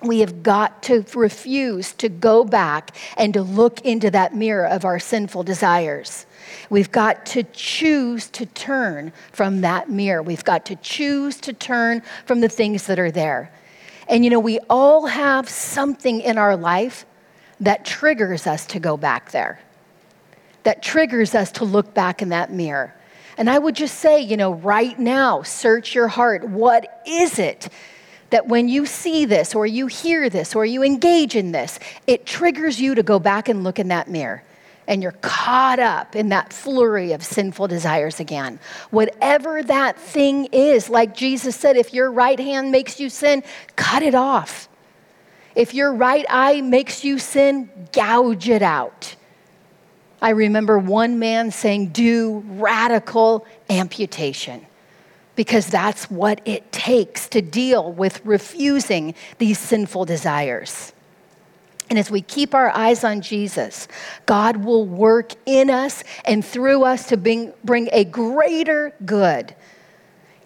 we 0.02 0.20
have 0.20 0.44
got 0.44 0.84
to 0.84 1.06
refuse 1.14 1.94
to 1.94 2.10
go 2.10 2.44
back 2.44 2.96
and 3.18 3.34
to 3.34 3.42
look 3.42 3.82
into 3.82 4.10
that 4.12 4.36
mirror 4.36 4.66
of 4.66 4.84
our 4.84 5.00
sinful 5.00 5.44
desires. 5.44 6.26
We've 6.70 6.92
got 6.92 7.26
to 7.28 7.44
choose 7.44 8.30
to 8.32 8.46
turn 8.46 9.14
from 9.32 9.62
that 9.62 9.90
mirror. 9.90 10.22
We've 10.22 10.44
got 10.44 10.66
to 10.68 10.76
choose 10.78 11.38
to 11.42 11.54
turn 11.54 12.02
from 12.26 12.42
the 12.42 12.50
things 12.50 12.88
that 12.88 13.00
are 13.00 13.12
there. 13.12 13.52
And 14.08 14.24
you 14.24 14.30
know, 14.30 14.40
we 14.40 14.60
all 14.70 15.06
have 15.08 15.48
something 15.48 16.22
in 16.22 16.38
our 16.38 16.56
life 16.56 17.06
that 17.60 17.86
triggers 17.86 18.48
us 18.48 18.66
to 18.68 18.80
go 18.80 18.98
back 18.98 19.32
there, 19.32 19.60
that 20.64 20.82
triggers 20.82 21.36
us 21.36 21.52
to 21.54 21.66
look 21.66 21.94
back 21.94 22.22
in 22.22 22.30
that 22.30 22.52
mirror. 22.52 22.94
And 23.38 23.50
I 23.50 23.58
would 23.58 23.76
just 23.76 24.00
say, 24.00 24.20
you 24.20 24.36
know, 24.36 24.54
right 24.54 24.98
now, 25.00 25.44
search 25.44 25.96
your 25.96 26.08
heart. 26.08 26.44
What 26.44 27.02
is 27.08 27.40
it 27.40 27.70
that 28.32 28.48
when 28.48 28.68
you 28.68 28.86
see 28.86 29.26
this 29.26 29.56
or 29.56 29.66
you 29.66 29.88
hear 29.88 30.30
this 30.30 30.56
or 30.56 30.66
you 30.66 30.84
engage 30.84 31.36
in 31.36 31.52
this, 31.52 31.80
it 32.08 32.26
triggers 32.26 32.82
you 32.82 32.96
to 32.96 33.04
go 33.04 33.20
back 33.20 33.50
and 33.50 33.64
look 33.64 33.80
in 33.80 33.88
that 33.90 34.10
mirror? 34.10 34.44
And 34.92 35.02
you're 35.02 35.14
caught 35.22 35.80
up 35.80 36.18
in 36.18 36.28
that 36.30 36.52
flurry 36.52 37.14
of 37.14 37.24
sinful 37.24 37.70
desires 37.70 38.20
again. 38.20 38.60
Whatever 38.90 39.64
that 39.64 39.98
thing 39.98 40.50
is, 40.52 40.90
like 40.90 41.16
Jesus 41.16 41.56
said, 41.56 41.78
if 41.78 41.94
your 41.94 42.12
right 42.12 42.38
hand 42.38 42.74
makes 42.74 43.00
you 43.00 43.10
sin, 43.10 43.42
cut 43.78 44.04
it 44.04 44.14
off. 44.14 44.68
If 45.56 45.74
your 45.74 45.94
right 45.94 46.26
eye 46.30 46.60
makes 46.60 47.06
you 47.06 47.20
sin, 47.20 47.70
gouge 47.94 48.50
it 48.50 48.62
out. 48.62 49.16
I 50.22 50.32
remember 50.32 50.78
one 50.78 51.20
man 51.20 51.52
saying, 51.52 51.92
do 51.94 52.44
radical 52.46 53.48
amputation 53.70 54.66
because 55.38 55.68
that's 55.68 56.12
what 56.12 56.42
it 56.44 56.70
takes 56.74 57.30
to 57.30 57.42
deal 57.42 57.94
with 57.94 58.20
refusing 58.26 59.16
these 59.38 59.58
sinful 59.58 60.04
desires. 60.04 60.92
And 61.92 62.00
as 62.00 62.10
we 62.10 62.22
keep 62.22 62.56
our 62.56 62.70
eyes 62.70 63.04
on 63.04 63.20
Jesus, 63.20 63.90
God 64.26 64.64
will 64.64 64.86
work 64.86 65.34
in 65.46 65.70
us 65.70 66.06
and 66.24 66.44
through 66.44 66.84
us 66.86 67.08
to 67.08 67.18
bring, 67.18 67.52
bring 67.66 67.90
a 67.92 68.06
greater 68.06 68.96
good, 69.04 69.54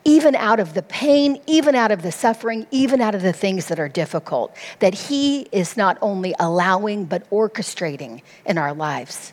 even 0.03 0.33
out 0.33 0.59
of 0.59 0.73
the 0.73 0.81
pain, 0.81 1.39
even 1.45 1.75
out 1.75 1.91
of 1.91 2.01
the 2.01 2.11
suffering, 2.11 2.65
even 2.71 2.99
out 2.99 3.13
of 3.13 3.21
the 3.21 3.31
things 3.31 3.67
that 3.67 3.79
are 3.79 3.87
difficult, 3.87 4.57
that 4.79 4.95
He 4.95 5.41
is 5.51 5.77
not 5.77 5.99
only 6.01 6.33
allowing, 6.39 7.05
but 7.05 7.29
orchestrating 7.29 8.23
in 8.47 8.57
our 8.57 8.73
lives. 8.73 9.31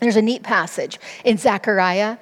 There's 0.00 0.16
a 0.16 0.22
neat 0.22 0.42
passage 0.42 0.98
in 1.26 1.36
Zechariah. 1.36 2.16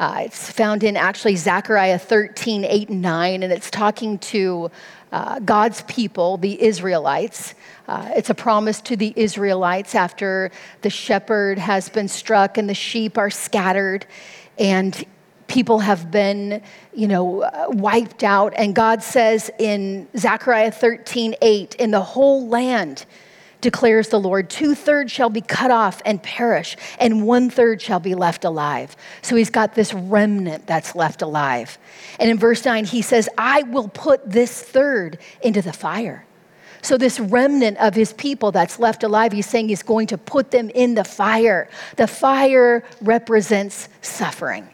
Uh, 0.00 0.22
it's 0.24 0.50
found 0.50 0.82
in 0.82 0.96
actually 0.96 1.36
Zechariah 1.36 2.00
13, 2.00 2.64
8, 2.64 2.88
and 2.88 3.02
9, 3.02 3.44
and 3.44 3.52
it's 3.52 3.70
talking 3.70 4.18
to 4.18 4.72
uh, 5.12 5.38
God's 5.38 5.82
people, 5.82 6.38
the 6.38 6.60
Israelites. 6.60 7.54
Uh, 7.88 8.10
it's 8.16 8.30
a 8.30 8.34
promise 8.34 8.80
to 8.82 8.96
the 8.96 9.12
Israelites 9.16 9.94
after 9.94 10.50
the 10.82 10.90
shepherd 10.90 11.58
has 11.58 11.88
been 11.88 12.08
struck 12.08 12.58
and 12.58 12.68
the 12.68 12.74
sheep 12.74 13.16
are 13.16 13.30
scattered 13.30 14.06
and 14.58 15.04
people 15.46 15.78
have 15.78 16.10
been, 16.10 16.62
you 16.94 17.06
know, 17.06 17.42
uh, 17.42 17.66
wiped 17.68 18.24
out. 18.24 18.52
And 18.56 18.74
God 18.74 19.02
says 19.02 19.50
in 19.58 20.08
Zechariah 20.16 20.72
13, 20.72 21.36
8, 21.40 21.76
in 21.76 21.90
the 21.92 22.00
whole 22.00 22.48
land, 22.48 23.06
declares 23.60 24.08
the 24.08 24.20
Lord, 24.20 24.50
two 24.50 24.74
thirds 24.74 25.10
shall 25.10 25.30
be 25.30 25.40
cut 25.40 25.70
off 25.70 26.02
and 26.04 26.22
perish, 26.22 26.76
and 26.98 27.26
one 27.26 27.50
third 27.50 27.80
shall 27.80 28.00
be 28.00 28.14
left 28.14 28.44
alive. 28.44 28.96
So 29.22 29.34
he's 29.34 29.50
got 29.50 29.74
this 29.74 29.94
remnant 29.94 30.66
that's 30.66 30.94
left 30.94 31.22
alive. 31.22 31.78
And 32.20 32.30
in 32.30 32.38
verse 32.38 32.64
9, 32.64 32.84
he 32.84 33.02
says, 33.02 33.28
I 33.38 33.62
will 33.62 33.88
put 33.88 34.28
this 34.30 34.62
third 34.62 35.18
into 35.40 35.62
the 35.62 35.72
fire. 35.72 36.25
So, 36.86 36.96
this 36.96 37.18
remnant 37.18 37.78
of 37.78 37.96
his 37.96 38.12
people 38.12 38.52
that's 38.52 38.78
left 38.78 39.02
alive, 39.02 39.32
he's 39.32 39.46
saying 39.46 39.70
he's 39.70 39.82
going 39.82 40.06
to 40.06 40.16
put 40.16 40.52
them 40.52 40.70
in 40.70 40.94
the 40.94 41.02
fire. 41.02 41.68
The 41.96 42.06
fire 42.06 42.84
represents 43.00 43.88
suffering. 44.02 44.68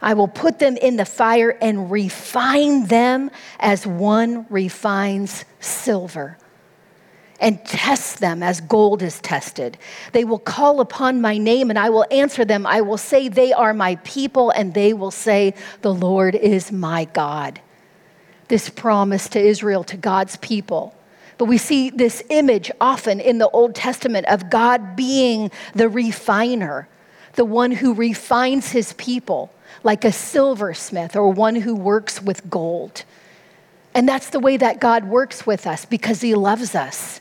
I 0.00 0.14
will 0.14 0.26
put 0.26 0.58
them 0.58 0.78
in 0.78 0.96
the 0.96 1.04
fire 1.04 1.50
and 1.60 1.90
refine 1.90 2.86
them 2.86 3.30
as 3.60 3.86
one 3.86 4.46
refines 4.48 5.44
silver 5.60 6.38
and 7.40 7.62
test 7.66 8.20
them 8.20 8.42
as 8.42 8.62
gold 8.62 9.02
is 9.02 9.20
tested. 9.20 9.76
They 10.12 10.24
will 10.24 10.38
call 10.38 10.80
upon 10.80 11.20
my 11.20 11.36
name 11.36 11.68
and 11.68 11.78
I 11.78 11.90
will 11.90 12.06
answer 12.10 12.46
them. 12.46 12.66
I 12.66 12.80
will 12.80 12.96
say, 12.96 13.28
They 13.28 13.52
are 13.52 13.74
my 13.74 13.96
people, 13.96 14.48
and 14.48 14.72
they 14.72 14.94
will 14.94 15.10
say, 15.10 15.52
The 15.82 15.92
Lord 15.92 16.36
is 16.36 16.72
my 16.72 17.04
God. 17.04 17.60
This 18.48 18.70
promise 18.70 19.28
to 19.28 19.38
Israel, 19.38 19.84
to 19.84 19.98
God's 19.98 20.38
people. 20.38 20.94
But 21.38 21.46
we 21.46 21.58
see 21.58 21.90
this 21.90 22.22
image 22.30 22.70
often 22.80 23.20
in 23.20 23.38
the 23.38 23.48
Old 23.48 23.74
Testament 23.74 24.26
of 24.26 24.50
God 24.50 24.96
being 24.96 25.50
the 25.74 25.88
refiner, 25.88 26.88
the 27.34 27.44
one 27.44 27.72
who 27.72 27.94
refines 27.94 28.70
his 28.70 28.92
people, 28.94 29.52
like 29.82 30.04
a 30.04 30.12
silversmith 30.12 31.16
or 31.16 31.30
one 31.30 31.56
who 31.56 31.74
works 31.74 32.22
with 32.22 32.48
gold. 32.48 33.04
And 33.94 34.08
that's 34.08 34.30
the 34.30 34.40
way 34.40 34.56
that 34.56 34.80
God 34.80 35.04
works 35.04 35.46
with 35.46 35.66
us 35.66 35.84
because 35.84 36.20
he 36.20 36.34
loves 36.34 36.74
us. 36.74 37.20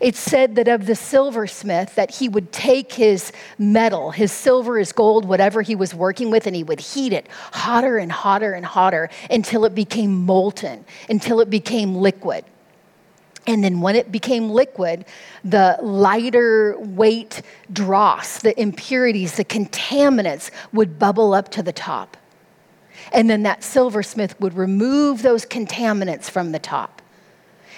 It's 0.00 0.18
said 0.18 0.56
that 0.56 0.66
of 0.66 0.86
the 0.86 0.94
silversmith 0.94 1.94
that 1.94 2.10
he 2.10 2.28
would 2.28 2.52
take 2.52 2.94
his 2.94 3.32
metal, 3.58 4.12
his 4.12 4.32
silver, 4.32 4.78
his 4.78 4.92
gold, 4.92 5.26
whatever 5.26 5.60
he 5.60 5.74
was 5.74 5.94
working 5.94 6.30
with, 6.30 6.46
and 6.46 6.56
he 6.56 6.62
would 6.62 6.80
heat 6.80 7.12
it 7.12 7.28
hotter 7.52 7.98
and 7.98 8.10
hotter 8.10 8.54
and 8.54 8.64
hotter 8.64 9.10
until 9.30 9.66
it 9.66 9.74
became 9.74 10.24
molten, 10.24 10.86
until 11.10 11.40
it 11.40 11.50
became 11.50 11.94
liquid. 11.94 12.46
And 13.50 13.64
then 13.64 13.80
when 13.80 13.96
it 13.96 14.12
became 14.12 14.48
liquid, 14.48 15.04
the 15.42 15.76
lighter 15.82 16.76
weight 16.78 17.42
dross, 17.72 18.38
the 18.38 18.58
impurities, 18.60 19.38
the 19.38 19.44
contaminants 19.44 20.52
would 20.72 21.00
bubble 21.00 21.34
up 21.34 21.48
to 21.50 21.62
the 21.64 21.72
top. 21.72 22.16
And 23.12 23.28
then 23.28 23.42
that 23.42 23.64
silversmith 23.64 24.40
would 24.40 24.54
remove 24.54 25.22
those 25.22 25.44
contaminants 25.44 26.30
from 26.30 26.52
the 26.52 26.60
top. 26.60 27.02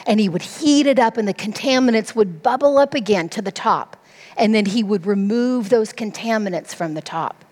And 0.07 0.21
he 0.21 0.29
would 0.29 0.43
heat 0.43 0.87
it 0.87 0.99
up, 0.99 1.17
and 1.17 1.27
the 1.27 1.33
contaminants 1.33 2.15
would 2.15 2.43
bubble 2.43 2.77
up 2.77 2.93
again 2.93 3.31
to 3.31 3.41
the 3.41 3.51
top. 3.51 3.97
And 4.37 4.55
then 4.55 4.67
he 4.67 4.83
would 4.83 5.07
remove 5.07 5.71
those 5.71 5.95
contaminants 5.95 6.75
from 6.75 6.93
the 6.93 7.01
top. 7.01 7.47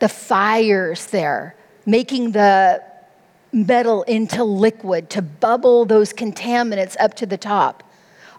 The 0.00 0.10
fires 0.10 1.06
there, 1.06 1.56
making 1.86 2.32
the 2.32 2.82
metal 3.56 4.02
into 4.02 4.44
liquid 4.44 5.08
to 5.10 5.22
bubble 5.22 5.86
those 5.86 6.12
contaminants 6.12 6.94
up 7.00 7.14
to 7.14 7.26
the 7.26 7.38
top. 7.38 7.82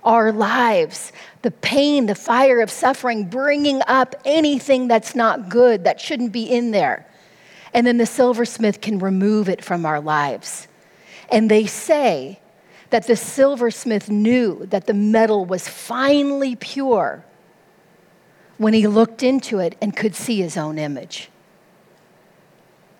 Our 0.03 0.32
lives, 0.32 1.11
the 1.41 1.51
pain, 1.51 2.05
the 2.05 2.15
fire 2.15 2.61
of 2.61 2.70
suffering, 2.70 3.26
bringing 3.26 3.82
up 3.88 4.15
anything 4.24 4.88
that's 4.88 5.15
not 5.15 5.49
good, 5.49 5.84
that 5.86 5.99
shouldn't 5.99 6.32
be 6.32 6.43
in 6.43 6.72
there. 6.72 7.07
And 7.74 7.86
then 7.86 7.97
the 7.97 8.05
silversmith 8.05 8.80
can 8.80 8.99
remove 8.99 9.49
it 9.49 9.63
from 9.63 9.86
our 9.86 9.99
lives. 9.99 10.68
And 11.30 11.49
they 11.49 11.65
say 11.65 12.39
that 12.91 13.07
the 13.07 13.15
silversmith 13.15 14.09
knew 14.09 14.65
that 14.68 14.86
the 14.86 14.93
metal 14.93 15.45
was 15.45 15.68
finely 15.68 16.55
pure 16.55 17.26
when 18.57 18.74
he 18.74 18.88
looked 18.88 19.24
into 19.24 19.59
it 19.59 19.76
and 19.82 19.95
could 19.95 20.15
see 20.15 20.41
his 20.41 20.57
own 20.57 20.78
image. 20.78 21.30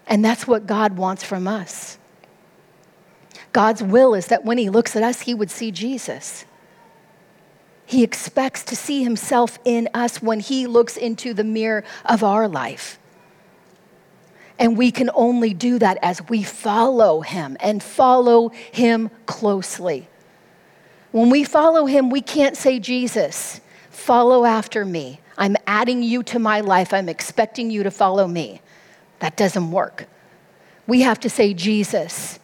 And 0.08 0.26
that's 0.26 0.48
what 0.48 0.66
God 0.66 0.98
wants 0.98 1.24
from 1.24 1.48
us. 1.48 1.98
God's 3.54 3.82
will 3.82 4.14
is 4.14 4.28
that 4.28 4.46
when 4.46 4.58
he 4.58 4.70
looks 4.70 4.96
at 4.96 5.04
us, 5.04 5.22
he 5.22 5.34
would 5.34 5.50
see 5.50 5.72
Jesus. 5.72 6.46
He 7.86 8.04
expects 8.04 8.64
to 8.64 8.76
see 8.76 9.04
himself 9.04 9.60
in 9.64 9.88
us 9.94 10.22
when 10.22 10.40
he 10.40 10.68
looks 10.68 10.98
into 10.98 11.34
the 11.34 11.44
mirror 11.44 11.84
of 12.06 12.24
our 12.24 12.48
life. 12.48 13.00
And 14.60 14.78
we 14.78 14.92
can 14.92 15.10
only 15.14 15.54
do 15.54 15.80
that 15.80 15.98
as 16.02 16.28
we 16.28 16.44
follow 16.44 17.22
him 17.22 17.58
and 17.60 17.82
follow 17.82 18.50
him 18.50 19.10
closely. 19.26 20.08
When 21.12 21.30
we 21.30 21.44
follow 21.44 21.86
him, 21.86 22.10
we 22.10 22.22
can't 22.22 22.58
say, 22.58 22.80
Jesus, 22.80 23.62
follow 23.90 24.46
after 24.46 24.84
me. 24.84 25.22
I'm 25.38 25.56
adding 25.66 26.04
you 26.04 26.24
to 26.24 26.40
my 26.40 26.62
life. 26.62 26.94
I'm 26.94 27.08
expecting 27.08 27.70
you 27.70 27.84
to 27.84 27.92
follow 27.92 28.28
me. 28.28 28.62
That 29.20 29.38
doesn't 29.38 29.72
work. 29.72 30.08
We 30.88 31.02
have 31.02 31.20
to 31.22 31.30
say, 31.30 31.54
Jesus, 31.54 32.40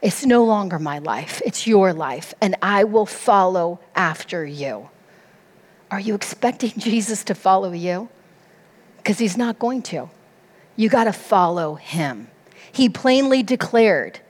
it's 0.00 0.24
no 0.24 0.44
longer 0.44 0.78
my 0.78 0.98
life, 0.98 1.42
it's 1.44 1.66
your 1.66 1.92
life, 1.92 2.34
and 2.40 2.56
I 2.62 2.84
will 2.84 3.06
follow 3.06 3.80
after 3.94 4.44
you. 4.46 4.90
Are 5.90 6.00
you 6.00 6.14
expecting 6.14 6.70
Jesus 6.76 7.24
to 7.24 7.34
follow 7.34 7.72
you? 7.72 8.08
Because 8.98 9.18
he's 9.18 9.36
not 9.36 9.58
going 9.58 9.82
to. 9.82 10.10
You 10.76 10.88
got 10.88 11.04
to 11.04 11.12
follow 11.12 11.74
him. 11.74 12.28
He 12.70 12.88
plainly 12.88 13.42
declared 13.42 14.20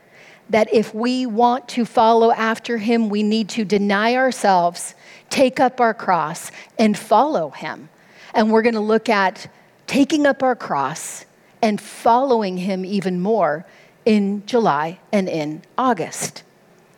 that 0.49 0.73
if 0.73 0.95
we 0.95 1.25
want 1.25 1.67
to 1.69 1.85
follow 1.85 2.31
after 2.31 2.77
him, 2.77 3.09
we 3.09 3.21
need 3.21 3.49
to 3.49 3.63
deny 3.63 4.15
ourselves, 4.15 4.95
take 5.29 5.59
up 5.59 5.79
our 5.79 5.93
cross, 5.93 6.51
and 6.79 6.97
follow 6.97 7.51
him. 7.51 7.89
And 8.33 8.51
we're 8.51 8.63
going 8.63 8.73
to 8.73 8.79
look 8.79 9.09
at 9.09 9.51
taking 9.85 10.25
up 10.25 10.41
our 10.41 10.55
cross 10.55 11.25
and 11.61 11.79
following 11.79 12.57
him 12.57 12.83
even 12.85 13.19
more 13.19 13.65
in 14.05 14.45
July 14.45 14.99
and 15.11 15.29
in 15.29 15.61
August. 15.77 16.43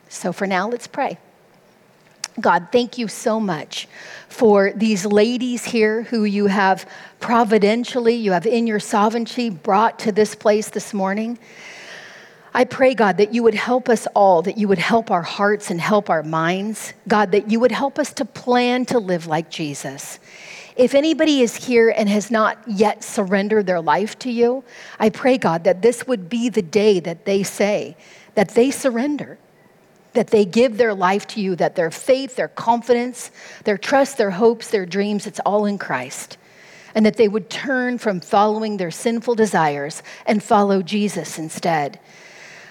So 0.10 0.32
for 0.32 0.48
now, 0.48 0.70
let's 0.70 0.88
pray. 0.88 1.18
God, 2.40 2.68
thank 2.72 2.98
you 2.98 3.08
so 3.08 3.40
much 3.40 3.88
for 4.30 4.72
these 4.74 5.06
ladies 5.06 5.66
here 5.66 6.04
who 6.04 6.24
you 6.24 6.48
have 6.48 6.90
providentially, 7.20 8.16
you 8.16 8.32
have 8.32 8.46
in 8.46 8.68
your 8.68 8.80
sovereignty 8.80 9.50
brought 9.50 10.00
to 10.00 10.12
this 10.12 10.34
place 10.34 10.70
this 10.70 10.94
morning. 10.94 11.38
I 12.54 12.66
pray, 12.66 12.94
God, 12.94 13.18
that 13.18 13.34
you 13.34 13.44
would 13.44 13.54
help 13.54 13.88
us 13.88 14.08
all, 14.14 14.42
that 14.42 14.58
you 14.58 14.68
would 14.68 14.78
help 14.78 15.12
our 15.12 15.22
hearts 15.22 15.72
and 15.72 15.80
help 15.80 16.10
our 16.10 16.24
minds. 16.24 16.94
God, 17.08 17.32
that 17.32 17.50
you 17.50 17.60
would 17.60 17.72
help 17.72 17.98
us 18.00 18.14
to 18.14 18.26
plan 18.26 18.86
to 18.88 19.00
live 19.00 19.28
like 19.28 19.50
Jesus. 19.50 20.20
If 20.76 20.96
anybody 20.96 21.42
is 21.42 21.56
here 21.56 21.94
and 21.96 22.08
has 22.08 22.32
not 22.32 22.58
yet 22.68 23.04
surrendered 23.04 23.68
their 23.68 23.82
life 23.82 24.18
to 24.20 24.32
you, 24.32 24.64
I 25.00 25.10
pray, 25.10 25.38
God, 25.38 25.64
that 25.66 25.82
this 25.82 26.08
would 26.08 26.30
be 26.30 26.50
the 26.50 26.62
day 26.62 27.00
that 27.00 27.26
they 27.26 27.44
say 27.44 27.98
that 28.36 28.50
they 28.50 28.72
surrender, 28.72 29.38
that 30.14 30.28
they 30.28 30.46
give 30.46 30.78
their 30.78 30.94
life 30.94 31.28
to 31.28 31.42
you, 31.42 31.56
that 31.56 31.76
their 31.76 31.92
faith, 31.92 32.38
their 32.38 32.48
confidence, 32.48 33.32
their 33.66 33.78
trust, 33.78 34.18
their 34.18 34.32
hopes, 34.32 34.70
their 34.70 34.86
dreams, 34.86 35.28
it's 35.28 35.42
all 35.42 35.66
in 35.66 35.78
Christ. 35.78 36.38
And 36.96 37.06
that 37.06 37.18
they 37.18 37.28
would 37.28 37.50
turn 37.50 37.98
from 37.98 38.20
following 38.20 38.78
their 38.78 38.92
sinful 38.92 39.36
desires 39.36 40.04
and 40.26 40.44
follow 40.44 40.82
Jesus 40.82 41.40
instead. 41.40 42.00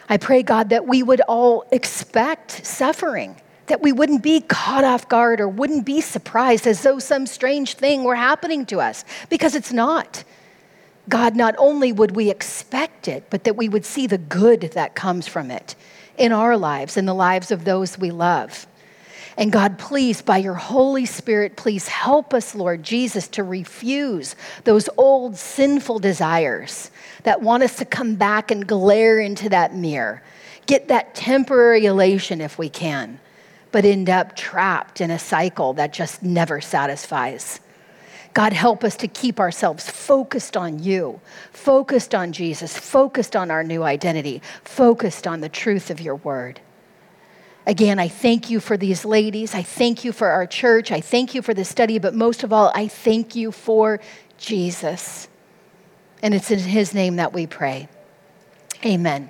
I 0.08 0.16
pray, 0.16 0.42
God, 0.42 0.70
that 0.70 0.86
we 0.86 1.02
would 1.02 1.20
all 1.22 1.64
expect 1.70 2.66
suffering 2.66 3.36
that 3.70 3.82
we 3.82 3.92
wouldn't 3.92 4.22
be 4.22 4.40
caught 4.40 4.82
off 4.82 5.08
guard 5.08 5.40
or 5.40 5.48
wouldn't 5.48 5.86
be 5.86 6.00
surprised 6.00 6.66
as 6.66 6.82
though 6.82 6.98
some 6.98 7.24
strange 7.24 7.74
thing 7.74 8.02
were 8.02 8.16
happening 8.16 8.66
to 8.66 8.80
us, 8.80 9.04
because 9.28 9.54
it's 9.54 9.72
not. 9.72 10.24
God, 11.08 11.36
not 11.36 11.54
only 11.56 11.92
would 11.92 12.14
we 12.16 12.30
expect 12.30 13.06
it, 13.06 13.24
but 13.30 13.44
that 13.44 13.56
we 13.56 13.68
would 13.68 13.84
see 13.84 14.08
the 14.08 14.18
good 14.18 14.72
that 14.74 14.96
comes 14.96 15.28
from 15.28 15.52
it 15.52 15.76
in 16.18 16.32
our 16.32 16.56
lives, 16.56 16.96
in 16.96 17.06
the 17.06 17.14
lives 17.14 17.52
of 17.52 17.64
those 17.64 17.96
we 17.96 18.10
love. 18.10 18.66
And 19.36 19.52
God, 19.52 19.78
please, 19.78 20.20
by 20.20 20.38
your 20.38 20.54
Holy 20.54 21.06
Spirit, 21.06 21.56
please 21.56 21.86
help 21.86 22.34
us, 22.34 22.56
Lord 22.56 22.82
Jesus, 22.82 23.28
to 23.28 23.44
refuse 23.44 24.34
those 24.64 24.88
old 24.98 25.36
sinful 25.36 26.00
desires 26.00 26.90
that 27.22 27.40
want 27.40 27.62
us 27.62 27.76
to 27.76 27.84
come 27.84 28.16
back 28.16 28.50
and 28.50 28.66
glare 28.66 29.20
into 29.20 29.48
that 29.48 29.76
mirror, 29.76 30.22
get 30.66 30.88
that 30.88 31.14
temporary 31.14 31.86
elation 31.86 32.40
if 32.40 32.58
we 32.58 32.68
can 32.68 33.20
but 33.72 33.84
end 33.84 34.10
up 34.10 34.36
trapped 34.36 35.00
in 35.00 35.10
a 35.10 35.18
cycle 35.18 35.72
that 35.74 35.92
just 35.92 36.22
never 36.22 36.60
satisfies. 36.60 37.60
God, 38.32 38.52
help 38.52 38.84
us 38.84 38.96
to 38.96 39.08
keep 39.08 39.40
ourselves 39.40 39.90
focused 39.90 40.56
on 40.56 40.82
you, 40.82 41.20
focused 41.52 42.14
on 42.14 42.32
Jesus, 42.32 42.76
focused 42.76 43.34
on 43.34 43.50
our 43.50 43.64
new 43.64 43.82
identity, 43.82 44.40
focused 44.62 45.26
on 45.26 45.40
the 45.40 45.48
truth 45.48 45.90
of 45.90 46.00
your 46.00 46.14
word. 46.16 46.60
Again, 47.66 47.98
I 47.98 48.08
thank 48.08 48.48
you 48.48 48.60
for 48.60 48.76
these 48.76 49.04
ladies. 49.04 49.54
I 49.54 49.62
thank 49.62 50.04
you 50.04 50.12
for 50.12 50.28
our 50.28 50.46
church. 50.46 50.90
I 50.92 51.00
thank 51.00 51.34
you 51.34 51.42
for 51.42 51.54
the 51.54 51.64
study, 51.64 51.98
but 51.98 52.14
most 52.14 52.42
of 52.42 52.52
all, 52.52 52.72
I 52.74 52.88
thank 52.88 53.34
you 53.34 53.52
for 53.52 54.00
Jesus. 54.38 55.28
And 56.22 56.34
it's 56.34 56.50
in 56.50 56.58
his 56.58 56.94
name 56.94 57.16
that 57.16 57.32
we 57.32 57.46
pray. 57.46 57.88
Amen. 58.84 59.28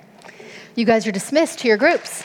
You 0.75 0.85
guys 0.85 1.05
are 1.07 1.11
dismissed 1.11 1.59
to 1.59 1.67
your 1.67 1.77
groups. 1.77 2.23